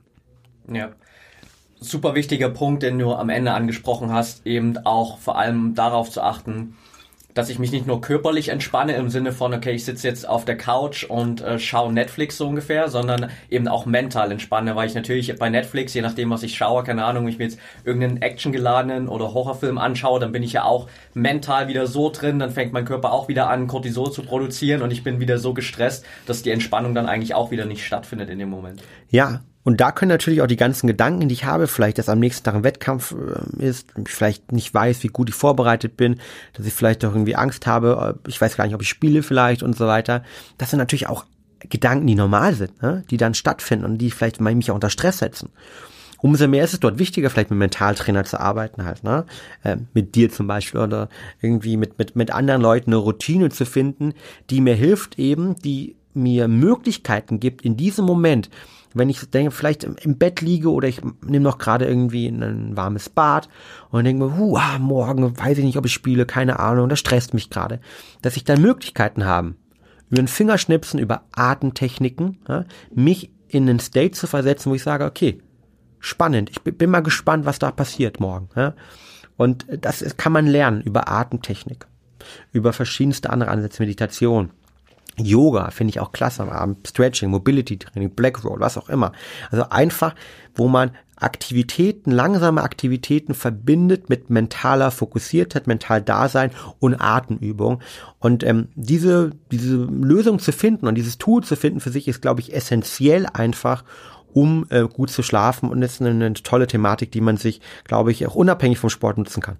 Ja. 0.73 0.89
Super 1.81 2.15
wichtiger 2.15 2.49
Punkt, 2.49 2.83
den 2.83 2.99
du 2.99 3.13
am 3.13 3.29
Ende 3.29 3.53
angesprochen 3.53 4.11
hast, 4.11 4.47
eben 4.47 4.79
auch 4.79 5.19
vor 5.19 5.39
allem 5.39 5.75
darauf 5.75 6.11
zu 6.11 6.23
achten, 6.23 6.77
dass 7.39 7.51
ich 7.51 7.61
mich 7.61 7.71
nicht 7.71 7.87
nur 7.87 8.01
körperlich 8.01 8.49
entspanne 8.49 8.97
im 8.97 9.11
Sinne 9.11 9.31
von, 9.31 9.55
okay, 9.55 9.71
ich 9.71 9.85
sitze 9.85 10.09
jetzt 10.09 10.29
auf 10.29 10.45
der 10.45 10.57
Couch 10.57 11.05
und 11.05 11.41
äh, 11.41 11.61
schaue 11.61 11.93
Netflix 11.93 12.37
so 12.37 12.49
ungefähr, 12.49 12.89
sondern 12.89 13.31
eben 13.49 13.69
auch 13.69 13.87
mental 13.87 14.33
entspanne, 14.33 14.75
weil 14.75 14.89
ich 14.89 14.95
natürlich 14.97 15.33
bei 15.39 15.49
Netflix, 15.49 15.95
je 15.95 16.03
nachdem, 16.03 16.31
was 16.31 16.43
ich 16.43 16.57
schaue, 16.57 16.83
keine 16.83 17.05
Ahnung, 17.05 17.25
wenn 17.25 17.33
ich 17.33 17.39
mir 17.39 17.45
jetzt 17.45 17.61
irgendeinen 17.85 18.23
actiongeladenen 18.23 19.07
oder 19.07 19.35
Horrorfilm 19.35 19.79
anschaue, 19.79 20.19
dann 20.19 20.33
bin 20.33 20.43
ich 20.43 20.55
ja 20.55 20.65
auch 20.65 20.89
mental 21.15 21.69
wieder 21.69 21.87
so 21.87 22.11
drin, 22.11 22.41
dann 22.41 22.51
fängt 22.51 22.73
mein 22.73 22.85
Körper 22.85 23.13
auch 23.13 23.29
wieder 23.29 23.49
an, 23.49 23.69
Cortisol 23.69 24.11
zu 24.11 24.25
produzieren 24.25 24.83
und 24.83 24.91
ich 24.91 25.05
bin 25.05 25.21
wieder 25.21 25.39
so 25.39 25.55
gestresst, 25.55 26.05
dass 26.27 26.43
die 26.43 26.51
Entspannung 26.51 26.93
dann 26.93 27.07
eigentlich 27.07 27.37
auch 27.37 27.53
wieder 27.53 27.67
nicht 27.67 27.87
stattfindet 27.87 28.31
in 28.31 28.41
dem 28.41 28.51
Moment. 28.51 28.83
Ja, 29.11 29.43
und 29.69 29.83
da 29.83 29.93
können 29.93 30.09
natürlich 30.09 30.41
auch 30.41 30.47
die 30.47 30.57
ganzen 30.57 30.87
Gedanken, 30.87 31.29
die 31.29 31.35
ich 31.35 31.45
habe, 31.45 31.67
vielleicht, 31.67 31.99
dass 31.99 32.09
am 32.09 32.21
nächsten 32.21 32.43
Tag 32.43 32.55
ein 32.55 32.65
Wettkampf 32.65 33.15
äh, 33.15 33.63
ist, 33.63 33.93
ich 33.99 34.09
vielleicht 34.09 34.51
nicht 34.51 34.73
weiß, 34.73 35.03
wie 35.03 35.09
gut 35.09 35.29
ich 35.29 35.35
vorbereitet 35.35 35.95
bin, 35.95 36.21
dass 36.55 36.65
ich 36.65 36.73
vielleicht 36.73 37.05
auch 37.05 37.13
irgendwie 37.13 37.37
Angst 37.37 37.67
habe, 37.67 38.19
ich 38.27 38.41
weiß 38.41 38.57
gar 38.57 38.65
nicht, 38.65 38.75
ob 38.75 38.81
ich 38.81 38.89
spiele 38.89 39.23
vielleicht 39.23 39.63
und 39.63 39.77
so 39.77 39.87
weiter. 39.87 40.25
Das 40.57 40.71
sind 40.71 40.79
natürlich 40.79 41.07
auch 41.07 41.27
Gedanken, 41.59 42.07
die 42.07 42.15
normal 42.15 42.55
sind, 42.55 42.81
ne? 42.81 43.05
die 43.11 43.19
dann 43.19 43.35
stattfinden 43.35 43.85
und 43.85 43.99
die 43.99 44.11
vielleicht 44.11 44.41
mich 44.41 44.71
auch 44.71 44.75
unter 44.75 44.89
Stress 44.89 45.19
setzen. 45.19 45.51
Umso 46.23 46.49
mehr 46.49 46.65
ist 46.65 46.73
es 46.73 46.81
dort 46.81 46.99
wichtiger, 46.99 47.29
vielleicht 47.29 47.51
mit 47.51 47.59
Mentaltrainer 47.59 48.25
zu 48.25 48.41
arbeiten 48.41 48.87
halt, 48.87 49.05
ne? 49.05 49.27
Äh, 49.65 49.77
mit 49.93 50.15
dir 50.15 50.31
zum 50.31 50.47
Beispiel 50.47 50.81
oder 50.81 51.11
irgendwie 51.43 51.77
mit, 51.77 51.99
mit, 51.99 52.17
mit 52.17 52.31
anderen 52.31 52.63
Leuten 52.63 52.91
eine 52.91 52.97
Routine 52.97 53.51
zu 53.51 53.67
finden, 53.67 54.15
die 54.49 54.63
mir 54.63 54.75
hilft 54.75 55.19
eben, 55.19 55.57
die 55.57 55.95
mir 56.15 56.49
Möglichkeiten 56.49 57.39
gibt, 57.39 57.61
in 57.61 57.77
diesem 57.77 58.07
Moment, 58.07 58.49
wenn 58.95 59.09
ich 59.09 59.29
denke, 59.31 59.51
vielleicht 59.51 59.85
im 59.85 60.19
Bett 60.19 60.41
liege 60.41 60.71
oder 60.71 60.89
ich 60.89 61.01
nehme 61.25 61.45
noch 61.45 61.59
gerade 61.59 61.87
irgendwie 61.87 62.27
ein 62.27 62.77
warmes 62.77 63.09
Bad 63.09 63.49
und 63.91 64.05
denke 64.05 64.25
mir, 64.25 64.37
huh, 64.37 64.57
ah, 64.57 64.79
morgen 64.79 65.39
weiß 65.39 65.59
ich 65.59 65.65
nicht, 65.65 65.77
ob 65.77 65.87
ich 65.87 65.93
spiele, 65.93 66.27
keine 66.27 66.59
Ahnung, 66.59 66.89
das 66.89 66.99
stresst 66.99 67.35
mich 67.35 67.51
gerade, 67.51 67.81
dass 68.23 68.37
ich 68.37 68.45
dann 68.45 68.63
Möglichkeiten 68.63 69.25
haben, 69.25 69.57
über 70.11 70.23
ein 70.23 70.29
Fingerschnipsen, 70.29 70.99
über 70.99 71.25
Atemtechniken, 71.33 72.39
ja, 72.49 72.65
mich 72.95 73.31
in 73.49 73.69
einen 73.69 73.81
State 73.81 74.13
zu 74.13 74.27
versetzen, 74.27 74.71
wo 74.71 74.75
ich 74.75 74.83
sage, 74.83 75.05
okay, 75.05 75.41
spannend, 76.01 76.51
ich 76.51 76.63
bin 76.63 76.91
mal 76.91 77.01
gespannt, 77.01 77.47
was 77.47 77.59
da 77.59 77.71
passiert 77.71 78.21
morgen. 78.21 78.49
Ja. 78.57 78.75
Und 79.37 79.67
das 79.81 80.17
kann 80.17 80.33
man 80.33 80.47
lernen 80.47 80.83
über 80.83 81.09
Atemtechnik, 81.09 81.87
über 82.53 82.73
verschiedenste 82.73 83.31
andere 83.31 83.51
Ansätze, 83.51 83.83
Meditation. 83.83 84.51
Yoga 85.19 85.71
finde 85.71 85.91
ich 85.91 86.01
auch 86.01 86.13
klasse 86.13 86.43
am 86.43 86.51
Abend, 86.51 86.87
Stretching, 86.87 87.31
Mobility 87.31 87.79
Training, 87.79 88.11
Black 88.11 88.45
Roll, 88.45 88.61
was 88.61 88.79
auch 88.79 88.89
immer. 88.89 89.13
Also 89.51 89.69
einfach, 89.71 90.15
wo 90.55 90.69
man 90.69 90.93
Aktivitäten, 91.21 92.13
langsame 92.13 92.63
Aktivitäten 92.63 93.35
verbindet 93.35 94.09
mit 94.09 94.31
mentaler 94.31 94.91
Fokussiertheit, 94.91 95.67
mental 95.67 96.01
Dasein 96.01 96.51
und 96.79 96.95
Atemübung. 96.95 97.81
Und 98.21 98.45
ähm, 98.45 98.69
diese, 98.77 99.33
diese 99.51 99.77
Lösung 99.77 100.39
zu 100.39 100.53
finden 100.53 100.87
und 100.87 100.95
dieses 100.95 101.19
Tool 101.19 101.43
zu 101.43 101.57
finden 101.57 101.81
für 101.81 101.91
sich 101.91 102.07
ist, 102.07 102.23
glaube 102.23 102.41
ich, 102.41 102.55
essentiell 102.55 103.27
einfach, 103.27 103.85
um 104.33 104.67
äh, 104.71 104.83
gut 104.83 105.11
zu 105.11 105.23
schlafen. 105.23 105.71
Und 105.71 105.81
das 105.81 105.95
ist 105.95 106.03
eine, 106.03 106.11
eine 106.11 106.35
tolle 106.35 106.69
Thematik, 106.69 107.11
die 107.11 107.21
man 107.21 107.37
sich, 107.37 107.61
glaube 107.85 108.13
ich, 108.13 108.27
auch 108.27 108.37
unabhängig 108.37 108.79
vom 108.79 108.91
Sport 108.91 109.19
nutzen 109.19 109.43
kann. 109.43 109.57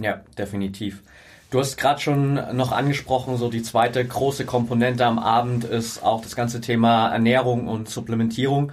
Ja, 0.00 0.22
definitiv. 0.36 1.02
Du 1.50 1.60
hast 1.60 1.76
gerade 1.76 2.00
schon 2.00 2.34
noch 2.56 2.72
angesprochen, 2.72 3.36
so 3.36 3.48
die 3.48 3.62
zweite 3.62 4.04
große 4.04 4.44
Komponente 4.44 5.06
am 5.06 5.18
Abend 5.20 5.64
ist 5.64 6.02
auch 6.02 6.20
das 6.20 6.34
ganze 6.34 6.60
Thema 6.60 7.08
Ernährung 7.12 7.68
und 7.68 7.88
Supplementierung. 7.88 8.72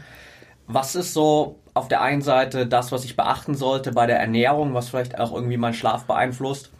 Was 0.65 0.95
ist 0.95 1.13
so 1.13 1.59
auf 1.76 1.88
der 1.88 2.01
einen 2.01 2.21
Seite 2.21 2.65
das, 2.65 2.91
was 2.91 3.05
ich 3.05 3.15
beachten 3.15 3.55
sollte 3.55 3.91
bei 3.91 4.07
der 4.07 4.19
Ernährung, 4.19 4.74
was 4.74 4.89
vielleicht 4.89 5.19
auch 5.19 5.34
irgendwie 5.34 5.57
meinen 5.57 5.76
Schlaf 5.76 6.05
beeinflusst? 6.05 6.71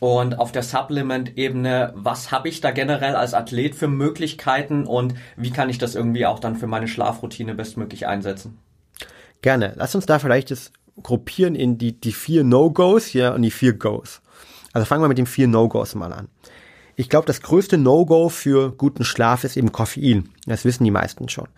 Und 0.00 0.38
auf 0.38 0.52
der 0.52 0.64
Supplement-Ebene, 0.64 1.92
was 1.94 2.32
habe 2.32 2.48
ich 2.48 2.60
da 2.60 2.72
generell 2.72 3.14
als 3.14 3.34
Athlet 3.34 3.76
für 3.76 3.86
Möglichkeiten 3.86 4.84
und 4.84 5.14
wie 5.36 5.52
kann 5.52 5.70
ich 5.70 5.78
das 5.78 5.94
irgendwie 5.94 6.26
auch 6.26 6.40
dann 6.40 6.56
für 6.56 6.66
meine 6.66 6.88
Schlafroutine 6.88 7.54
bestmöglich 7.54 8.06
einsetzen? 8.06 8.58
Gerne. 9.42 9.74
Lass 9.76 9.94
uns 9.94 10.04
da 10.04 10.18
vielleicht 10.18 10.50
das 10.50 10.72
gruppieren 11.02 11.54
in 11.54 11.78
die, 11.78 11.98
die 11.98 12.12
vier 12.12 12.42
No-Gos 12.42 13.06
hier 13.06 13.32
und 13.32 13.42
die 13.42 13.50
vier 13.50 13.74
Goes. 13.74 14.21
Also 14.72 14.86
fangen 14.86 15.02
wir 15.02 15.08
mit 15.08 15.18
den 15.18 15.26
vier 15.26 15.48
No-Gos 15.48 15.94
mal 15.94 16.12
an. 16.12 16.28
Ich 16.96 17.08
glaube, 17.08 17.26
das 17.26 17.42
größte 17.42 17.78
No-Go 17.78 18.28
für 18.28 18.72
guten 18.72 19.04
Schlaf 19.04 19.44
ist 19.44 19.56
eben 19.56 19.72
Koffein. 19.72 20.28
Das 20.46 20.64
wissen 20.64 20.84
die 20.84 20.90
meisten 20.90 21.28
schon. 21.28 21.48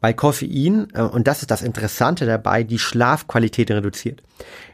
Weil 0.00 0.14
Koffein, 0.14 0.88
äh, 0.94 1.02
und 1.02 1.26
das 1.26 1.40
ist 1.40 1.50
das 1.50 1.62
Interessante 1.62 2.26
dabei, 2.26 2.62
die 2.62 2.78
Schlafqualität 2.78 3.70
reduziert. 3.70 4.22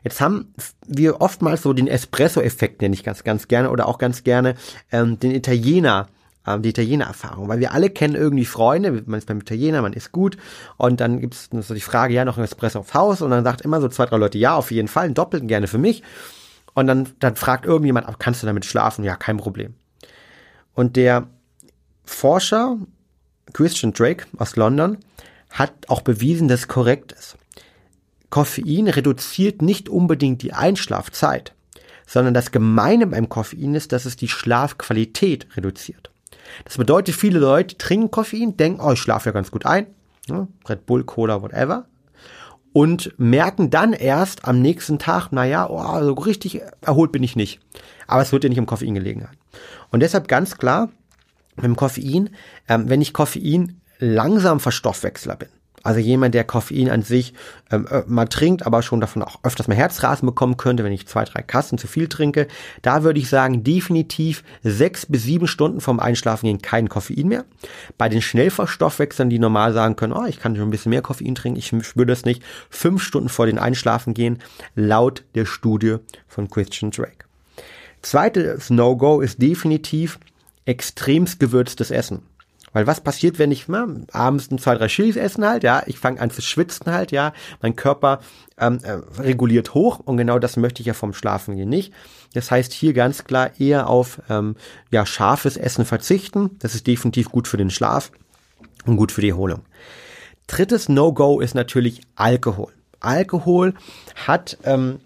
Jetzt 0.03 0.21
haben 0.21 0.53
wir 0.87 1.23
oftmals 1.23 1.63
so 1.63 1.73
den 1.73 1.89
Espresso-Effekt, 1.89 2.83
nenne 2.83 2.95
ich 2.95 3.05
ganz, 3.05 3.25
ganz 3.25 3.49
gerne, 3.49 3.71
oder 3.71 3.89
auch 3.89 3.99
ganz 3.99 4.23
gerne 4.23 4.55
ähm, 4.93 5.19
den 5.19 5.31
Italiener, 5.31 6.09
ähm, 6.47 6.61
die 6.61 6.69
Italiener-Erfahrung, 6.69 7.49
weil 7.49 7.61
wir 7.61 7.73
alle 7.73 7.89
kennen 7.89 8.15
irgendwie 8.15 8.45
Freunde, 8.45 9.03
man 9.07 9.19
ist 9.19 9.27
beim 9.27 9.41
Italiener, 9.41 9.81
man 9.81 9.95
ist 9.95 10.13
gut 10.13 10.37
und 10.77 11.01
dann 11.01 11.21
gibt 11.21 11.35
es 11.35 11.49
so 11.67 11.73
die 11.73 11.81
Frage, 11.81 12.13
ja, 12.13 12.27
noch 12.27 12.37
ein 12.37 12.45
Espresso 12.45 12.81
aufs 12.81 12.93
Haus 12.93 13.23
und 13.23 13.31
dann 13.31 13.45
sagt 13.45 13.63
immer 13.63 13.81
so 13.81 13.89
zwei, 13.89 14.05
drei 14.05 14.19
Leute, 14.19 14.37
ja, 14.37 14.55
auf 14.55 14.71
jeden 14.71 14.89
Fall, 14.89 15.07
einen 15.07 15.15
doppelten 15.15 15.49
gerne 15.49 15.69
für 15.69 15.79
mich 15.79 16.03
und 16.75 16.87
dann, 16.87 17.09
dann 17.21 17.37
fragt 17.37 17.65
irgendjemand, 17.65 18.19
kannst 18.19 18.43
du 18.43 18.47
damit 18.47 18.65
schlafen? 18.65 19.05
Ja, 19.05 19.17
kein 19.17 19.37
Problem. 19.37 19.75
Und 20.75 20.97
der 20.97 21.29
Forscher 22.05 22.79
Christian 23.53 23.93
Drake 23.93 24.27
aus 24.37 24.57
London 24.57 24.99
hat 25.51 25.73
auch 25.89 26.03
bewiesen, 26.03 26.49
dass 26.49 26.69
korrekt 26.69 27.13
ist. 27.13 27.37
Koffein 28.31 28.89
reduziert 28.89 29.63
nicht 29.63 29.89
unbedingt 29.89 30.43
die 30.43 30.53
Einschlafzeit, 30.53 31.55
sondern 32.07 32.35
das 32.35 32.51
Gemeine 32.51 33.07
beim 33.07 33.29
Koffein 33.29 33.75
ist, 33.75 33.93
dass 33.93 34.07
es 34.07 34.17
die 34.17 34.29
Schlafqualität 34.29 35.47
reduziert. 35.57 36.11
Das 36.65 36.77
bedeutet, 36.77 37.15
viele 37.15 37.39
Leute 37.39 37.79
trinken 37.79 38.11
Koffein, 38.11 38.57
denken, 38.57 38.81
oh, 38.81 38.93
ich 38.93 38.99
schlafe 38.99 39.29
ja 39.29 39.33
ganz 39.33 39.51
gut 39.51 39.67
ein, 39.67 39.87
Red 40.69 40.87
Bull, 40.87 41.05
Cola, 41.05 41.43
whatever, 41.43 41.87
und 42.75 43.15
merken 43.19 43.71
dann 43.71 43.93
erst 43.93 44.47
am 44.47 44.61
nächsten 44.61 44.99
Tag, 44.99 45.31
naja, 45.31 45.71
oh, 45.71 46.05
so 46.05 46.13
richtig 46.15 46.61
erholt 46.83 47.13
bin 47.13 47.23
ich 47.23 47.37
nicht. 47.37 47.61
Aber 48.09 48.21
es 48.21 48.33
wird 48.33 48.43
ja 48.43 48.51
nicht 48.51 48.59
um 48.59 48.67
Koffein 48.67 48.95
gelegen 48.95 49.21
sein. 49.21 49.37
Und 49.91 50.01
deshalb 50.01 50.27
ganz 50.27 50.59
klar, 50.59 50.91
mit 51.55 51.65
dem 51.65 51.77
Koffein, 51.77 52.31
ähm, 52.69 52.91
wenn 52.91 53.01
ich 53.01 53.13
Koffein 53.13 53.81
langsam 54.01 54.59
Verstoffwechsler 54.59 55.37
bin, 55.37 55.49
also 55.85 56.01
jemand, 56.01 56.35
der 56.35 56.45
Koffein 56.45 56.91
an 56.91 57.03
sich 57.03 57.35
ähm, 57.71 57.87
äh, 57.89 58.03
mal 58.07 58.27
trinkt, 58.27 58.67
aber 58.67 58.83
schon 58.83 59.01
davon 59.01 59.23
auch 59.23 59.39
öfters 59.45 59.69
mal 59.69 59.77
Herzrasen 59.77 60.27
bekommen 60.27 60.57
könnte, 60.57 60.83
wenn 60.83 60.93
ich 60.93 61.07
zwei, 61.07 61.25
drei 61.25 61.43
Kassen 61.43 61.79
zu 61.79 61.87
viel 61.87 62.09
trinke, 62.09 62.49
da 62.83 63.05
würde 63.05 63.21
ich 63.21 63.29
sagen, 63.29 63.63
definitiv 63.63 64.43
sechs 64.63 65.07
bis 65.07 65.23
sieben 65.23 65.47
Stunden 65.47 65.81
vom 65.81 66.01
Einschlafen 66.01 66.47
gehen 66.47 66.63
kein 66.63 66.89
Koffein 66.89 67.29
mehr. 67.29 67.45
Bei 67.99 68.09
den 68.09 68.23
Schnellverstoffwechslern, 68.23 69.31
die 69.31 69.39
normal 69.39 69.73
sagen 69.73 69.95
können, 69.95 70.15
oh, 70.15 70.25
ich 70.25 70.41
kann 70.41 70.57
schon 70.57 70.67
ein 70.67 70.71
bisschen 70.71 70.91
mehr 70.91 71.03
Koffein 71.03 71.35
trinken, 71.35 71.59
ich 71.59 71.73
spüre 71.87 72.07
das 72.07 72.25
nicht, 72.25 72.43
fünf 72.71 73.03
Stunden 73.03 73.29
vor 73.29 73.47
den 73.47 73.59
Einschlafen 73.59 74.15
gehen, 74.15 74.39
laut 74.75 75.23
der 75.35 75.45
Studie 75.45 75.97
von 76.27 76.49
Christian 76.49 76.91
Drake. 76.91 77.27
Zweites 78.01 78.71
No-Go 78.71 79.21
ist 79.21 79.41
definitiv 79.41 80.19
extremst 80.65 81.41
gewürztes 81.41 81.91
Essen. 81.91 82.23
Weil 82.75 82.87
was 82.87 83.01
passiert, 83.01 83.39
wenn 83.39 83.53
ich 83.53 83.69
na, 83.69 83.87
abends 84.13 84.51
ein, 84.51 84.59
zwei, 84.59 84.75
drei 84.75 84.89
Chilis 84.89 85.17
essen 85.17 85.47
halt, 85.47 85.63
ja, 85.63 85.83
ich 85.87 85.99
fange 85.99 86.21
an 86.21 86.31
zu 86.31 86.43
schwitzen 86.43 86.93
halt, 86.93 87.13
ja, 87.13 87.33
mein 87.63 87.77
Körper 87.77 88.21
ähm, 88.59 88.81
äh, 88.83 88.99
reguliert 89.23 89.73
hoch 89.73 90.01
und 90.01 90.19
genau 90.19 90.39
das 90.39 90.59
möchte 90.59 90.83
ich 90.83 90.87
ja 90.87 90.95
vom 90.95 91.15
Schlafen 91.15 91.57
gehen 91.57 91.69
nicht. 91.71 91.95
Das 92.35 92.51
heißt 92.51 92.73
hier 92.73 92.93
ganz 92.93 93.25
klar 93.25 93.59
eher 93.59 93.89
auf 93.89 94.21
ähm, 94.29 94.57
ja, 94.91 95.07
scharfes 95.07 95.57
Essen 95.57 95.87
verzichten. 95.87 96.59
Das 96.59 96.75
ist 96.75 96.87
definitiv 96.87 97.31
gut 97.31 97.49
für 97.49 97.57
den 97.57 97.71
Schlaf 97.71 98.11
und 98.85 98.97
gut 98.97 99.13
für 99.13 99.21
die 99.21 99.31
Erholung. 99.31 99.63
Drittes 100.49 100.89
No-Go 100.89 101.41
ist 101.41 101.55
natürlich 101.55 102.03
Alkohol. 102.17 102.73
Alkohol 102.99 103.75
hat 104.27 104.59
ähm, 104.65 104.99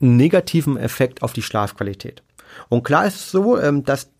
negativen 0.00 0.76
Effekt 0.76 1.22
auf 1.22 1.32
die 1.32 1.42
Schlafqualität. 1.42 2.24
Und 2.68 2.82
klar 2.82 3.06
ist 3.06 3.16
es 3.16 3.30
so, 3.30 3.58
ähm, 3.58 3.84
dass 3.84 4.10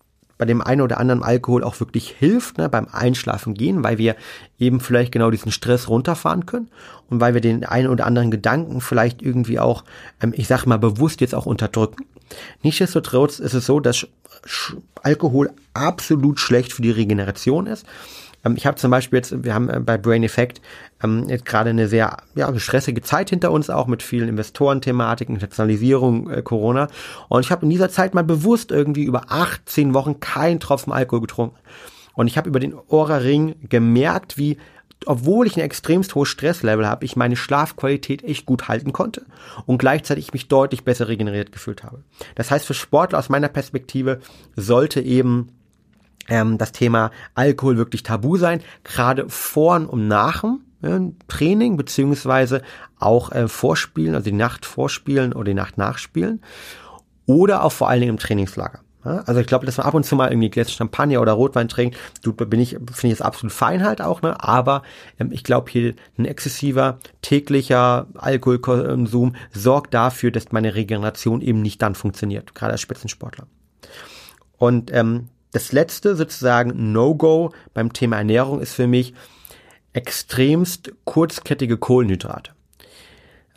bei 0.43 0.47
dem 0.47 0.61
einen 0.61 0.81
oder 0.81 0.99
anderen 0.99 1.23
Alkohol 1.23 1.63
auch 1.63 1.79
wirklich 1.79 2.09
hilft 2.19 2.57
ne, 2.57 2.67
beim 2.67 2.89
Einschlafen 2.91 3.53
gehen, 3.53 3.81
weil 3.81 3.97
wir 3.97 4.17
eben 4.59 4.81
vielleicht 4.81 5.13
genau 5.13 5.31
diesen 5.31 5.53
Stress 5.53 5.87
runterfahren 5.87 6.45
können 6.45 6.67
und 7.09 7.21
weil 7.21 7.33
wir 7.33 7.39
den 7.39 7.63
einen 7.63 7.87
oder 7.87 8.05
anderen 8.05 8.29
Gedanken 8.29 8.81
vielleicht 8.81 9.21
irgendwie 9.21 9.57
auch, 9.57 9.85
ähm, 10.21 10.33
ich 10.35 10.47
sag 10.47 10.65
mal 10.65 10.79
bewusst 10.79 11.21
jetzt 11.21 11.33
auch 11.33 11.45
unterdrücken. 11.45 12.03
Nichtsdestotrotz 12.61 13.39
ist 13.39 13.53
es 13.53 13.65
so, 13.65 13.79
dass 13.79 14.05
Alkohol 15.01 15.49
absolut 15.73 16.41
schlecht 16.41 16.73
für 16.73 16.81
die 16.81 16.91
Regeneration 16.91 17.65
ist. 17.65 17.85
Ähm, 18.43 18.55
ich 18.57 18.65
habe 18.65 18.77
zum 18.77 18.91
Beispiel 18.91 19.17
jetzt, 19.17 19.43
wir 19.43 19.53
haben 19.53 19.69
äh, 19.69 19.79
bei 19.79 19.97
Brain 19.97 20.23
Effect 20.23 20.61
ähm, 21.03 21.27
jetzt 21.29 21.45
gerade 21.45 21.69
eine 21.69 21.87
sehr 21.87 22.17
ja, 22.35 22.57
stressige 22.59 23.01
Zeit 23.01 23.29
hinter 23.29 23.51
uns, 23.51 23.69
auch 23.69 23.87
mit 23.87 24.03
vielen 24.03 24.29
Investorenthematiken, 24.29 25.35
Internationalisierung, 25.35 26.29
äh, 26.29 26.41
Corona. 26.41 26.87
Und 27.29 27.45
ich 27.45 27.51
habe 27.51 27.63
in 27.63 27.69
dieser 27.69 27.89
Zeit 27.89 28.13
mal 28.13 28.23
bewusst 28.23 28.71
irgendwie 28.71 29.03
über 29.03 29.23
18 29.29 29.93
Wochen 29.93 30.19
keinen 30.19 30.59
Tropfen 30.59 30.93
Alkohol 30.93 31.21
getrunken. 31.21 31.57
Und 32.15 32.27
ich 32.27 32.37
habe 32.37 32.49
über 32.49 32.59
den 32.59 32.75
Aura-Ring 32.89 33.55
gemerkt, 33.67 34.37
wie 34.37 34.57
obwohl 35.05 35.47
ich 35.47 35.57
ein 35.57 35.63
extremst 35.63 36.15
hohes 36.15 36.29
Stresslevel 36.29 36.87
habe, 36.87 37.03
ich 37.03 37.17
meine 37.17 37.35
Schlafqualität 37.35 38.23
echt 38.23 38.45
gut 38.45 38.69
halten 38.69 38.93
konnte 38.93 39.25
und 39.65 39.77
gleichzeitig 39.77 40.31
mich 40.31 40.47
deutlich 40.47 40.85
besser 40.85 41.09
regeneriert 41.09 41.51
gefühlt 41.51 41.83
habe. 41.83 42.03
Das 42.35 42.51
heißt, 42.51 42.65
für 42.65 42.73
Sportler 42.73 43.19
aus 43.19 43.27
meiner 43.27 43.49
Perspektive 43.49 44.19
sollte 44.55 45.01
eben 45.01 45.49
ähm, 46.29 46.57
das 46.57 46.71
Thema 46.71 47.11
Alkohol 47.35 47.77
wirklich 47.77 48.03
tabu 48.03 48.37
sein, 48.37 48.61
gerade 48.83 49.29
vor 49.29 49.75
und 49.89 50.07
nach 50.07 50.41
dem 50.41 50.59
äh, 50.81 50.99
Training, 51.27 51.77
beziehungsweise 51.77 52.61
auch 52.99 53.31
äh, 53.31 53.47
vorspielen, 53.47 54.15
also 54.15 54.25
die 54.25 54.31
Nacht 54.31 54.65
vorspielen 54.65 55.33
oder 55.33 55.45
die 55.45 55.53
Nacht 55.53 55.77
nachspielen. 55.77 56.41
Oder 57.25 57.63
auch 57.63 57.71
vor 57.71 57.89
allen 57.89 58.01
Dingen 58.01 58.11
im 58.11 58.19
Trainingslager. 58.19 58.81
Also 59.03 59.41
ich 59.41 59.47
glaube, 59.47 59.65
dass 59.65 59.77
man 59.77 59.85
ab 59.85 59.93
und 59.93 60.05
zu 60.05 60.15
mal 60.15 60.31
irgendwie 60.31 60.49
Gläser 60.49 60.71
Champagner 60.71 61.21
oder 61.21 61.33
Rotwein 61.33 61.67
trinkt, 61.67 61.97
du, 62.21 62.31
bin 62.31 62.59
ich, 62.59 62.69
finde 62.69 62.91
ich 62.91 63.03
jetzt 63.03 63.21
absolut 63.21 63.51
fein 63.51 63.83
halt 63.83 64.01
auch, 64.01 64.21
ne? 64.21 64.41
Aber 64.41 64.83
ähm, 65.19 65.31
ich 65.31 65.43
glaube 65.43 65.69
hier 65.69 65.93
ein 66.17 66.25
exzessiver 66.25 66.99
täglicher 67.21 68.07
Alkoholkonsum 68.15 69.35
sorgt 69.51 69.93
dafür, 69.93 70.31
dass 70.31 70.51
meine 70.51 70.75
Regeneration 70.75 71.41
eben 71.41 71.61
nicht 71.61 71.81
dann 71.81 71.95
funktioniert, 71.95 72.55
gerade 72.55 72.71
als 72.71 72.81
Spitzensportler. 72.81 73.47
Und 74.57 74.93
ähm, 74.93 75.27
das 75.53 75.71
letzte 75.71 76.15
sozusagen 76.15 76.91
No-Go 76.91 77.53
beim 77.73 77.93
Thema 77.93 78.17
Ernährung 78.17 78.59
ist 78.59 78.73
für 78.73 78.87
mich 78.87 79.13
extremst 79.93 80.91
kurzkettige 81.05 81.77
Kohlenhydrate. 81.77 82.51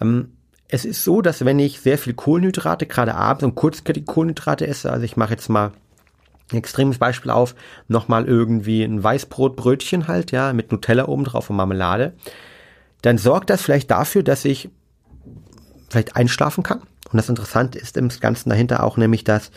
Ähm, 0.01 0.33
es 0.69 0.85
ist 0.85 1.05
so, 1.05 1.23
dass 1.23 1.45
wenn 1.45 1.59
ich 1.59 1.81
sehr 1.81 1.99
viel 1.99 2.15
Kohlenhydrate, 2.15 2.87
gerade 2.87 3.15
abends 3.15 3.45
und 3.45 3.55
kurzkettige 3.55 4.05
Kohlenhydrate 4.05 4.67
esse, 4.67 4.93
also 4.93 5.05
ich 5.05 5.17
mache 5.17 5.33
jetzt 5.33 5.49
mal 5.49 5.73
ein 6.53 6.59
extremes 6.59 6.99
Beispiel 6.99 7.31
auf, 7.31 7.55
nochmal 7.89 8.27
irgendwie 8.27 8.83
ein 8.83 9.03
Weißbrotbrötchen 9.03 10.07
halt, 10.07 10.33
ja, 10.33 10.53
mit 10.53 10.71
Nutella 10.71 11.09
oben 11.09 11.25
drauf 11.25 11.51
und 11.51 11.57
Marmelade, 11.57 12.15
dann 13.03 13.19
sorgt 13.19 13.51
das 13.51 13.63
vielleicht 13.63 13.91
dafür, 13.91 14.23
dass 14.23 14.45
ich 14.45 14.69
vielleicht 15.89 16.15
einschlafen 16.15 16.63
kann. 16.63 16.81
Und 17.11 17.17
das 17.17 17.29
Interessante 17.29 17.79
ist 17.79 17.97
im 17.97 18.09
Ganzen 18.09 18.51
dahinter 18.51 18.83
auch 18.83 18.97
nämlich 18.97 19.25
das 19.25 19.51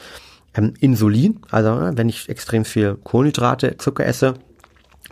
ähm, 0.53 0.73
Insulin. 0.79 1.39
Also 1.49 1.75
ne, 1.75 1.91
wenn 1.95 2.09
ich 2.09 2.29
extrem 2.29 2.65
viel 2.65 2.95
Kohlenhydrate, 3.03 3.77
Zucker 3.77 4.05
esse, 4.05 4.35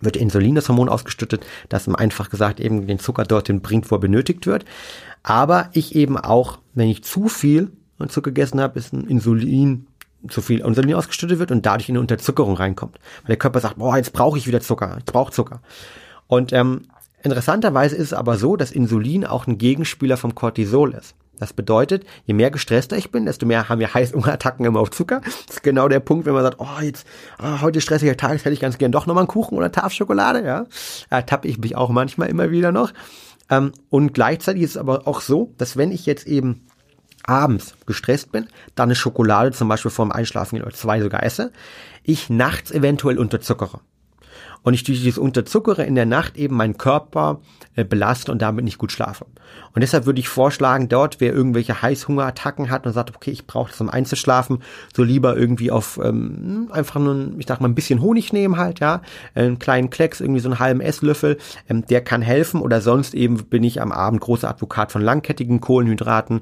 wird 0.01 0.15
Insulin, 0.15 0.55
das 0.55 0.69
Hormon, 0.69 0.89
ausgeschüttet, 0.89 1.45
das 1.69 1.87
einfach 1.87 2.29
gesagt 2.29 2.59
eben 2.59 2.87
den 2.87 2.99
Zucker 2.99 3.23
dorthin 3.23 3.61
bringt, 3.61 3.89
wo 3.89 3.95
er 3.95 3.99
benötigt 3.99 4.45
wird. 4.45 4.65
Aber 5.23 5.69
ich 5.73 5.95
eben 5.95 6.17
auch, 6.17 6.59
wenn 6.73 6.87
ich 6.87 7.03
zu 7.03 7.27
viel 7.27 7.71
Zucker 8.09 8.31
gegessen 8.31 8.61
habe, 8.61 8.77
ist 8.77 8.93
ein 8.93 9.07
Insulin 9.07 9.87
zu 10.29 10.41
viel 10.41 10.59
Insulin 10.59 10.95
ausgeschüttet 10.95 11.39
wird 11.39 11.51
und 11.51 11.65
dadurch 11.65 11.89
in 11.89 11.93
eine 11.93 12.01
Unterzuckerung 12.01 12.55
reinkommt. 12.55 12.99
Weil 13.21 13.27
der 13.29 13.37
Körper 13.37 13.59
sagt, 13.59 13.77
boah, 13.77 13.97
jetzt 13.97 14.13
brauche 14.13 14.37
ich 14.37 14.47
wieder 14.47 14.61
Zucker, 14.61 14.95
ich 14.99 15.05
brauche 15.05 15.31
Zucker. 15.31 15.61
Und 16.27 16.53
ähm, 16.53 16.83
interessanterweise 17.23 17.95
ist 17.95 18.07
es 18.07 18.13
aber 18.13 18.37
so, 18.37 18.55
dass 18.55 18.71
Insulin 18.71 19.25
auch 19.25 19.47
ein 19.47 19.57
Gegenspieler 19.57 20.17
vom 20.17 20.35
Cortisol 20.35 20.93
ist. 20.93 21.15
Das 21.39 21.53
bedeutet, 21.53 22.05
je 22.25 22.33
mehr 22.33 22.51
gestresster 22.51 22.97
ich 22.97 23.11
bin, 23.11 23.25
desto 23.25 23.45
mehr 23.45 23.69
haben 23.69 23.79
wir 23.79 23.93
Heißhungerattacken 23.93 24.65
immer 24.65 24.79
auf 24.79 24.91
Zucker. 24.91 25.21
Das 25.47 25.57
ist 25.57 25.63
genau 25.63 25.87
der 25.87 25.99
Punkt, 25.99 26.25
wenn 26.25 26.33
man 26.33 26.43
sagt, 26.43 26.59
oh, 26.59 26.81
jetzt, 26.81 27.05
oh, 27.41 27.61
heute 27.61 27.81
stressiger 27.81 28.17
Tag, 28.17 28.33
jetzt 28.33 28.45
hätte 28.45 28.53
ich 28.53 28.59
ganz 28.59 28.77
gern 28.77 28.91
doch 28.91 29.05
nochmal 29.05 29.23
einen 29.23 29.27
Kuchen 29.27 29.57
oder 29.57 29.71
Tafelschokolade, 29.71 30.45
ja. 30.45 30.65
Da 31.09 31.21
tappe 31.21 31.47
ich 31.47 31.57
mich 31.59 31.75
auch 31.75 31.89
manchmal 31.89 32.29
immer 32.29 32.51
wieder 32.51 32.71
noch. 32.71 32.91
Ähm, 33.49 33.71
und 33.89 34.13
gleichzeitig 34.13 34.63
ist 34.63 34.71
es 34.71 34.77
aber 34.77 35.07
auch 35.07 35.21
so, 35.21 35.53
dass 35.57 35.77
wenn 35.77 35.91
ich 35.91 36.05
jetzt 36.05 36.27
eben 36.27 36.65
abends 37.23 37.75
gestresst 37.85 38.31
bin, 38.31 38.47
dann 38.75 38.87
eine 38.87 38.95
Schokolade 38.95 39.51
zum 39.51 39.67
Beispiel 39.67 39.91
vorm 39.91 40.11
Einschlafen 40.11 40.61
oder 40.61 40.71
zwei 40.71 41.01
sogar 41.01 41.23
esse, 41.23 41.51
ich 42.03 42.29
nachts 42.29 42.71
eventuell 42.71 43.19
unterzuckere 43.19 43.81
und 44.63 44.73
ich 44.73 44.83
durch 44.83 44.99
dieses 44.99 45.17
Unterzuckere 45.17 45.83
in 45.83 45.95
der 45.95 46.05
Nacht 46.05 46.37
eben 46.37 46.55
meinen 46.55 46.77
Körper 46.77 47.39
äh, 47.75 47.83
belaste 47.83 48.31
und 48.31 48.41
damit 48.41 48.65
nicht 48.65 48.77
gut 48.77 48.91
schlafe. 48.91 49.25
Und 49.73 49.81
deshalb 49.81 50.05
würde 50.05 50.19
ich 50.19 50.27
vorschlagen, 50.29 50.89
dort, 50.89 51.19
wer 51.19 51.33
irgendwelche 51.33 51.81
Heißhungerattacken 51.81 52.69
hat 52.69 52.85
und 52.85 52.93
sagt, 52.93 53.15
okay, 53.15 53.31
ich 53.31 53.47
brauche 53.47 53.71
das 53.71 53.79
um 53.79 53.89
einzuschlafen, 53.89 54.63
so 54.93 55.03
lieber 55.03 55.37
irgendwie 55.37 55.71
auf 55.71 55.99
ähm, 56.03 56.69
einfach 56.71 56.99
nur, 56.99 57.33
ich 57.37 57.45
sag 57.47 57.61
mal, 57.61 57.69
ein 57.69 57.75
bisschen 57.75 58.01
Honig 58.01 58.33
nehmen 58.33 58.57
halt, 58.57 58.79
ja, 58.79 59.01
einen 59.35 59.59
kleinen 59.59 59.89
Klecks, 59.89 60.21
irgendwie 60.21 60.41
so 60.41 60.49
einen 60.49 60.59
halben 60.59 60.81
Esslöffel, 60.81 61.37
ähm, 61.69 61.85
der 61.85 62.01
kann 62.01 62.21
helfen 62.21 62.61
oder 62.61 62.81
sonst 62.81 63.13
eben 63.13 63.37
bin 63.45 63.63
ich 63.63 63.81
am 63.81 63.91
Abend 63.91 64.21
großer 64.21 64.49
Advokat 64.49 64.91
von 64.91 65.01
langkettigen 65.01 65.61
Kohlenhydraten, 65.61 66.41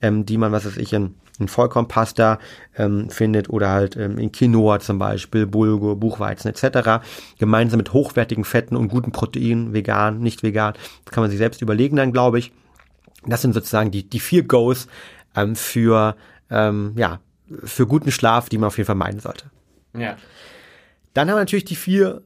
ähm, 0.00 0.24
die 0.24 0.38
man, 0.38 0.52
was 0.52 0.66
weiß 0.66 0.76
ich, 0.76 0.92
in 0.92 1.14
in 1.38 1.48
Vollkornpasta 1.48 2.38
ähm, 2.76 3.10
findet 3.10 3.50
oder 3.50 3.70
halt 3.70 3.96
ähm, 3.96 4.18
in 4.18 4.32
Quinoa 4.32 4.80
zum 4.80 4.98
Beispiel, 4.98 5.46
Bulgur, 5.46 5.96
Buchweizen 5.96 6.50
etc. 6.50 7.04
Gemeinsam 7.38 7.78
mit 7.78 7.92
hochwertigen 7.92 8.44
Fetten 8.44 8.76
und 8.76 8.88
guten 8.88 9.12
Proteinen, 9.12 9.72
vegan, 9.72 10.20
nicht 10.20 10.42
vegan. 10.42 10.74
Das 11.04 11.12
kann 11.12 11.22
man 11.22 11.30
sich 11.30 11.38
selbst 11.38 11.62
überlegen 11.62 11.96
dann, 11.96 12.12
glaube 12.12 12.38
ich. 12.38 12.52
Das 13.26 13.42
sind 13.42 13.52
sozusagen 13.52 13.90
die, 13.90 14.08
die 14.08 14.20
vier 14.20 14.44
Goes 14.44 14.86
ähm, 15.34 15.56
für, 15.56 16.16
ähm, 16.50 16.94
ja, 16.96 17.20
für 17.64 17.86
guten 17.86 18.12
Schlaf, 18.12 18.48
die 18.48 18.58
man 18.58 18.68
auf 18.68 18.78
jeden 18.78 18.86
Fall 18.86 18.96
meiden 18.96 19.20
sollte. 19.20 19.50
Ja. 19.96 20.16
Dann 21.14 21.28
haben 21.28 21.36
wir 21.36 21.40
natürlich 21.40 21.64
die 21.64 21.76
vier 21.76 22.22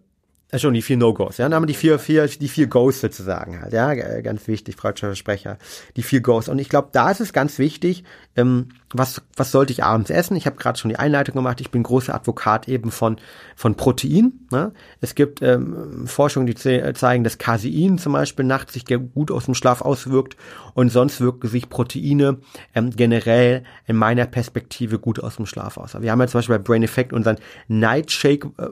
schon 0.58 0.74
die 0.74 0.82
vier 0.82 0.96
No-Gos, 0.96 1.38
ja, 1.38 1.44
dann 1.44 1.54
haben 1.54 1.62
wir 1.62 1.68
die 1.68 1.74
vier, 1.74 1.98
vier, 1.98 2.26
die 2.26 2.48
vier 2.48 2.66
Goes 2.66 3.00
sozusagen 3.00 3.60
halt, 3.60 3.72
ja, 3.72 3.94
ganz 3.94 4.48
wichtig, 4.48 4.76
freudscher 4.76 5.14
Sprecher, 5.14 5.58
die 5.96 6.02
vier 6.02 6.20
Goes. 6.20 6.48
Und 6.48 6.58
ich 6.58 6.68
glaube, 6.68 6.88
da 6.92 7.10
ist 7.10 7.20
es 7.20 7.32
ganz 7.32 7.58
wichtig, 7.58 8.04
ähm, 8.36 8.70
was, 8.92 9.22
was 9.36 9.52
sollte 9.52 9.72
ich 9.72 9.84
abends 9.84 10.10
essen? 10.10 10.36
Ich 10.36 10.46
habe 10.46 10.56
gerade 10.56 10.78
schon 10.78 10.88
die 10.88 10.98
Einleitung 10.98 11.36
gemacht, 11.36 11.60
ich 11.60 11.70
bin 11.70 11.82
großer 11.82 12.14
Advokat 12.14 12.68
eben 12.68 12.90
von, 12.90 13.16
von 13.54 13.76
Protein. 13.76 14.32
Ne? 14.50 14.72
Es 15.00 15.14
gibt 15.14 15.42
ähm, 15.42 16.06
Forschungen, 16.06 16.46
die 16.46 16.54
zeigen, 16.54 17.22
dass 17.22 17.38
Casein 17.38 17.98
zum 17.98 18.12
Beispiel 18.12 18.44
nachts 18.44 18.72
sich 18.72 18.84
gut 19.14 19.30
aus 19.30 19.44
dem 19.44 19.54
Schlaf 19.54 19.82
auswirkt 19.82 20.36
und 20.74 20.90
sonst 20.90 21.20
wirken 21.20 21.48
sich 21.48 21.68
Proteine 21.68 22.38
ähm, 22.74 22.90
generell 22.90 23.62
in 23.86 23.96
meiner 23.96 24.26
Perspektive 24.26 24.98
gut 24.98 25.20
aus 25.20 25.36
dem 25.36 25.46
Schlaf 25.46 25.76
aus. 25.76 26.00
Wir 26.00 26.10
haben 26.10 26.20
ja 26.20 26.26
zum 26.26 26.38
Beispiel 26.38 26.58
bei 26.58 26.64
Brain 26.64 26.82
Effect 26.82 27.12
unseren 27.12 27.36
Nightshake 27.68 28.46
äh, 28.58 28.68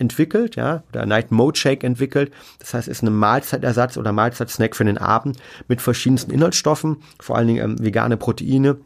entwickelt, 0.00 0.56
ja, 0.56 0.82
oder 0.90 1.06
Night 1.06 1.30
Mode 1.30 1.58
Shake 1.58 1.84
entwickelt. 1.84 2.32
Das 2.58 2.74
heißt, 2.74 2.88
ist 2.88 3.02
ein 3.02 3.14
Mahlzeitersatz 3.14 3.96
oder 3.96 4.12
Mahlzeitsnack 4.12 4.74
für 4.74 4.84
den 4.84 4.98
Abend 4.98 5.36
mit 5.68 5.80
verschiedensten 5.80 6.30
Inhaltsstoffen, 6.30 6.98
vor 7.20 7.36
allen 7.36 7.48
Dingen 7.48 7.62
ähm, 7.62 7.84
vegane 7.84 8.16
Proteine, 8.16 8.78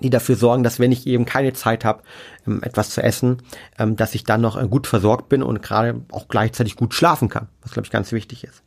die 0.00 0.10
dafür 0.10 0.36
sorgen, 0.36 0.62
dass 0.62 0.78
wenn 0.78 0.92
ich 0.92 1.06
eben 1.06 1.24
keine 1.24 1.52
Zeit 1.52 1.84
habe, 1.84 2.02
ähm, 2.46 2.62
etwas 2.62 2.90
zu 2.90 3.02
essen, 3.02 3.38
ähm, 3.78 3.96
dass 3.96 4.14
ich 4.14 4.24
dann 4.24 4.40
noch 4.40 4.60
äh, 4.60 4.68
gut 4.68 4.86
versorgt 4.86 5.28
bin 5.28 5.42
und 5.42 5.62
gerade 5.62 6.02
auch 6.10 6.28
gleichzeitig 6.28 6.76
gut 6.76 6.94
schlafen 6.94 7.28
kann, 7.28 7.48
was 7.62 7.72
glaube 7.72 7.86
ich 7.86 7.92
ganz 7.92 8.12
wichtig 8.12 8.44
ist. 8.44 8.62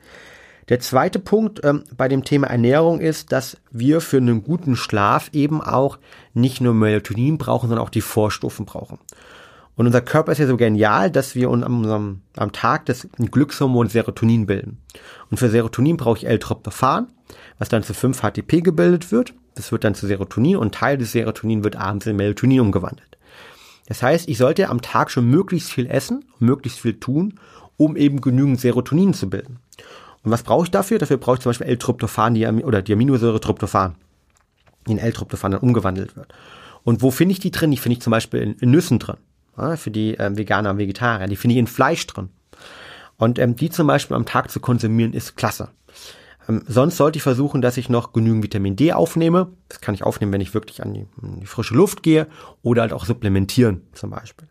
Der 0.70 0.80
zweite 0.80 1.20
Punkt 1.20 1.64
ähm, 1.64 1.84
bei 1.96 2.08
dem 2.08 2.24
Thema 2.24 2.48
Ernährung 2.48 3.00
ist, 3.00 3.32
dass 3.32 3.58
wir 3.70 4.02
für 4.02 4.18
einen 4.18 4.44
guten 4.44 4.76
Schlaf 4.76 5.30
eben 5.32 5.62
auch 5.62 6.00
nicht 6.34 6.60
nur 6.60 6.74
Melatonin 6.74 7.38
brauchen, 7.38 7.70
sondern 7.70 7.86
auch 7.86 7.92
die 7.92 8.02
Vorstufen 8.02 8.66
brauchen. 8.66 8.98
Und 9.76 9.88
unser 9.88 10.02
Körper 10.02 10.32
ist 10.32 10.38
ja 10.38 10.48
so 10.48 10.58
genial, 10.58 11.12
dass 11.12 11.36
wir 11.36 11.50
am, 11.50 12.22
am 12.36 12.52
Tag 12.54 12.86
das 12.86 13.08
Glückshormon 13.18 13.88
Serotonin 13.88 14.46
bilden. 14.46 14.82
Und 15.30 15.38
für 15.38 15.50
Serotonin 15.50 15.98
brauche 15.98 16.18
ich 16.18 16.28
L-Tryptophan, 16.28 17.08
was 17.60 17.70
dann 17.70 17.84
zu 17.84 17.94
5-HTP 17.94 18.62
gebildet 18.62 19.12
wird. 19.12 19.34
Das 19.56 19.72
wird 19.72 19.84
dann 19.84 19.96
zu 19.96 20.08
Serotonin 20.08 20.58
und 20.58 20.76
Teil 20.76 20.98
des 20.98 21.12
Serotonin 21.12 21.64
wird 21.64 21.76
abends 21.76 22.06
in 22.06 22.16
Melatonin 22.16 22.62
umgewandelt. 22.62 23.18
Das 23.88 24.02
heißt, 24.02 24.28
ich 24.30 24.38
sollte 24.38 24.70
am 24.70 24.82
Tag 24.82 25.12
schon 25.12 25.30
möglichst 25.30 25.72
viel 25.72 25.88
essen, 25.88 26.26
möglichst 26.40 26.80
viel 26.80 27.00
tun, 27.00 27.40
um 27.78 27.96
eben 27.96 28.22
genügend 28.22 28.60
Serotonin 28.60 29.14
zu 29.14 29.30
bilden. 29.30 29.60
Und 30.24 30.32
was 30.32 30.44
brauche 30.44 30.66
ich 30.66 30.72
dafür? 30.72 31.00
Dafür 31.00 31.18
brauche 31.18 31.36
ich 31.36 31.42
zum 31.42 31.52
Beispiel 31.52 31.68
L-Tryptophan 31.68 32.64
oder 32.64 32.82
die 32.82 32.94
Aminosäure 32.94 33.40
Tryptophan, 33.40 33.96
die 34.88 34.94
in 34.94 34.98
L-Tryptophan 34.98 35.52
dann 35.52 35.62
umgewandelt 35.62 36.16
wird. 36.16 36.34
Und 36.84 37.02
wo 37.02 37.12
finde 37.12 37.34
ich 37.34 37.40
die 37.40 37.52
drin? 37.52 37.72
Die 37.72 37.78
finde 37.78 37.98
ich 37.98 38.02
zum 38.02 38.12
Beispiel 38.12 38.42
in, 38.42 38.54
in 38.56 38.72
Nüssen 38.72 39.00
drin 39.00 39.18
für 39.78 39.92
die 39.92 40.16
ähm, 40.16 40.38
Veganer 40.38 40.72
und 40.72 40.78
Vegetarier. 40.78 41.28
Die 41.28 41.36
finde 41.36 41.54
ich 41.54 41.60
in 41.60 41.68
Fleisch 41.68 42.06
drin. 42.08 42.30
Und 43.18 43.40
ähm, 43.40 43.56
die 43.56 43.70
zum 43.70 43.88
Beispiel 43.88 44.16
am 44.16 44.26
Tag 44.26 44.52
zu 44.52 44.60
konsumieren, 44.60 45.14
ist 45.14 45.36
klasse. 45.36 45.70
Ähm, 46.48 46.64
sonst 46.68 46.98
sollte 46.98 47.18
ich 47.18 47.24
versuchen, 47.24 47.62
dass 47.62 47.78
ich 47.78 47.90
noch 47.90 48.14
genügend 48.14 48.44
Vitamin 48.44 48.76
D 48.76 48.94
aufnehme. 48.94 49.48
Das 49.70 49.82
kann 49.82 49.96
ich 49.96 50.04
aufnehmen, 50.04 50.34
wenn 50.34 50.42
ich 50.42 50.54
wirklich 50.54 50.84
an 50.84 50.94
die, 50.94 51.08
an 51.22 51.40
die 51.40 51.46
frische 51.46 51.74
Luft 51.74 52.04
gehe 52.04 52.28
oder 52.62 52.82
halt 52.84 52.94
auch 52.94 53.06
supplementieren 53.06 53.82
zum 53.94 54.10
Beispiel. 54.10 54.48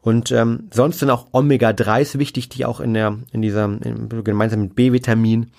Und 0.00 0.30
ähm, 0.30 0.68
sonst 0.72 1.00
sind 1.00 1.10
auch 1.10 1.26
Omega-3s 1.32 2.18
wichtig, 2.18 2.48
die 2.48 2.64
auch 2.64 2.80
in 2.80 2.94
der 2.94 3.18
in 3.32 3.42
dieser 3.42 3.64
in, 3.64 4.08
gemeinsam 4.24 4.60
mit 4.60 4.74
B-Vitamin 4.74 5.50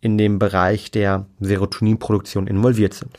in 0.00 0.16
dem 0.16 0.38
Bereich 0.38 0.90
der 0.90 1.26
Serotoninproduktion 1.40 2.46
involviert 2.46 2.94
sind. 2.94 3.18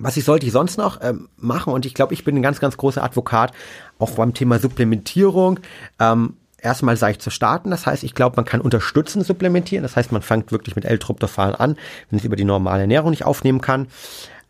Was 0.00 0.16
ich 0.16 0.24
sollte 0.24 0.46
ich 0.46 0.52
sonst 0.52 0.78
noch 0.78 1.00
ähm, 1.02 1.28
machen? 1.36 1.72
Und 1.72 1.86
ich 1.86 1.94
glaube, 1.94 2.14
ich 2.14 2.24
bin 2.24 2.36
ein 2.36 2.42
ganz, 2.42 2.58
ganz 2.60 2.76
großer 2.76 3.02
Advokat 3.02 3.52
auch 3.98 4.10
beim 4.12 4.34
Thema 4.34 4.58
Supplementierung. 4.58 5.60
Ähm, 5.98 6.34
erstmal 6.58 6.96
sage 6.96 7.12
ich 7.12 7.18
zu 7.20 7.30
starten. 7.30 7.70
Das 7.70 7.86
heißt, 7.86 8.02
ich 8.02 8.14
glaube, 8.14 8.36
man 8.36 8.44
kann 8.44 8.60
unterstützen 8.60 9.22
supplementieren. 9.22 9.82
Das 9.82 9.96
heißt, 9.96 10.12
man 10.12 10.22
fängt 10.22 10.52
wirklich 10.52 10.76
mit 10.76 10.84
L-Tryptophan 10.84 11.54
an, 11.54 11.76
wenn 12.08 12.18
es 12.18 12.24
über 12.24 12.36
die 12.36 12.44
normale 12.44 12.82
Ernährung 12.82 13.10
nicht 13.10 13.24
aufnehmen 13.24 13.60
kann. 13.60 13.88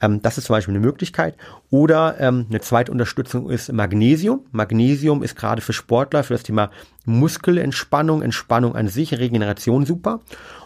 Ähm, 0.00 0.22
das 0.22 0.38
ist 0.38 0.46
zum 0.46 0.54
Beispiel 0.54 0.74
eine 0.74 0.84
Möglichkeit. 0.84 1.34
Oder 1.70 2.16
ähm, 2.20 2.46
eine 2.48 2.60
zweite 2.60 2.92
Unterstützung 2.92 3.50
ist 3.50 3.72
Magnesium. 3.72 4.44
Magnesium 4.52 5.22
ist 5.22 5.36
gerade 5.36 5.60
für 5.60 5.72
Sportler, 5.72 6.24
für 6.24 6.34
das 6.34 6.42
Thema 6.42 6.70
Muskelentspannung, 7.04 8.22
Entspannung 8.22 8.74
an 8.76 8.88
sich, 8.88 9.18
Regeneration 9.18 9.86
super. 9.86 10.20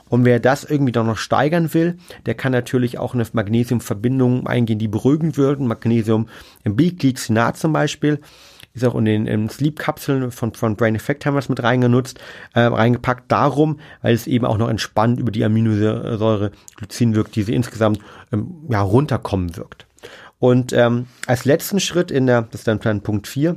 Und 0.09 0.25
wer 0.25 0.41
das 0.41 0.65
irgendwie 0.65 0.93
dann 0.93 1.07
noch 1.07 1.17
steigern 1.17 1.73
will, 1.75 1.97
der 2.27 2.35
kann 2.35 2.53
natürlich 2.53 2.99
auch 2.99 3.15
eine 3.15 3.27
Magnesiumverbindung 3.33 4.47
eingehen, 4.47 4.79
die 4.79 4.89
beruhigen 4.89 5.37
würden. 5.37 5.67
Magnesium 5.67 6.29
im 6.63 6.77
Biglycinat 6.77 7.57
zum 7.57 7.73
Beispiel. 7.73 8.21
Ist 8.75 8.85
auch 8.85 8.97
in 8.97 9.05
den 9.05 9.49
Sleep-Kapseln 9.49 10.33
von, 10.33 10.53
von 10.53 10.75
Brain 10.75 10.97
Effect 10.97 11.25
haben 11.25 11.35
wir 11.35 11.39
es 11.39 11.49
mit 11.49 11.63
reingenutzt, 11.63 12.19
äh, 12.55 12.61
reingepackt. 12.61 13.31
Darum, 13.31 13.79
weil 14.03 14.15
es 14.15 14.27
eben 14.27 14.45
auch 14.45 14.59
noch 14.59 14.69
entspannt 14.69 15.21
über 15.21 15.31
die 15.31 15.45
Aminosäure 15.45 16.51
Glycin 16.77 17.15
wirkt, 17.15 17.37
die 17.37 17.45
sie 17.45 17.55
insgesamt 17.55 18.01
ähm, 18.33 18.67
ja, 18.69 18.83
runterkommen 18.83 19.57
wirkt. 19.57 19.87
Und 20.41 20.73
ähm, 20.73 21.07
als 21.27 21.45
letzten 21.45 21.79
Schritt 21.79 22.11
in 22.11 22.27
der, 22.27 22.43
das 22.43 22.63
ist 22.63 22.69
dann 22.69 22.81
Plan 22.81 23.01
Punkt 23.01 23.29
4, 23.29 23.57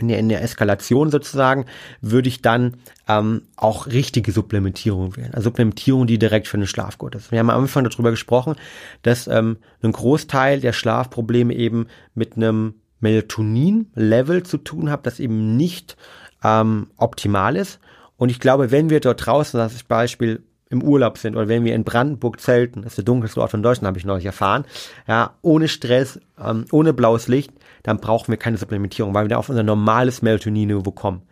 in 0.00 0.08
der, 0.08 0.18
in 0.18 0.28
der 0.28 0.42
Eskalation 0.42 1.10
sozusagen, 1.10 1.66
würde 2.00 2.28
ich 2.28 2.42
dann 2.42 2.76
ähm, 3.08 3.42
auch 3.56 3.86
richtige 3.86 4.32
Supplementierung 4.32 5.16
wählen. 5.16 5.32
Also 5.32 5.50
Supplementierung, 5.50 6.06
die 6.06 6.18
direkt 6.18 6.48
für 6.48 6.58
den 6.58 6.66
Schlaf 6.66 6.98
gut 6.98 7.14
ist. 7.14 7.32
Wir 7.32 7.38
haben 7.38 7.50
am 7.50 7.62
Anfang 7.62 7.84
darüber 7.84 8.10
gesprochen, 8.10 8.56
dass 9.02 9.26
ähm, 9.26 9.58
ein 9.82 9.92
Großteil 9.92 10.60
der 10.60 10.72
Schlafprobleme 10.72 11.54
eben 11.54 11.86
mit 12.14 12.36
einem 12.36 12.74
Melatonin-Level 13.00 14.42
zu 14.42 14.58
tun 14.58 14.90
hat, 14.90 15.06
das 15.06 15.20
eben 15.20 15.56
nicht 15.56 15.96
ähm, 16.42 16.88
optimal 16.96 17.56
ist. 17.56 17.78
Und 18.16 18.30
ich 18.30 18.40
glaube, 18.40 18.70
wenn 18.70 18.90
wir 18.90 19.00
dort 19.00 19.26
draußen, 19.26 19.58
das 19.58 19.82
Beispiel 19.82 20.42
im 20.68 20.82
Urlaub 20.82 21.18
sind 21.18 21.36
oder 21.36 21.48
wenn 21.48 21.64
wir 21.64 21.74
in 21.74 21.84
Brandenburg 21.84 22.40
zelten, 22.40 22.82
das 22.82 22.92
ist 22.92 22.98
der 22.98 23.04
dunkelste 23.04 23.40
Ort 23.40 23.52
von 23.52 23.62
Deutschland, 23.62 23.88
habe 23.88 23.98
ich 23.98 24.04
neulich 24.04 24.26
erfahren, 24.26 24.64
ja, 25.06 25.34
ohne 25.42 25.68
Stress, 25.68 26.20
ähm, 26.42 26.64
ohne 26.72 26.92
blaues 26.92 27.28
Licht, 27.28 27.52
dann 27.86 27.98
brauchen 27.98 28.32
wir 28.32 28.36
keine 28.36 28.58
Supplementierung, 28.58 29.14
weil 29.14 29.26
wir 29.26 29.28
da 29.28 29.36
auf 29.36 29.48
unser 29.48 29.62
normales 29.62 30.20
Melatonin-Niveau 30.20 30.90
kommen. 30.90 31.22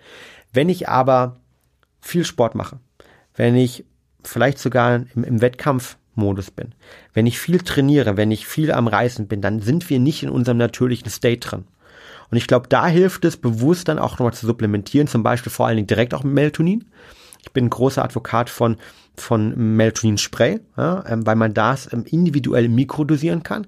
Wenn 0.52 0.68
ich 0.68 0.88
aber 0.88 1.40
viel 2.00 2.24
Sport 2.24 2.54
mache, 2.54 2.78
wenn 3.34 3.56
ich 3.56 3.84
vielleicht 4.22 4.60
sogar 4.60 5.02
im, 5.16 5.24
im 5.24 5.40
Wettkampfmodus 5.40 6.52
bin, 6.52 6.72
wenn 7.12 7.26
ich 7.26 7.40
viel 7.40 7.58
trainiere, 7.58 8.16
wenn 8.16 8.30
ich 8.30 8.46
viel 8.46 8.70
am 8.70 8.86
Reisen 8.86 9.26
bin, 9.26 9.40
dann 9.40 9.62
sind 9.62 9.90
wir 9.90 9.98
nicht 9.98 10.22
in 10.22 10.28
unserem 10.30 10.58
natürlichen 10.58 11.10
State 11.10 11.40
drin. 11.40 11.64
Und 12.30 12.36
ich 12.36 12.46
glaube, 12.46 12.68
da 12.68 12.86
hilft 12.86 13.24
es 13.24 13.36
bewusst 13.36 13.88
dann 13.88 13.98
auch 13.98 14.12
nochmal 14.12 14.32
zu 14.32 14.46
supplementieren, 14.46 15.08
zum 15.08 15.24
Beispiel 15.24 15.50
vor 15.50 15.66
allen 15.66 15.76
Dingen 15.76 15.88
direkt 15.88 16.14
auch 16.14 16.22
mit 16.22 16.34
Melatonin. 16.34 16.84
Ich 17.42 17.50
bin 17.50 17.64
ein 17.64 17.70
großer 17.70 18.04
Advokat 18.04 18.48
von, 18.48 18.76
von 19.16 19.76
Melatonin-Spray, 19.76 20.60
ja, 20.76 21.04
ähm, 21.08 21.26
weil 21.26 21.36
man 21.36 21.54
das 21.54 21.92
ähm, 21.92 22.04
individuell 22.06 22.68
mikrodosieren 22.68 23.42
kann. 23.42 23.66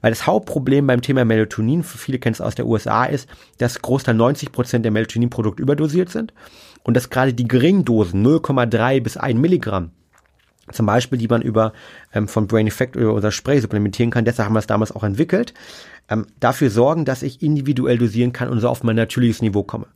Weil 0.00 0.10
das 0.10 0.26
Hauptproblem 0.26 0.86
beim 0.86 1.02
Thema 1.02 1.24
Melatonin, 1.24 1.82
für 1.82 1.98
viele 1.98 2.18
kennen 2.18 2.34
es 2.34 2.40
aus 2.40 2.54
der 2.54 2.66
USA, 2.66 3.04
ist, 3.04 3.28
dass 3.58 3.82
Großteil 3.82 4.14
90 4.14 4.52
Prozent 4.52 4.84
der 4.84 4.92
Melatonin-Produkte 4.92 5.62
überdosiert 5.62 6.10
sind 6.10 6.32
und 6.84 6.96
dass 6.96 7.10
gerade 7.10 7.34
die 7.34 7.48
geringen 7.48 7.84
Dosen, 7.84 8.24
0,3 8.24 9.02
bis 9.02 9.16
1 9.16 9.38
Milligramm, 9.38 9.90
zum 10.72 10.86
Beispiel, 10.86 11.18
die 11.18 11.28
man 11.28 11.42
über 11.42 11.72
ähm, 12.12 12.26
von 12.28 12.46
Brain 12.46 12.66
Effect 12.66 12.96
oder 12.96 13.12
unser 13.12 13.30
Spray 13.30 13.60
supplementieren 13.60 14.10
kann, 14.10 14.24
deshalb 14.24 14.46
haben 14.46 14.54
wir 14.54 14.60
es 14.60 14.66
damals 14.66 14.92
auch 14.92 15.04
entwickelt, 15.04 15.54
ähm, 16.08 16.26
dafür 16.40 16.70
sorgen, 16.70 17.04
dass 17.04 17.22
ich 17.22 17.42
individuell 17.42 17.98
dosieren 17.98 18.32
kann 18.32 18.48
und 18.48 18.60
so 18.60 18.68
auf 18.68 18.82
mein 18.82 18.96
natürliches 18.96 19.42
Niveau 19.42 19.62
komme. 19.62 19.86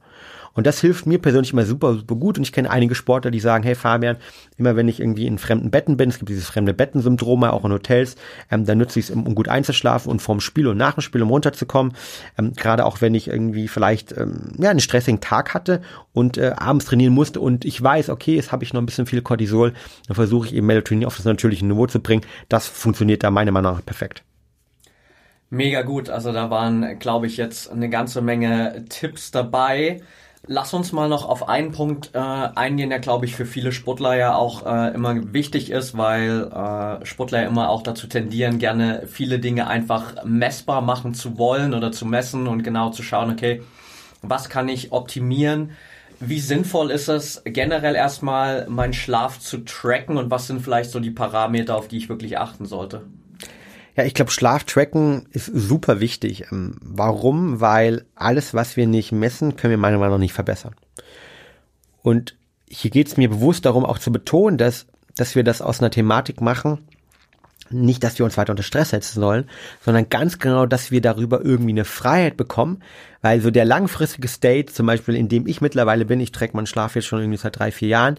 Und 0.55 0.67
das 0.67 0.81
hilft 0.81 1.07
mir 1.07 1.19
persönlich 1.19 1.53
immer 1.53 1.65
super, 1.65 1.95
super 1.95 2.15
gut. 2.17 2.39
Und 2.39 2.45
ich 2.45 2.53
kenne 2.53 2.71
einige 2.71 2.95
Sportler, 2.95 3.31
die 3.31 3.41
sagen, 3.41 3.65
hey 3.65 3.75
Fabian, 3.75 4.17
immer 4.57 4.77
wenn 4.77 4.89
ich 4.89 5.01
irgendwie 5.01 5.27
in 5.27 5.39
fremden 5.39 5.71
Betten 5.71 5.97
bin, 5.97 6.11
es 6.11 6.19
gibt 6.19 6.29
dieses 6.29 6.47
fremde 6.47 6.75
Bettensyndrom 6.75 7.45
auch 7.45 7.65
in 7.65 7.73
Hotels, 7.73 8.17
ähm, 8.51 8.65
dann 8.65 8.79
nutze 8.79 8.99
ich 8.99 9.09
es, 9.09 9.11
um 9.11 9.35
gut 9.35 9.49
einzuschlafen 9.49 10.11
und 10.11 10.21
vorm 10.21 10.41
Spiel 10.41 10.67
und 10.67 10.77
nach 10.77 10.95
dem 10.95 11.01
Spiel, 11.03 11.23
um 11.23 11.31
runterzukommen. 11.31 11.95
Ähm, 12.39 12.53
Gerade 12.55 12.85
auch 12.85 13.01
wenn 13.01 13.15
ich 13.15 13.29
irgendwie 13.29 13.69
vielleicht 13.69 14.17
ähm, 14.17 14.53
ja 14.59 14.71
einen 14.71 14.81
stressigen 14.81 15.21
Tag 15.21 15.55
hatte 15.55 15.83
und 16.13 16.39
äh, 16.39 16.53
abends 16.57 16.87
trainieren 16.87 17.15
musste 17.15 17.41
und 17.41 17.65
ich 17.65 17.81
weiß, 17.81 18.09
okay, 18.11 18.37
jetzt 18.37 18.53
habe 18.53 18.65
ich 18.65 18.73
noch 18.73 18.83
ein 18.83 18.87
bisschen 18.87 19.07
viel 19.07 19.23
Cortisol, 19.23 19.73
dann 20.09 20.15
versuche 20.15 20.49
ich 20.49 20.55
eben 20.55 20.67
Melatonin 20.67 21.07
auf 21.07 21.17
das 21.17 21.25
natürliche 21.25 21.65
Niveau 21.67 21.87
zu 21.87 22.01
bringen. 22.01 22.23
Das 22.49 22.67
funktioniert 22.67 23.23
da 23.23 23.31
meiner 23.31 23.53
Meinung 23.53 23.75
nach 23.75 23.85
perfekt. 23.85 24.25
Mega 25.51 25.83
gut. 25.83 26.09
Also 26.11 26.33
da 26.33 26.49
waren, 26.49 26.99
glaube 27.01 27.27
ich, 27.27 27.37
jetzt 27.37 27.71
eine 27.71 27.91
ganze 27.91 28.23
Menge 28.23 28.85
Tipps 28.89 29.33
dabei. 29.33 30.01
Lass 30.53 30.75
uns 30.75 30.91
mal 30.91 31.09
noch 31.09 31.29
auf 31.29 31.49
einen 31.49 31.71
Punkt 31.71 32.11
äh, 32.13 32.19
eingehen, 32.19 32.91
der 32.91 32.99
glaube 32.99 33.25
ich 33.25 33.37
für 33.37 33.47
viele 33.47 33.71
Sportler 33.71 34.17
ja 34.17 34.35
auch 34.35 34.67
äh, 34.67 34.93
immer 34.93 35.33
wichtig 35.33 35.71
ist, 35.71 35.97
weil 35.97 36.51
äh, 36.51 37.07
Sportler 37.07 37.43
ja 37.43 37.47
immer 37.47 37.69
auch 37.69 37.85
dazu 37.85 38.09
tendieren, 38.09 38.59
gerne 38.59 39.05
viele 39.07 39.39
Dinge 39.39 39.69
einfach 39.69 40.25
messbar 40.25 40.81
machen 40.81 41.15
zu 41.15 41.39
wollen 41.39 41.73
oder 41.73 41.93
zu 41.93 42.05
messen 42.05 42.49
und 42.49 42.65
genau 42.65 42.91
zu 42.91 43.05
schauen, 43.05 43.31
okay, 43.31 43.63
was 44.23 44.49
kann 44.49 44.69
ich 44.69 44.91
optimieren? 44.91 45.71
Wie 46.19 46.41
sinnvoll 46.41 46.91
ist 46.91 47.07
es 47.07 47.43
generell 47.45 47.95
erstmal 47.95 48.67
meinen 48.69 48.93
Schlaf 48.93 49.39
zu 49.39 49.59
tracken 49.59 50.17
und 50.17 50.33
was 50.33 50.49
sind 50.49 50.63
vielleicht 50.63 50.91
so 50.91 50.99
die 50.99 51.13
Parameter, 51.13 51.77
auf 51.77 51.87
die 51.87 51.99
ich 51.99 52.09
wirklich 52.09 52.39
achten 52.39 52.67
sollte? 52.67 53.03
Ja, 53.97 54.05
ich 54.05 54.15
glaube, 54.15 54.31
Schlaftracken 54.31 55.27
ist 55.33 55.47
super 55.47 56.01
wichtig. 56.01 56.47
Ähm, 56.53 56.77
warum? 56.81 57.61
Weil 57.61 58.05
alles, 58.15 58.55
was 58.55 58.77
wir 58.77 58.87
nicht 58.87 59.13
messen, 59.13 59.57
können 59.57 59.73
wir 59.73 59.79
meiner 59.79 59.99
Meinung 59.99 60.15
nach 60.15 60.21
nicht 60.21 60.33
verbessern. 60.33 60.75
Und 62.03 62.37
hier 62.69 62.91
geht 62.91 63.09
es 63.09 63.17
mir 63.17 63.29
bewusst 63.29 63.65
darum, 63.65 63.85
auch 63.85 63.99
zu 63.99 64.13
betonen, 64.13 64.59
dass, 64.59 64.87
dass 65.17 65.35
wir 65.35 65.45
das 65.45 65.61
aus 65.61 65.81
einer 65.81 65.91
Thematik 65.91 66.41
machen, 66.41 66.79
nicht, 67.73 68.03
dass 68.03 68.19
wir 68.19 68.25
uns 68.25 68.37
weiter 68.37 68.53
unter 68.53 68.63
Stress 68.63 68.91
setzen 68.91 69.21
sollen, 69.21 69.49
sondern 69.85 70.09
ganz 70.09 70.39
genau, 70.39 70.67
dass 70.67 70.91
wir 70.91 71.01
darüber 71.01 71.45
irgendwie 71.45 71.71
eine 71.71 71.85
Freiheit 71.85 72.37
bekommen, 72.37 72.83
weil 73.23 73.41
so 73.41 73.51
der 73.51 73.65
langfristige 73.65 74.29
State, 74.29 74.73
zum 74.73 74.87
Beispiel 74.87 75.15
in 75.15 75.29
dem 75.29 75.47
ich 75.47 75.61
mittlerweile 75.61 76.05
bin, 76.05 76.21
ich 76.21 76.33
träge 76.33 76.57
meinen 76.57 76.67
Schlaf 76.67 76.97
jetzt 76.97 77.07
schon 77.07 77.21
irgendwie 77.21 77.39
seit 77.39 77.59
drei, 77.59 77.71
vier 77.71 77.89
Jahren, 77.89 78.19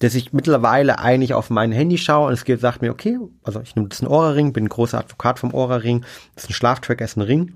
dass 0.00 0.14
ich 0.14 0.32
mittlerweile 0.32 0.98
eigentlich 0.98 1.34
auf 1.34 1.50
mein 1.50 1.72
Handy 1.72 1.98
schaue 1.98 2.28
und 2.28 2.34
es 2.34 2.44
geht, 2.44 2.60
sagt 2.60 2.82
mir, 2.82 2.90
okay, 2.90 3.18
also 3.42 3.60
ich 3.60 3.74
nehme 3.76 3.88
jetzt 3.88 4.02
einen 4.02 4.10
Ohrring, 4.10 4.52
bin 4.52 4.64
ein 4.64 4.68
großer 4.68 4.98
Advokat 4.98 5.38
vom 5.38 5.54
Ohrring, 5.54 6.04
ist 6.34 6.50
ein 6.50 6.54
Schlaftracker, 6.54 7.04
ist 7.04 7.16
ein 7.16 7.22
Ring. 7.22 7.54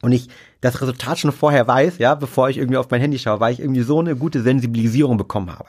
Und 0.00 0.12
ich 0.12 0.28
das 0.60 0.80
Resultat 0.80 1.18
schon 1.18 1.32
vorher 1.32 1.66
weiß, 1.66 1.98
ja, 1.98 2.14
bevor 2.14 2.48
ich 2.48 2.58
irgendwie 2.58 2.76
auf 2.76 2.90
mein 2.90 3.00
Handy 3.00 3.18
schaue, 3.18 3.40
weil 3.40 3.52
ich 3.52 3.60
irgendwie 3.60 3.82
so 3.82 4.00
eine 4.00 4.16
gute 4.16 4.42
Sensibilisierung 4.42 5.16
bekommen 5.16 5.50
habe. 5.50 5.68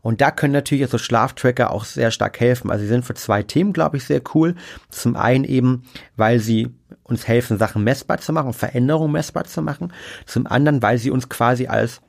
Und 0.00 0.20
da 0.20 0.30
können 0.30 0.52
natürlich 0.52 0.88
so 0.88 0.98
Schlaftracker 0.98 1.72
auch 1.72 1.84
sehr 1.84 2.10
stark 2.10 2.38
helfen. 2.38 2.70
Also 2.70 2.82
sie 2.82 2.88
sind 2.88 3.04
für 3.04 3.14
zwei 3.14 3.42
Themen, 3.42 3.72
glaube 3.72 3.96
ich, 3.96 4.04
sehr 4.04 4.22
cool. 4.34 4.54
Zum 4.90 5.16
einen 5.16 5.44
eben, 5.44 5.82
weil 6.16 6.38
sie 6.38 6.68
uns 7.02 7.26
helfen, 7.26 7.58
Sachen 7.58 7.84
messbar 7.84 8.18
zu 8.18 8.32
machen, 8.32 8.52
Veränderungen 8.52 9.12
messbar 9.12 9.44
zu 9.44 9.60
machen. 9.60 9.92
Zum 10.24 10.46
anderen, 10.46 10.82
weil 10.82 10.98
sie 10.98 11.10
uns 11.10 11.28
quasi 11.28 11.66
als 11.66 12.00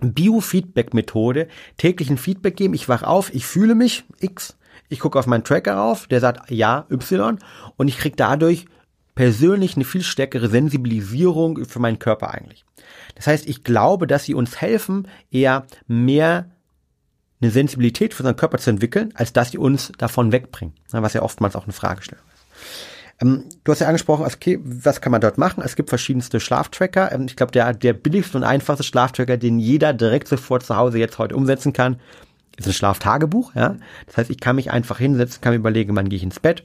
Biofeedback-Methode 0.00 1.48
täglichen 1.76 2.18
Feedback 2.18 2.56
geben. 2.56 2.74
Ich 2.74 2.88
wach 2.88 3.02
auf, 3.02 3.34
ich 3.34 3.46
fühle 3.46 3.74
mich 3.74 4.04
X, 4.20 4.56
ich 4.88 5.00
gucke 5.00 5.18
auf 5.18 5.26
meinen 5.26 5.44
Tracker 5.44 5.82
auf, 5.82 6.06
der 6.06 6.20
sagt 6.20 6.50
ja 6.50 6.86
Y 6.90 7.38
und 7.76 7.88
ich 7.88 7.98
kriege 7.98 8.16
dadurch 8.16 8.66
persönlich 9.14 9.76
eine 9.76 9.84
viel 9.84 10.02
stärkere 10.02 10.48
Sensibilisierung 10.48 11.64
für 11.64 11.78
meinen 11.78 11.98
Körper 11.98 12.32
eigentlich. 12.32 12.64
Das 13.14 13.26
heißt, 13.26 13.48
ich 13.48 13.64
glaube, 13.64 14.06
dass 14.06 14.24
sie 14.24 14.34
uns 14.34 14.60
helfen, 14.60 15.08
eher 15.30 15.66
mehr 15.86 16.50
eine 17.40 17.50
Sensibilität 17.50 18.14
für 18.14 18.22
unseren 18.22 18.36
Körper 18.36 18.58
zu 18.58 18.70
entwickeln, 18.70 19.12
als 19.14 19.32
dass 19.32 19.50
sie 19.50 19.58
uns 19.58 19.92
davon 19.98 20.32
wegbringen, 20.32 20.74
was 20.90 21.14
ja 21.14 21.22
oftmals 21.22 21.56
auch 21.56 21.64
eine 21.64 21.72
Fragestellung 21.72 22.24
ist. 22.34 22.95
Ähm, 23.20 23.44
du 23.64 23.72
hast 23.72 23.80
ja 23.80 23.86
angesprochen, 23.86 24.24
also, 24.24 24.36
okay, 24.36 24.58
was 24.62 25.00
kann 25.00 25.12
man 25.12 25.20
dort 25.20 25.38
machen? 25.38 25.62
Es 25.64 25.76
gibt 25.76 25.88
verschiedenste 25.88 26.40
Schlaftracker. 26.40 27.12
Ähm, 27.12 27.26
ich 27.26 27.36
glaube, 27.36 27.52
der, 27.52 27.72
der 27.72 27.92
billigste 27.92 28.36
und 28.36 28.44
einfachste 28.44 28.84
Schlaftracker, 28.84 29.36
den 29.36 29.58
jeder 29.58 29.92
direkt 29.92 30.28
sofort 30.28 30.64
zu 30.64 30.76
Hause 30.76 30.98
jetzt 30.98 31.18
heute 31.18 31.36
umsetzen 31.36 31.72
kann, 31.72 32.00
ist 32.56 32.66
ein 32.66 32.72
Schlaftagebuch. 32.72 33.54
Ja? 33.54 33.76
Das 34.06 34.16
heißt, 34.16 34.30
ich 34.30 34.40
kann 34.40 34.56
mich 34.56 34.70
einfach 34.70 34.98
hinsetzen, 34.98 35.40
kann 35.40 35.52
mir 35.52 35.58
überlegen, 35.58 35.96
wann 35.96 36.08
gehe 36.08 36.18
ich 36.18 36.22
ins 36.22 36.40
Bett. 36.40 36.64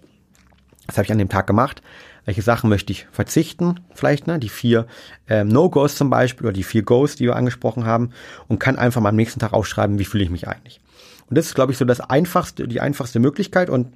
Das 0.88 0.98
habe 0.98 1.06
ich 1.06 1.12
an 1.12 1.20
dem 1.20 1.30
Tag 1.30 1.48
gemacht. 1.48 1.82
Welche 2.26 2.42
Sachen 2.42 2.70
möchte 2.70 2.92
ich 2.92 3.08
verzichten? 3.12 3.80
Vielleicht, 3.94 4.28
ne? 4.28 4.38
Die 4.38 4.50
vier 4.50 4.86
ähm, 5.28 5.48
No-Gos 5.48 5.96
zum 5.96 6.10
Beispiel 6.10 6.46
oder 6.46 6.54
die 6.54 6.64
vier 6.64 6.84
Goes, 6.84 7.16
die 7.16 7.26
wir 7.26 7.36
angesprochen 7.36 7.86
haben, 7.86 8.12
und 8.48 8.60
kann 8.60 8.78
einfach 8.78 9.02
mal 9.02 9.10
am 9.10 9.16
nächsten 9.16 9.40
Tag 9.40 9.54
aufschreiben, 9.54 9.98
wie 9.98 10.06
fühle 10.06 10.24
ich 10.24 10.30
mich 10.30 10.48
eigentlich. 10.48 10.82
Und 11.30 11.38
das 11.38 11.48
ist, 11.48 11.56
glaube 11.56 11.72
ich, 11.72 11.78
so 11.78 11.86
das 11.86 12.00
einfachste, 12.00 12.68
die 12.68 12.82
einfachste 12.82 13.20
Möglichkeit. 13.20 13.70
Und 13.70 13.94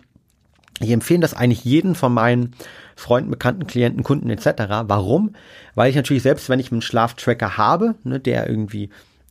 ich 0.80 0.92
empfehle 0.92 1.22
das 1.22 1.34
eigentlich 1.34 1.64
jeden 1.64 1.96
von 1.96 2.14
meinen 2.14 2.56
Freunden, 2.96 3.32
Bekannten, 3.32 3.68
Klienten, 3.68 4.04
Kunden 4.04 4.30
etc. 4.30 4.84
Warum? 4.88 5.36
Weil 5.74 5.90
ich 5.90 5.96
natürlich 5.96 6.24
selbst, 6.24 6.50
wenn 6.50 6.60
ich 6.60 6.72
einen 6.72 6.82
Schlaftracker 6.82 7.58
habe, 7.58 7.96
ne, 8.04 8.20
der 8.20 8.50
irgendwie 8.50 8.90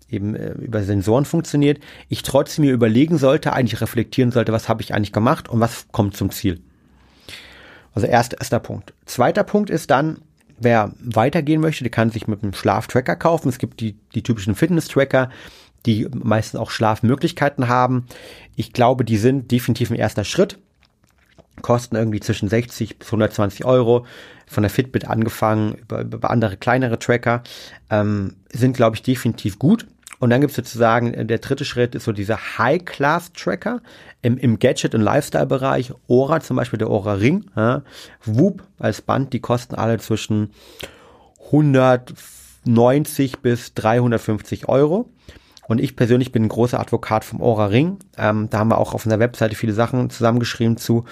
eben 0.09 0.35
äh, 0.35 0.53
über 0.53 0.83
Sensoren 0.83 1.25
funktioniert, 1.25 1.81
ich 2.09 2.23
trotzdem 2.23 2.65
mir 2.65 2.73
überlegen 2.73 3.19
sollte, 3.19 3.53
eigentlich 3.53 3.81
reflektieren 3.81 4.31
sollte, 4.31 4.53
was 4.53 4.69
habe 4.69 4.83
ich 4.83 4.95
eigentlich 4.95 5.13
gemacht 5.13 5.49
und 5.49 5.61
was 5.61 5.87
kommt 5.93 6.17
zum 6.17 6.31
Ziel. 6.31 6.61
Also 7.95 8.07
erster, 8.07 8.39
erster 8.39 8.61
Punkt. 8.61 8.93
Zweiter 9.07 9.45
Punkt 9.45 9.71
ist 9.71 9.91
dann, 9.91 10.19
wer 10.59 10.93
weitergehen 10.99 11.61
möchte, 11.61 11.85
der 11.85 11.91
kann 11.91 12.11
sich 12.11 12.27
mit 12.27 12.43
einem 12.43 12.55
Schlaftracker 12.55 13.17
kaufen. 13.17 13.49
Es 13.49 13.59
gibt 13.59 13.81
die, 13.81 13.97
die 14.15 14.23
typischen 14.23 14.55
Fitness-Tracker, 14.55 15.31
die 15.87 16.09
meistens 16.13 16.59
auch 16.59 16.71
Schlafmöglichkeiten 16.71 17.69
haben. 17.69 18.07
Ich 18.57 18.73
glaube, 18.73 19.05
die 19.05 19.19
sind 19.19 19.51
definitiv 19.51 19.91
ein 19.91 19.97
erster 19.97 20.25
Schritt 20.25 20.59
kosten 21.63 21.97
irgendwie 21.97 22.21
zwischen 22.21 22.49
60 22.49 22.99
bis 22.99 23.09
120 23.09 23.65
Euro. 23.65 24.07
Von 24.47 24.63
der 24.63 24.71
Fitbit 24.71 25.09
angefangen 25.09 25.75
über, 25.75 26.03
über 26.03 26.31
andere 26.31 26.57
kleinere 26.57 26.99
Tracker 26.99 27.43
ähm, 27.91 28.37
sind, 28.53 28.77
glaube 28.77 28.97
ich, 28.97 29.03
definitiv 29.03 29.59
gut. 29.59 29.87
Und 30.21 30.31
dann 30.31 30.41
gibt 30.41 30.53
es 30.53 30.57
sozusagen, 30.57 31.13
äh, 31.13 31.27
der 31.27 31.39
dritte 31.39 31.65
Schritt 31.65 31.95
ist 31.95 32.05
so 32.05 32.13
dieser 32.13 32.39
High-Class-Tracker 32.59 33.81
im, 34.23 34.39
im 34.39 34.59
Gadget- 34.59 34.95
und 34.95 35.01
Lifestyle-Bereich. 35.01 35.93
Ora 36.07 36.41
zum 36.41 36.57
Beispiel, 36.57 36.79
der 36.79 36.91
Ora 36.91 37.15
Ring. 37.15 37.51
Ja. 37.57 37.83
Whoop 38.25 38.63
als 38.79 39.03
Band, 39.03 39.33
die 39.33 39.41
kosten 39.41 39.75
alle 39.75 39.99
zwischen 39.99 40.53
190 41.47 43.41
bis 43.41 43.75
350 43.75 44.69
Euro. 44.69 45.11
Und 45.67 45.81
ich 45.81 45.97
persönlich 45.97 46.33
bin 46.33 46.45
ein 46.45 46.49
großer 46.49 46.79
Advokat 46.79 47.25
vom 47.25 47.41
Aura 47.43 47.67
Ring. 47.67 47.99
Ähm, 48.19 48.49
da 48.51 48.59
haben 48.59 48.69
wir 48.69 48.79
auch 48.79 48.95
auf 48.95 49.05
unserer 49.05 49.21
Webseite 49.21 49.55
viele 49.57 49.73
Sachen 49.73 50.11
zusammengeschrieben 50.11 50.77
zu 50.77 51.05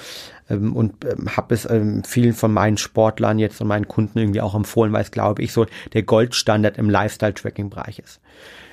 ähm, 0.49 0.75
und 0.75 1.05
ähm, 1.05 1.37
habe 1.37 1.55
es 1.55 1.69
ähm, 1.69 2.03
vielen 2.05 2.35
von 2.35 2.53
meinen 2.53 2.77
Sportlern 2.77 3.39
jetzt 3.39 3.61
und 3.61 3.69
meinen 3.69 3.89
Kunden 3.89 4.19
irgendwie 4.19 4.41
auch 4.41 4.55
empfohlen, 4.55 4.93
weil 4.93 5.03
es 5.03 5.11
glaube 5.11 5.43
ich 5.43 5.53
so 5.53 5.67
der 5.93 6.03
Goldstandard 6.03 6.79
im 6.79 6.91
Lifestyle-Tracking-Bereich 6.91 7.99
ist. 7.99 8.21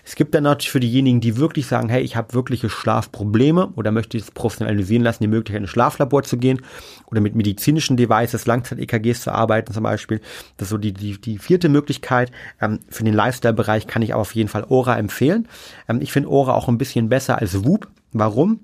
Es 0.10 0.16
gibt 0.16 0.34
dann 0.34 0.44
natürlich 0.44 0.72
für 0.72 0.80
diejenigen, 0.80 1.22
die 1.22 1.38
wirklich 1.38 1.68
sagen, 1.68 1.88
hey, 1.90 2.02
ich 2.02 2.16
habe 2.16 2.34
wirkliche 2.34 2.68
Schlafprobleme 2.68 3.68
oder 3.76 3.92
möchte 3.92 4.18
es 4.18 4.32
professionalisieren 4.32 5.04
lassen, 5.04 5.22
die 5.22 5.28
Möglichkeit, 5.28 5.58
in 5.58 5.66
ein 5.66 5.68
Schlaflabor 5.68 6.24
zu 6.24 6.38
gehen 6.38 6.62
oder 7.06 7.22
mit 7.22 7.36
medizinischen 7.36 7.96
Devices, 7.96 8.48
Langzeit-EKGs 8.48 9.22
zu 9.22 9.32
arbeiten 9.32 9.72
zum 9.72 9.84
Beispiel. 9.84 10.20
Das 10.58 10.66
ist 10.66 10.70
so 10.72 10.80
die, 10.80 10.94
die, 10.94 11.22
die 11.22 11.38
vierte 11.38 11.70
Möglichkeit. 11.70 12.32
Ähm, 12.60 12.80
für 12.90 13.04
den 13.04 13.14
Lifestyle-Bereich 13.14 13.86
kann 13.86 14.02
ich 14.02 14.14
aber 14.14 14.22
auf 14.22 14.34
jeden 14.34 14.50
Fall 14.50 14.66
Aura 14.68 14.98
empfehlen. 14.98 15.48
Ähm, 15.88 16.02
ich 16.02 16.12
finde 16.12 16.30
Aura 16.30 16.56
auch 16.56 16.68
ein 16.68 16.80
bisschen 16.80 17.10
besser 17.10 17.38
als 17.38 17.64
Whoop. 17.64 17.88
Warum? 18.12 18.62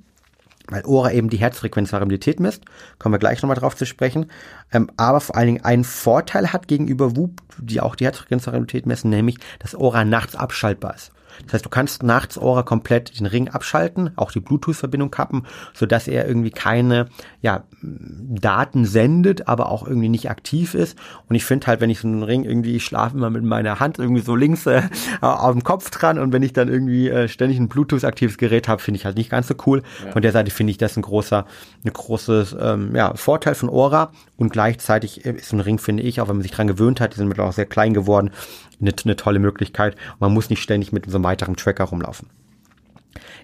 Weil 0.70 0.84
Ora 0.86 1.12
eben 1.12 1.30
die 1.30 1.38
Herzfrequenzvariabilität 1.38 2.40
misst, 2.40 2.64
kommen 3.00 3.14
wir 3.14 3.20
gleich 3.20 3.42
nochmal 3.42 3.58
drauf 3.58 3.76
zu 3.76 3.86
sprechen, 3.86 4.32
ähm, 4.72 4.90
aber 4.98 5.22
vor 5.22 5.36
allen 5.36 5.48
Dingen 5.48 5.66
einen 5.66 5.84
Vorteil 5.84 6.54
hat 6.54 6.68
gegenüber 6.68 7.16
Whoop, 7.16 7.42
die 7.58 7.82
auch 7.82 7.96
die 7.96 8.06
Herzfrequenzvariabilität 8.06 8.86
messen, 8.86 9.10
nämlich, 9.10 9.38
dass 9.60 9.76
Ora 9.76 10.06
nachts 10.06 10.36
abschaltbar 10.36 10.96
ist. 10.96 11.12
Das 11.44 11.54
heißt, 11.54 11.66
du 11.66 11.70
kannst 11.70 12.04
nachts 12.04 12.38
Aura 12.38 12.64
komplett 12.64 13.20
den 13.20 13.26
Ring 13.26 13.50
abschalten, 13.50 14.12
auch 14.16 14.32
die 14.32 14.40
Bluetooth-Verbindung 14.40 15.12
kappen, 15.12 15.46
so 15.74 15.86
dass 15.86 16.08
er 16.08 16.28
irgendwie 16.28 16.52
keine 16.52 17.08
ja, 17.42 17.64
Daten 17.82 18.86
sendet, 18.86 19.48
aber 19.48 19.70
auch 19.70 19.88
irgendwie 19.88 20.10
nicht 20.10 20.30
aktiv 20.30 20.74
ist. 20.74 20.98
Und 21.30 21.36
ich 21.36 21.46
finde 21.46 21.68
halt, 21.68 21.82
wenn 21.82 21.90
ich 21.90 22.00
so 22.00 22.08
einen 22.08 22.24
Ring 22.24 22.44
irgendwie, 22.44 22.76
ich 22.76 22.86
schlafe 22.86 23.18
immer 23.18 23.30
mit 23.30 23.44
meiner 23.44 23.80
Hand 23.80 24.00
irgendwie 24.00 24.22
so 24.22 24.36
links 24.36 24.66
äh, 24.66 24.82
auf 25.22 25.52
dem 25.52 25.64
Kopf 25.64 25.90
dran 25.90 26.20
und 26.20 26.34
wenn 26.34 26.44
ich 26.44 26.54
dann 26.54 26.68
irgendwie 26.68 27.10
äh, 27.10 27.28
ständig 27.28 27.60
ein 27.60 27.68
Bluetooth-aktives 27.68 28.38
Gerät 28.38 28.68
habe, 28.68 28.82
finde 28.82 29.00
ich 29.00 29.06
halt 29.06 29.18
nicht 29.18 29.30
ganz 29.30 29.48
so 29.48 29.56
cool. 29.66 29.84
Ja. 30.04 30.12
Von 30.12 30.22
der 30.22 30.32
Seite 30.32 30.52
finde 30.52 30.72
ich 30.72 30.78
das 30.78 30.98
ein 30.98 31.02
großer, 31.02 31.46
ein 31.84 31.94
großes 31.94 32.56
ähm, 32.60 32.96
ja, 32.96 33.16
Vorteil 33.16 33.56
von 33.56 33.70
Aura 33.70 34.12
und 34.38 34.50
gleichzeitig 34.50 35.26
ist 35.26 35.50
so 35.50 35.58
ein 35.58 35.62
Ring, 35.62 35.80
finde 35.80 36.04
ich, 36.04 36.22
auch 36.22 36.28
wenn 36.28 36.38
man 36.38 36.44
sich 36.44 36.52
dran 36.52 36.68
gewöhnt 36.68 37.00
hat, 37.00 37.14
die 37.14 37.18
sind 37.18 37.28
mittlerweile 37.28 37.50
auch 37.50 37.56
sehr 37.56 37.66
klein 37.66 37.94
geworden, 37.94 38.32
eine, 38.80 38.94
eine 39.04 39.16
tolle 39.16 39.40
Möglichkeit. 39.40 39.96
Man 40.20 40.34
muss 40.34 40.50
nicht 40.50 40.62
ständig 40.62 40.92
mit 40.92 41.10
so 41.10 41.18
einem 41.18 41.26
weiteren 41.26 41.56
Tracker 41.56 41.86
rumlaufen. 41.86 42.30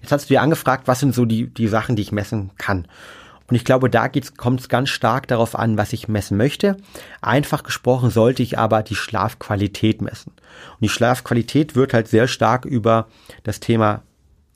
Jetzt 0.01 0.11
hast 0.11 0.29
du 0.29 0.33
dir 0.33 0.41
angefragt, 0.41 0.87
was 0.87 0.99
sind 0.99 1.13
so 1.13 1.25
die, 1.25 1.47
die 1.47 1.67
Sachen, 1.67 1.95
die 1.95 2.01
ich 2.01 2.11
messen 2.11 2.51
kann. 2.57 2.87
Und 3.47 3.55
ich 3.55 3.65
glaube, 3.65 3.89
da 3.89 4.09
kommt 4.37 4.61
es 4.61 4.69
ganz 4.69 4.89
stark 4.89 5.27
darauf 5.27 5.59
an, 5.59 5.77
was 5.77 5.91
ich 5.91 6.07
messen 6.07 6.37
möchte. 6.37 6.77
Einfach 7.21 7.63
gesprochen 7.63 8.09
sollte 8.09 8.41
ich 8.41 8.57
aber 8.57 8.81
die 8.81 8.95
Schlafqualität 8.95 10.01
messen. 10.01 10.31
Und 10.31 10.81
die 10.81 10.89
Schlafqualität 10.89 11.75
wird 11.75 11.93
halt 11.93 12.07
sehr 12.07 12.29
stark 12.29 12.63
über 12.63 13.07
das 13.43 13.59
Thema 13.59 14.03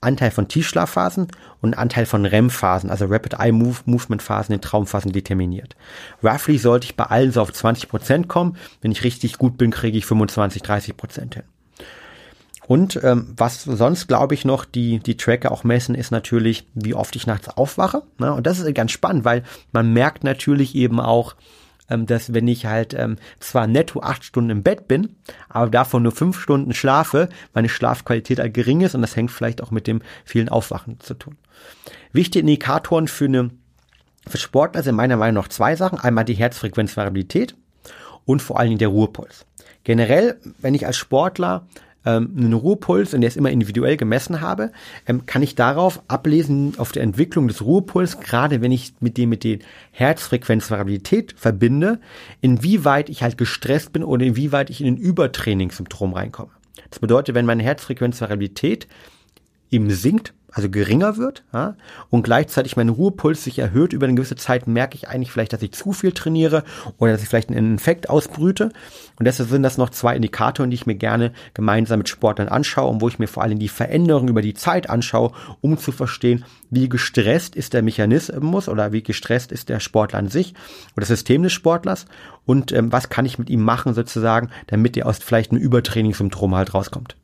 Anteil 0.06 0.32
von 0.32 0.48
Tiefschlafphasen 0.48 1.28
und 1.62 1.78
Anteil 1.78 2.06
von 2.06 2.26
REM-Phasen, 2.26 2.90
also 2.90 3.06
Rapid 3.06 3.40
Eye 3.40 3.52
Move 3.52 3.80
Movement 3.86 4.22
Phasen 4.22 4.54
in 4.54 4.62
Traumphasen 4.62 5.12
determiniert. 5.12 5.76
Roughly 6.24 6.58
sollte 6.58 6.86
ich 6.86 6.96
bei 6.96 7.06
allen 7.06 7.32
so 7.32 7.42
auf 7.42 7.52
20 7.52 7.90
Prozent 7.90 8.28
kommen. 8.28 8.56
Wenn 8.82 8.92
ich 8.92 9.04
richtig 9.04 9.38
gut 9.38 9.58
bin, 9.58 9.72
kriege 9.72 9.98
ich 9.98 10.06
25, 10.06 10.62
30 10.62 10.96
Prozent 10.96 11.36
hin. 11.36 11.44
Und 12.68 13.00
ähm, 13.04 13.34
was 13.38 13.64
sonst, 13.64 14.08
glaube 14.08 14.34
ich, 14.34 14.44
noch 14.44 14.66
die, 14.66 15.00
die 15.00 15.18
Tracker 15.18 15.52
auch 15.52 15.64
messen, 15.64 15.94
ist 15.94 16.12
natürlich, 16.12 16.68
wie 16.74 16.96
oft 16.96 17.16
ich 17.16 17.28
nachts 17.28 17.48
aufwache. 17.50 18.04
Ne? 18.18 18.34
Und 18.34 18.48
das 18.48 18.60
ist 18.60 18.74
ganz 18.74 18.92
spannend, 18.92 19.24
weil 19.24 19.44
man 19.72 19.94
merkt 19.94 20.24
natürlich 20.24 20.76
eben 20.76 21.00
auch, 21.00 21.36
ähm, 21.90 22.06
dass 22.06 22.34
wenn 22.34 22.48
ich 22.48 22.66
halt 22.66 22.94
ähm, 22.94 23.18
zwar 23.40 23.68
netto 23.68 24.02
acht 24.02 24.24
Stunden 24.24 24.50
im 24.50 24.64
Bett 24.64 24.88
bin, 24.88 25.16
aber 25.50 25.70
davon 25.70 26.04
nur 26.04 26.12
fünf 26.12 26.40
Stunden 26.40 26.74
schlafe, 26.74 27.30
meine 27.54 27.70
Schlafqualität 27.70 28.40
halt 28.40 28.54
gering 28.54 28.82
ist 28.82 28.96
und 28.96 29.02
das 29.02 29.16
hängt 29.16 29.32
vielleicht 29.32 29.62
auch 29.62 29.72
mit 29.72 29.88
dem 29.88 30.02
vielen 30.24 30.50
Aufwachen 30.50 31.00
zu 31.00 31.14
tun. 31.14 31.38
Wichtige 32.12 32.42
Indikatoren 32.42 33.08
für 33.08 33.26
eine 33.26 33.52
für 34.28 34.38
Sportler 34.38 34.82
sind 34.84 34.96
meiner 34.96 35.18
Meinung 35.18 35.44
nach 35.44 35.50
zwei 35.50 35.76
Sachen. 35.76 36.00
Einmal 36.00 36.26
die 36.26 36.34
Herzfrequenzvariabilität 36.34 37.56
und 38.26 38.42
vor 38.42 38.60
allen 38.60 38.70
Dingen 38.70 38.80
der 38.80 38.88
Ruhepuls. 38.88 39.46
Generell, 39.84 40.40
wenn 40.58 40.74
ich 40.74 40.88
als 40.88 40.98
Sportler 40.98 41.68
ähm, 42.06 42.32
einen 42.38 42.54
Ruhepuls, 42.54 43.14
und 43.14 43.22
der 43.22 43.28
ist 43.28 43.38
immer 43.38 43.52
individuell 43.52 43.98
gemessen 43.98 44.42
habe, 44.42 44.72
ähm, 45.08 45.26
kann 45.26 45.44
ich 45.44 45.56
darauf 45.56 46.02
ablesen, 46.08 46.74
auf 46.78 46.92
der 46.92 47.04
Entwicklung 47.04 47.48
des 47.48 47.64
Ruhepuls, 47.64 48.20
gerade 48.20 48.62
wenn 48.62 48.72
ich 48.72 48.94
mit 49.00 49.18
dem 49.18 49.30
mit 49.30 49.44
der 49.44 49.60
Herzfrequenzvariabilität 49.92 51.36
verbinde, 51.38 52.00
inwieweit 52.42 53.10
ich 53.10 53.24
halt 53.24 53.38
gestresst 53.38 53.94
bin 53.94 54.04
oder 54.04 54.26
inwieweit 54.26 54.70
ich 54.70 54.82
in 54.82 54.88
ein 54.88 54.98
Übertrainingssymptom 54.98 56.14
reinkomme. 56.14 56.52
Das 56.90 57.00
bedeutet, 57.00 57.36
wenn 57.36 57.46
meine 57.46 57.64
Herzfrequenzvariabilität 57.64 58.88
eben 59.76 59.90
sinkt, 59.92 60.34
also 60.56 60.70
geringer 60.70 61.18
wird 61.18 61.44
ja, 61.54 61.76
und 62.10 62.24
gleichzeitig 62.24 62.78
mein 62.78 62.88
Ruhepuls 62.88 63.44
sich 63.44 63.60
erhöht 63.60 63.92
über 63.92 64.06
eine 64.06 64.16
gewisse 64.16 64.38
Zeit, 64.38 64.68
merke 64.68 64.96
ich 64.96 65.10
eigentlich 65.10 65.30
vielleicht, 65.30 65.52
dass 65.52 65.62
ich 65.62 65.74
zu 65.74 65.92
viel 65.92 66.14
trainiere 66.14 66.64
oder 66.98 67.12
dass 67.12 67.22
ich 67.22 67.28
vielleicht 67.28 67.50
einen 67.50 67.74
Infekt 67.74 68.10
ausbrüte. 68.10 68.72
Und 69.20 69.26
deshalb 69.26 69.50
sind 69.50 69.64
das 69.64 69.78
noch 69.78 69.90
zwei 69.90 70.16
Indikatoren, 70.16 70.70
die 70.70 70.76
ich 70.76 70.86
mir 70.86 70.96
gerne 70.96 71.34
gemeinsam 71.54 71.98
mit 71.98 72.08
Sportlern 72.08 72.48
anschaue 72.48 72.90
und 72.90 73.02
wo 73.02 73.10
ich 73.10 73.20
mir 73.20 73.28
vor 73.28 73.44
allem 73.44 73.60
die 73.60 73.68
Veränderung 73.68 74.30
über 74.30 74.42
die 74.42 74.54
Zeit 74.54 74.90
anschaue, 74.90 75.34
um 75.60 75.78
zu 75.78 75.92
verstehen, 75.92 76.46
wie 76.70 76.88
gestresst 76.88 77.58
ist 77.58 77.74
der 77.74 77.84
Mechanismus 77.84 78.70
oder 78.70 78.94
wie 78.94 79.04
gestresst 79.04 79.52
ist 79.52 79.68
der 79.68 79.82
Sportler 79.82 80.20
an 80.20 80.30
sich 80.30 80.54
oder 80.94 81.02
das 81.02 81.10
System 81.10 81.44
des 81.44 81.52
Sportlers 81.52 82.06
und 82.46 82.72
ähm, 82.72 82.94
was 82.94 83.10
kann 83.10 83.26
ich 83.26 83.38
mit 83.38 83.50
ihm 83.50 83.62
machen 83.62 83.94
sozusagen, 83.94 84.52
damit 84.68 84.96
er 84.96 85.08
aus 85.08 85.18
vielleicht 85.18 85.52
einem 85.52 85.60
Übertrainingssyndrom 85.60 86.56
halt 86.56 86.74
rauskommt. 86.74 87.18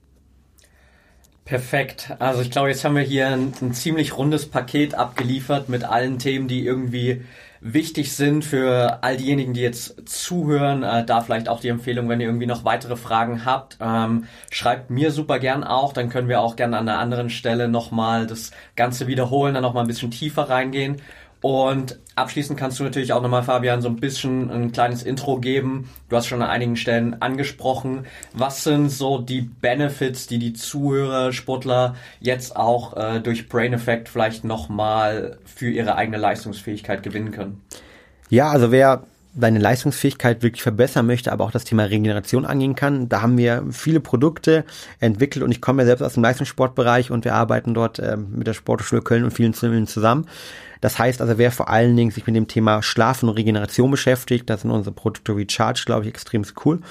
Perfekt. 1.46 2.14
Also 2.20 2.42
ich 2.42 2.52
glaube, 2.52 2.70
jetzt 2.70 2.86
haben 2.86 2.96
wir 2.96 3.02
hier 3.02 3.28
ein, 3.28 3.54
ein, 3.62 3.74
ziemlich 3.74 4.16
rundes 4.16 4.50
Paket 4.50 4.94
abgeliefert 4.94 5.70
mit 5.70 5.84
allen 5.84 6.20
Themen, 6.20 6.48
die 6.48 6.66
irgendwie 6.66 7.24
wichtig 7.62 8.16
sind 8.16 8.46
für 8.46 9.04
all 9.04 9.18
diejenigen, 9.18 9.54
die 9.54 9.62
jetzt 9.62 10.08
zuhören. 10.08 10.84
Äh, 10.84 11.04
da 11.06 11.22
vielleicht 11.22 11.50
auch 11.50 11.60
die 11.60 11.70
Empfehlung, 11.70 12.10
wenn 12.10 12.22
ihr 12.22 12.28
irgendwie 12.28 12.46
noch 12.46 12.64
weitere 12.64 12.96
Fragen 12.96 13.44
habt, 13.44 13.78
ähm, 13.82 14.26
schreibt 14.52 14.92
mir 14.92 15.12
super 15.12 15.40
gern 15.40 15.64
auch. 15.64 15.94
Dann 15.94 16.10
können 16.10 16.28
wir 16.30 16.42
auch 16.42 16.56
gerne 16.56 16.78
an 16.78 16.88
einer 16.88 17.00
anderen 17.00 17.30
Stelle 17.30 17.68
nochmal 17.68 18.28
das 18.28 18.52
Ganze 18.76 19.08
wiederholen, 19.08 19.56
dann 19.56 19.64
nochmal 19.64 19.84
ein 19.84 19.88
bisschen 19.88 20.12
tiefer 20.12 20.44
reingehen. 20.44 21.02
Und 21.42 22.00
abschließend 22.16 22.58
kannst 22.58 22.80
du 22.80 22.84
natürlich 22.84 23.14
auch 23.14 23.22
nochmal, 23.22 23.42
Fabian, 23.42 23.82
so 23.82 23.90
ein 23.90 23.96
bisschen 23.96 24.52
ein 24.52 24.72
kleines 24.72 25.02
Intro 25.02 25.40
geben. 25.40 25.90
Du 26.08 26.16
hast 26.16 26.28
schon 26.28 26.42
an 26.42 26.50
einigen 26.50 26.76
Stellen 26.76 27.20
angesprochen. 27.20 28.06
Was 28.34 28.64
sind 28.64 28.90
so 28.90 29.18
die 29.18 29.42
Benefits, 29.42 30.28
die 30.28 30.38
die 30.38 30.54
Zuhörer, 30.54 31.34
Sportler 31.34 31.96
jetzt 32.20 32.56
auch 32.56 32.96
äh, 32.96 33.20
durch 33.22 33.50
Brain 33.50 33.74
Effect 33.74 34.08
vielleicht 34.08 34.44
nochmal 34.44 35.40
für 35.46 35.72
ihre 35.72 35.96
eigene 35.96 36.18
Leistungsfähigkeit 36.18 37.02
gewinnen 37.02 37.32
können? 37.32 37.62
Ja, 38.30 38.50
also 38.50 38.72
wer 38.72 39.04
seine 39.38 39.60
Leistungsfähigkeit 39.60 40.44
wirklich 40.44 40.62
verbessern 40.62 41.08
möchte, 41.08 41.32
aber 41.32 41.46
auch 41.46 41.52
das 41.52 41.64
Thema 41.64 41.84
Regeneration 41.84 42.46
angehen 42.46 42.76
kann. 42.76 43.08
Da 43.08 43.22
haben 43.22 43.38
wir 43.38 43.66
viele 43.72 44.00
Produkte 44.00 44.66
entwickelt 45.00 45.44
und 45.44 45.52
ich 45.52 45.62
komme 45.62 45.84
ja 45.84 45.86
selbst 45.86 46.02
aus 46.02 46.14
dem 46.14 46.24
Leistungssportbereich 46.24 47.12
und 47.12 47.24
wir 47.24 47.34
arbeiten 47.34 47.74
dort 47.74 48.00
äh, 48.00 48.18
mit 48.18 48.48
der 48.48 48.54
Sportschule 48.54 49.02
Köln 49.02 49.24
und 49.24 49.32
vielen 49.32 49.54
zusammen. 49.54 50.28
Das 50.82 50.98
heißt 50.98 51.22
also, 51.22 51.38
wer 51.38 51.52
vor 51.52 51.70
allen 51.70 51.96
Dingen 51.96 52.12
sich 52.12 52.26
mit 52.26 52.36
dem 52.36 52.48
Thema 52.48 52.82
Schlafen 52.82 53.30
und 53.30 53.36
Regeneration 53.36 53.92
beschäftigt, 53.92 54.50
das 54.50 54.62
sind 54.62 54.72
unsere 54.72 54.94
Produkte 54.94 55.36
Recharge, 55.36 55.84
glaube 55.86 56.04
ich, 56.04 56.10
extrem 56.10 56.44
cool. 56.66 56.82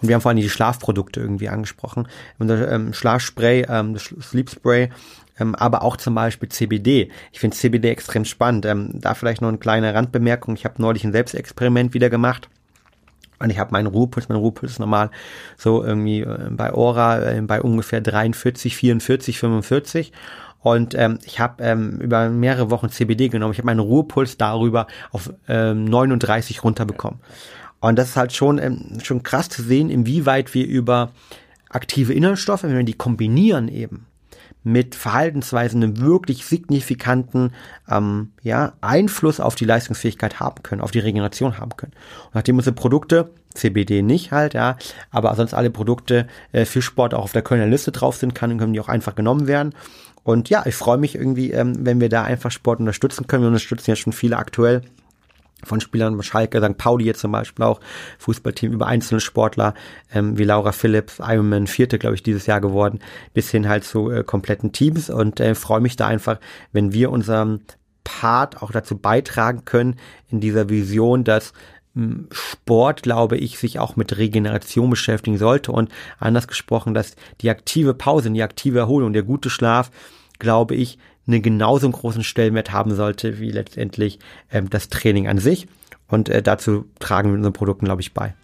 Und 0.00 0.08
wir 0.08 0.14
haben 0.14 0.22
vor 0.22 0.30
allem 0.30 0.40
die 0.40 0.50
Schlafprodukte 0.50 1.20
irgendwie 1.20 1.48
angesprochen. 1.48 2.08
Unser 2.38 2.70
ähm, 2.72 2.92
Schlafspray, 2.92 3.66
ähm, 3.68 3.96
Sleep 3.98 4.50
Spray, 4.50 4.90
ähm, 5.38 5.54
aber 5.54 5.82
auch 5.82 5.96
zum 5.96 6.14
Beispiel 6.14 6.48
CBD. 6.48 7.10
Ich 7.32 7.40
finde 7.40 7.56
CBD 7.56 7.90
extrem 7.90 8.24
spannend. 8.24 8.66
Ähm, 8.66 8.90
da 8.94 9.14
vielleicht 9.14 9.42
noch 9.42 9.48
eine 9.48 9.58
kleine 9.58 9.94
Randbemerkung. 9.94 10.54
Ich 10.54 10.64
habe 10.64 10.80
neulich 10.80 11.04
ein 11.04 11.12
Selbstexperiment 11.12 11.94
wieder 11.94 12.10
gemacht. 12.10 12.48
Und 13.40 13.50
ich 13.50 13.58
habe 13.58 13.72
meinen 13.72 13.86
Ruhepuls, 13.86 14.28
mein 14.28 14.38
Ruhepuls 14.38 14.72
ist 14.72 14.78
normal 14.78 15.10
so 15.56 15.84
irgendwie 15.84 16.20
äh, 16.20 16.48
bei 16.50 16.72
Ora 16.72 17.20
äh, 17.22 17.40
bei 17.42 17.60
ungefähr 17.60 18.00
43, 18.00 18.76
44, 18.76 19.38
45. 19.38 20.12
Und 20.60 20.94
ähm, 20.94 21.18
ich 21.26 21.40
habe 21.40 21.62
ähm, 21.62 21.98
über 22.00 22.30
mehrere 22.30 22.70
Wochen 22.70 22.88
CBD 22.88 23.28
genommen. 23.28 23.52
Ich 23.52 23.58
habe 23.58 23.66
meinen 23.66 23.80
Ruhepuls 23.80 24.38
darüber 24.38 24.86
auf 25.10 25.30
ähm, 25.46 25.84
39 25.84 26.64
runterbekommen. 26.64 27.20
Und 27.80 27.98
das 27.98 28.10
ist 28.10 28.16
halt 28.16 28.32
schon, 28.32 28.58
ähm, 28.58 28.98
schon 29.02 29.22
krass 29.22 29.50
zu 29.50 29.62
sehen, 29.62 29.90
inwieweit 29.90 30.54
wir 30.54 30.66
über 30.66 31.10
aktive 31.68 32.14
Inhaltsstoffe, 32.14 32.62
wenn 32.62 32.76
wir 32.76 32.84
die 32.84 32.94
kombinieren 32.94 33.68
eben, 33.68 34.06
mit 34.64 34.94
Verhaltensweisen 34.94 35.82
einen 35.82 36.00
wirklich 36.00 36.44
signifikanten 36.44 37.52
ähm, 37.88 38.32
ja, 38.42 38.72
Einfluss 38.80 39.38
auf 39.38 39.54
die 39.54 39.66
Leistungsfähigkeit 39.66 40.40
haben 40.40 40.62
können, 40.62 40.80
auf 40.80 40.90
die 40.90 40.98
Regeneration 40.98 41.58
haben 41.58 41.76
können. 41.76 41.92
Und 42.26 42.34
nachdem 42.34 42.56
unsere 42.56 42.74
Produkte, 42.74 43.30
CBD 43.54 44.02
nicht 44.02 44.32
halt, 44.32 44.54
ja, 44.54 44.76
aber 45.10 45.34
sonst 45.36 45.54
alle 45.54 45.70
Produkte 45.70 46.26
äh, 46.52 46.64
für 46.64 46.82
Sport 46.82 47.14
auch 47.14 47.22
auf 47.22 47.32
der 47.32 47.42
Kölner 47.42 47.66
Liste 47.66 47.92
drauf 47.92 48.16
sind, 48.16 48.34
kann, 48.34 48.58
können 48.58 48.72
die 48.72 48.80
auch 48.80 48.88
einfach 48.88 49.14
genommen 49.14 49.46
werden. 49.46 49.74
Und 50.24 50.48
ja, 50.48 50.64
ich 50.66 50.74
freue 50.74 50.96
mich 50.96 51.14
irgendwie, 51.14 51.52
ähm, 51.52 51.74
wenn 51.86 52.00
wir 52.00 52.08
da 52.08 52.24
einfach 52.24 52.50
Sport 52.50 52.80
unterstützen 52.80 53.26
können. 53.26 53.44
Wir 53.44 53.48
unterstützen 53.48 53.90
ja 53.90 53.96
schon 53.96 54.14
viele 54.14 54.38
aktuell 54.38 54.82
von 55.64 55.80
Spielern 55.80 56.22
Schalke, 56.22 56.60
St. 56.62 56.78
Pauli 56.78 57.04
jetzt 57.04 57.20
zum 57.20 57.32
Beispiel 57.32 57.64
auch, 57.64 57.80
Fußballteam 58.18 58.72
über 58.72 58.86
einzelne 58.86 59.20
Sportler, 59.20 59.74
ähm, 60.12 60.38
wie 60.38 60.44
Laura 60.44 60.72
Phillips, 60.72 61.18
Ironman 61.18 61.66
Vierte, 61.66 61.98
glaube 61.98 62.14
ich, 62.14 62.22
dieses 62.22 62.46
Jahr 62.46 62.60
geworden, 62.60 63.00
bis 63.32 63.50
hin 63.50 63.68
halt 63.68 63.84
zu 63.84 64.10
äh, 64.10 64.24
kompletten 64.24 64.72
Teams 64.72 65.10
und 65.10 65.40
äh, 65.40 65.54
freue 65.54 65.80
mich 65.80 65.96
da 65.96 66.06
einfach, 66.06 66.38
wenn 66.72 66.92
wir 66.92 67.10
unseren 67.10 67.60
Part 68.04 68.62
auch 68.62 68.70
dazu 68.70 68.98
beitragen 68.98 69.64
können, 69.64 69.96
in 70.28 70.40
dieser 70.40 70.68
Vision, 70.68 71.24
dass 71.24 71.52
hm, 71.94 72.28
Sport, 72.30 73.02
glaube 73.02 73.36
ich, 73.36 73.58
sich 73.58 73.78
auch 73.78 73.96
mit 73.96 74.16
Regeneration 74.16 74.90
beschäftigen 74.90 75.38
sollte 75.38 75.72
und 75.72 75.90
anders 76.18 76.46
gesprochen, 76.46 76.94
dass 76.94 77.16
die 77.40 77.50
aktive 77.50 77.94
Pause, 77.94 78.30
die 78.30 78.42
aktive 78.42 78.78
Erholung, 78.78 79.12
der 79.12 79.22
gute 79.22 79.50
Schlaf, 79.50 79.90
glaube 80.38 80.74
ich, 80.74 80.98
einen 81.26 81.42
genauso 81.42 81.90
großen 81.90 82.24
Stellenwert 82.24 82.72
haben 82.72 82.94
sollte 82.94 83.38
wie 83.38 83.50
letztendlich 83.50 84.18
ähm, 84.52 84.70
das 84.70 84.88
Training 84.88 85.28
an 85.28 85.38
sich. 85.38 85.66
Und 86.08 86.28
äh, 86.28 86.42
dazu 86.42 86.86
tragen 86.98 87.30
wir 87.30 87.36
unseren 87.36 87.52
Produkten, 87.52 87.86
glaube 87.86 88.02
ich, 88.02 88.12
bei. 88.12 88.34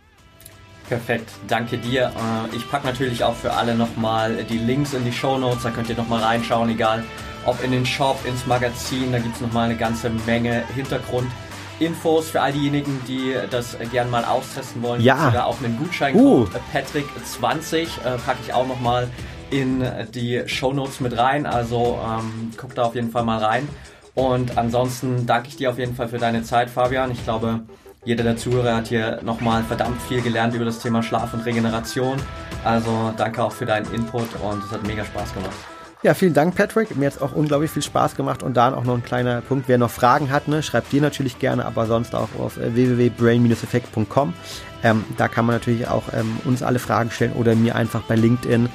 Perfekt, 0.88 1.30
danke 1.46 1.78
dir. 1.78 2.06
Äh, 2.06 2.56
ich 2.56 2.68
packe 2.68 2.86
natürlich 2.86 3.22
auch 3.22 3.36
für 3.36 3.52
alle 3.52 3.74
nochmal 3.74 4.44
die 4.48 4.58
Links 4.58 4.92
in 4.94 5.04
die 5.04 5.12
Show 5.12 5.38
Notes, 5.38 5.62
da 5.62 5.70
könnt 5.70 5.88
ihr 5.88 5.96
nochmal 5.96 6.22
reinschauen, 6.22 6.68
egal 6.70 7.04
ob 7.46 7.62
in 7.62 7.70
den 7.70 7.86
Shop, 7.86 8.18
ins 8.26 8.46
Magazin, 8.46 9.12
da 9.12 9.18
gibt 9.18 9.36
es 9.36 9.40
nochmal 9.40 9.66
eine 9.66 9.76
ganze 9.76 10.10
Menge 10.26 10.62
Hintergrundinfos 10.74 12.30
für 12.30 12.40
all 12.40 12.52
diejenigen, 12.52 13.00
die 13.06 13.34
das 13.50 13.78
gerne 13.92 14.10
mal 14.10 14.24
austesten 14.24 14.82
wollen. 14.82 15.00
Ja. 15.00 15.28
Oder 15.28 15.46
auch 15.46 15.62
einen 15.62 15.78
Gutscheincode 15.78 16.48
uh. 16.48 16.58
Patrick20 16.74 17.82
äh, 18.04 18.18
packe 18.18 18.40
ich 18.44 18.52
auch 18.52 18.66
nochmal 18.66 19.08
in 19.50 19.84
die 20.14 20.42
Show 20.46 20.72
Notes 20.72 21.00
mit 21.00 21.16
rein. 21.16 21.46
Also 21.46 21.98
ähm, 22.04 22.52
guck 22.56 22.74
da 22.74 22.84
auf 22.84 22.94
jeden 22.94 23.10
Fall 23.10 23.24
mal 23.24 23.38
rein. 23.38 23.68
Und 24.14 24.58
ansonsten 24.58 25.26
danke 25.26 25.48
ich 25.48 25.56
dir 25.56 25.70
auf 25.70 25.78
jeden 25.78 25.94
Fall 25.94 26.08
für 26.08 26.18
deine 26.18 26.42
Zeit, 26.42 26.68
Fabian. 26.68 27.10
Ich 27.10 27.22
glaube, 27.24 27.60
jeder 28.04 28.24
der 28.24 28.36
Zuhörer 28.36 28.76
hat 28.76 28.88
hier 28.88 29.20
nochmal 29.22 29.62
verdammt 29.62 30.00
viel 30.02 30.22
gelernt 30.22 30.54
über 30.54 30.64
das 30.64 30.80
Thema 30.80 31.02
Schlaf 31.02 31.34
und 31.34 31.44
Regeneration. 31.44 32.16
Also 32.64 33.12
danke 33.16 33.42
auch 33.42 33.52
für 33.52 33.66
deinen 33.66 33.92
Input 33.92 34.28
und 34.42 34.64
es 34.64 34.70
hat 34.70 34.86
mega 34.86 35.04
Spaß 35.04 35.34
gemacht. 35.34 35.56
Ja, 36.02 36.14
vielen 36.14 36.32
Dank, 36.32 36.54
Patrick. 36.54 36.96
Mir 36.96 37.06
hat 37.06 37.16
es 37.16 37.20
auch 37.20 37.32
unglaublich 37.32 37.70
viel 37.70 37.82
Spaß 37.82 38.16
gemacht. 38.16 38.42
Und 38.42 38.56
dann 38.56 38.72
auch 38.72 38.84
noch 38.84 38.94
ein 38.94 39.04
kleiner 39.04 39.42
Punkt. 39.42 39.68
Wer 39.68 39.76
noch 39.76 39.90
Fragen 39.90 40.30
hat, 40.30 40.48
ne, 40.48 40.62
schreibt 40.62 40.92
dir 40.92 41.02
natürlich 41.02 41.38
gerne, 41.38 41.66
aber 41.66 41.84
sonst 41.84 42.14
auch 42.14 42.28
auf 42.38 42.56
äh, 42.56 42.74
www.brain-effekt.com. 42.74 44.32
Ähm, 44.82 45.04
da 45.18 45.28
kann 45.28 45.44
man 45.44 45.56
natürlich 45.56 45.88
auch 45.88 46.04
ähm, 46.14 46.38
uns 46.46 46.62
alle 46.62 46.78
Fragen 46.78 47.10
stellen 47.10 47.32
oder 47.32 47.54
mir 47.54 47.76
einfach 47.76 48.00
bei 48.02 48.14
LinkedIn 48.14 48.70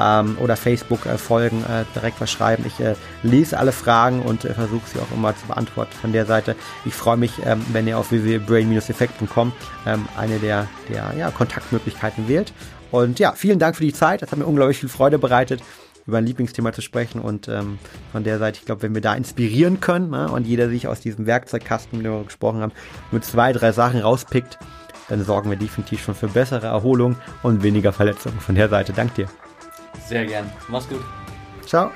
ähm, 0.00 0.36
oder 0.40 0.56
Facebook 0.56 1.06
äh, 1.06 1.18
folgen, 1.18 1.64
äh, 1.64 1.84
direkt 1.94 2.20
was 2.20 2.30
schreiben. 2.30 2.64
Ich 2.66 2.80
äh, 2.80 2.94
lese 3.22 3.58
alle 3.58 3.72
Fragen 3.72 4.22
und 4.22 4.44
äh, 4.44 4.54
versuche 4.54 4.86
sie 4.86 4.98
auch 4.98 5.14
immer 5.14 5.36
zu 5.36 5.46
beantworten 5.46 5.92
von 6.00 6.12
der 6.12 6.26
Seite. 6.26 6.56
Ich 6.84 6.94
freue 6.94 7.16
mich, 7.16 7.32
ähm, 7.44 7.64
wenn 7.72 7.86
ihr 7.86 7.98
auf 7.98 8.10
www.brain-effekt.com 8.10 9.52
ähm, 9.86 10.08
eine 10.16 10.38
der, 10.38 10.68
der 10.88 11.14
ja, 11.16 11.30
Kontaktmöglichkeiten 11.30 12.28
wählt. 12.28 12.52
Und 12.90 13.18
ja, 13.18 13.32
vielen 13.32 13.58
Dank 13.58 13.76
für 13.76 13.84
die 13.84 13.92
Zeit. 13.92 14.22
Das 14.22 14.30
hat 14.30 14.38
mir 14.38 14.46
unglaublich 14.46 14.78
viel 14.78 14.88
Freude 14.88 15.18
bereitet 15.18 15.62
über 16.06 16.18
ein 16.18 16.26
Lieblingsthema 16.26 16.72
zu 16.72 16.82
sprechen 16.82 17.20
und 17.20 17.48
ähm, 17.48 17.78
von 18.12 18.22
der 18.24 18.38
Seite, 18.38 18.60
ich 18.60 18.64
glaube, 18.64 18.82
wenn 18.82 18.94
wir 18.94 19.02
da 19.02 19.14
inspirieren 19.14 19.80
können 19.80 20.10
ne, 20.10 20.30
und 20.30 20.46
jeder 20.46 20.68
sich 20.68 20.86
aus 20.86 21.00
diesem 21.00 21.26
Werkzeugkasten, 21.26 22.00
dem 22.00 22.12
wir 22.12 22.24
gesprochen 22.24 22.60
haben, 22.60 22.72
nur 23.10 23.22
zwei, 23.22 23.52
drei 23.52 23.72
Sachen 23.72 24.00
rauspickt, 24.00 24.58
dann 25.08 25.24
sorgen 25.24 25.50
wir 25.50 25.56
definitiv 25.56 26.02
schon 26.02 26.14
für 26.14 26.28
bessere 26.28 26.66
Erholung 26.66 27.16
und 27.42 27.62
weniger 27.62 27.92
Verletzungen. 27.92 28.40
Von 28.40 28.54
der 28.54 28.68
Seite, 28.68 28.92
dank 28.92 29.14
dir. 29.14 29.28
Sehr 30.06 30.26
gern. 30.26 30.50
Mach's 30.68 30.88
gut. 30.88 31.02
Ciao. 31.64 31.90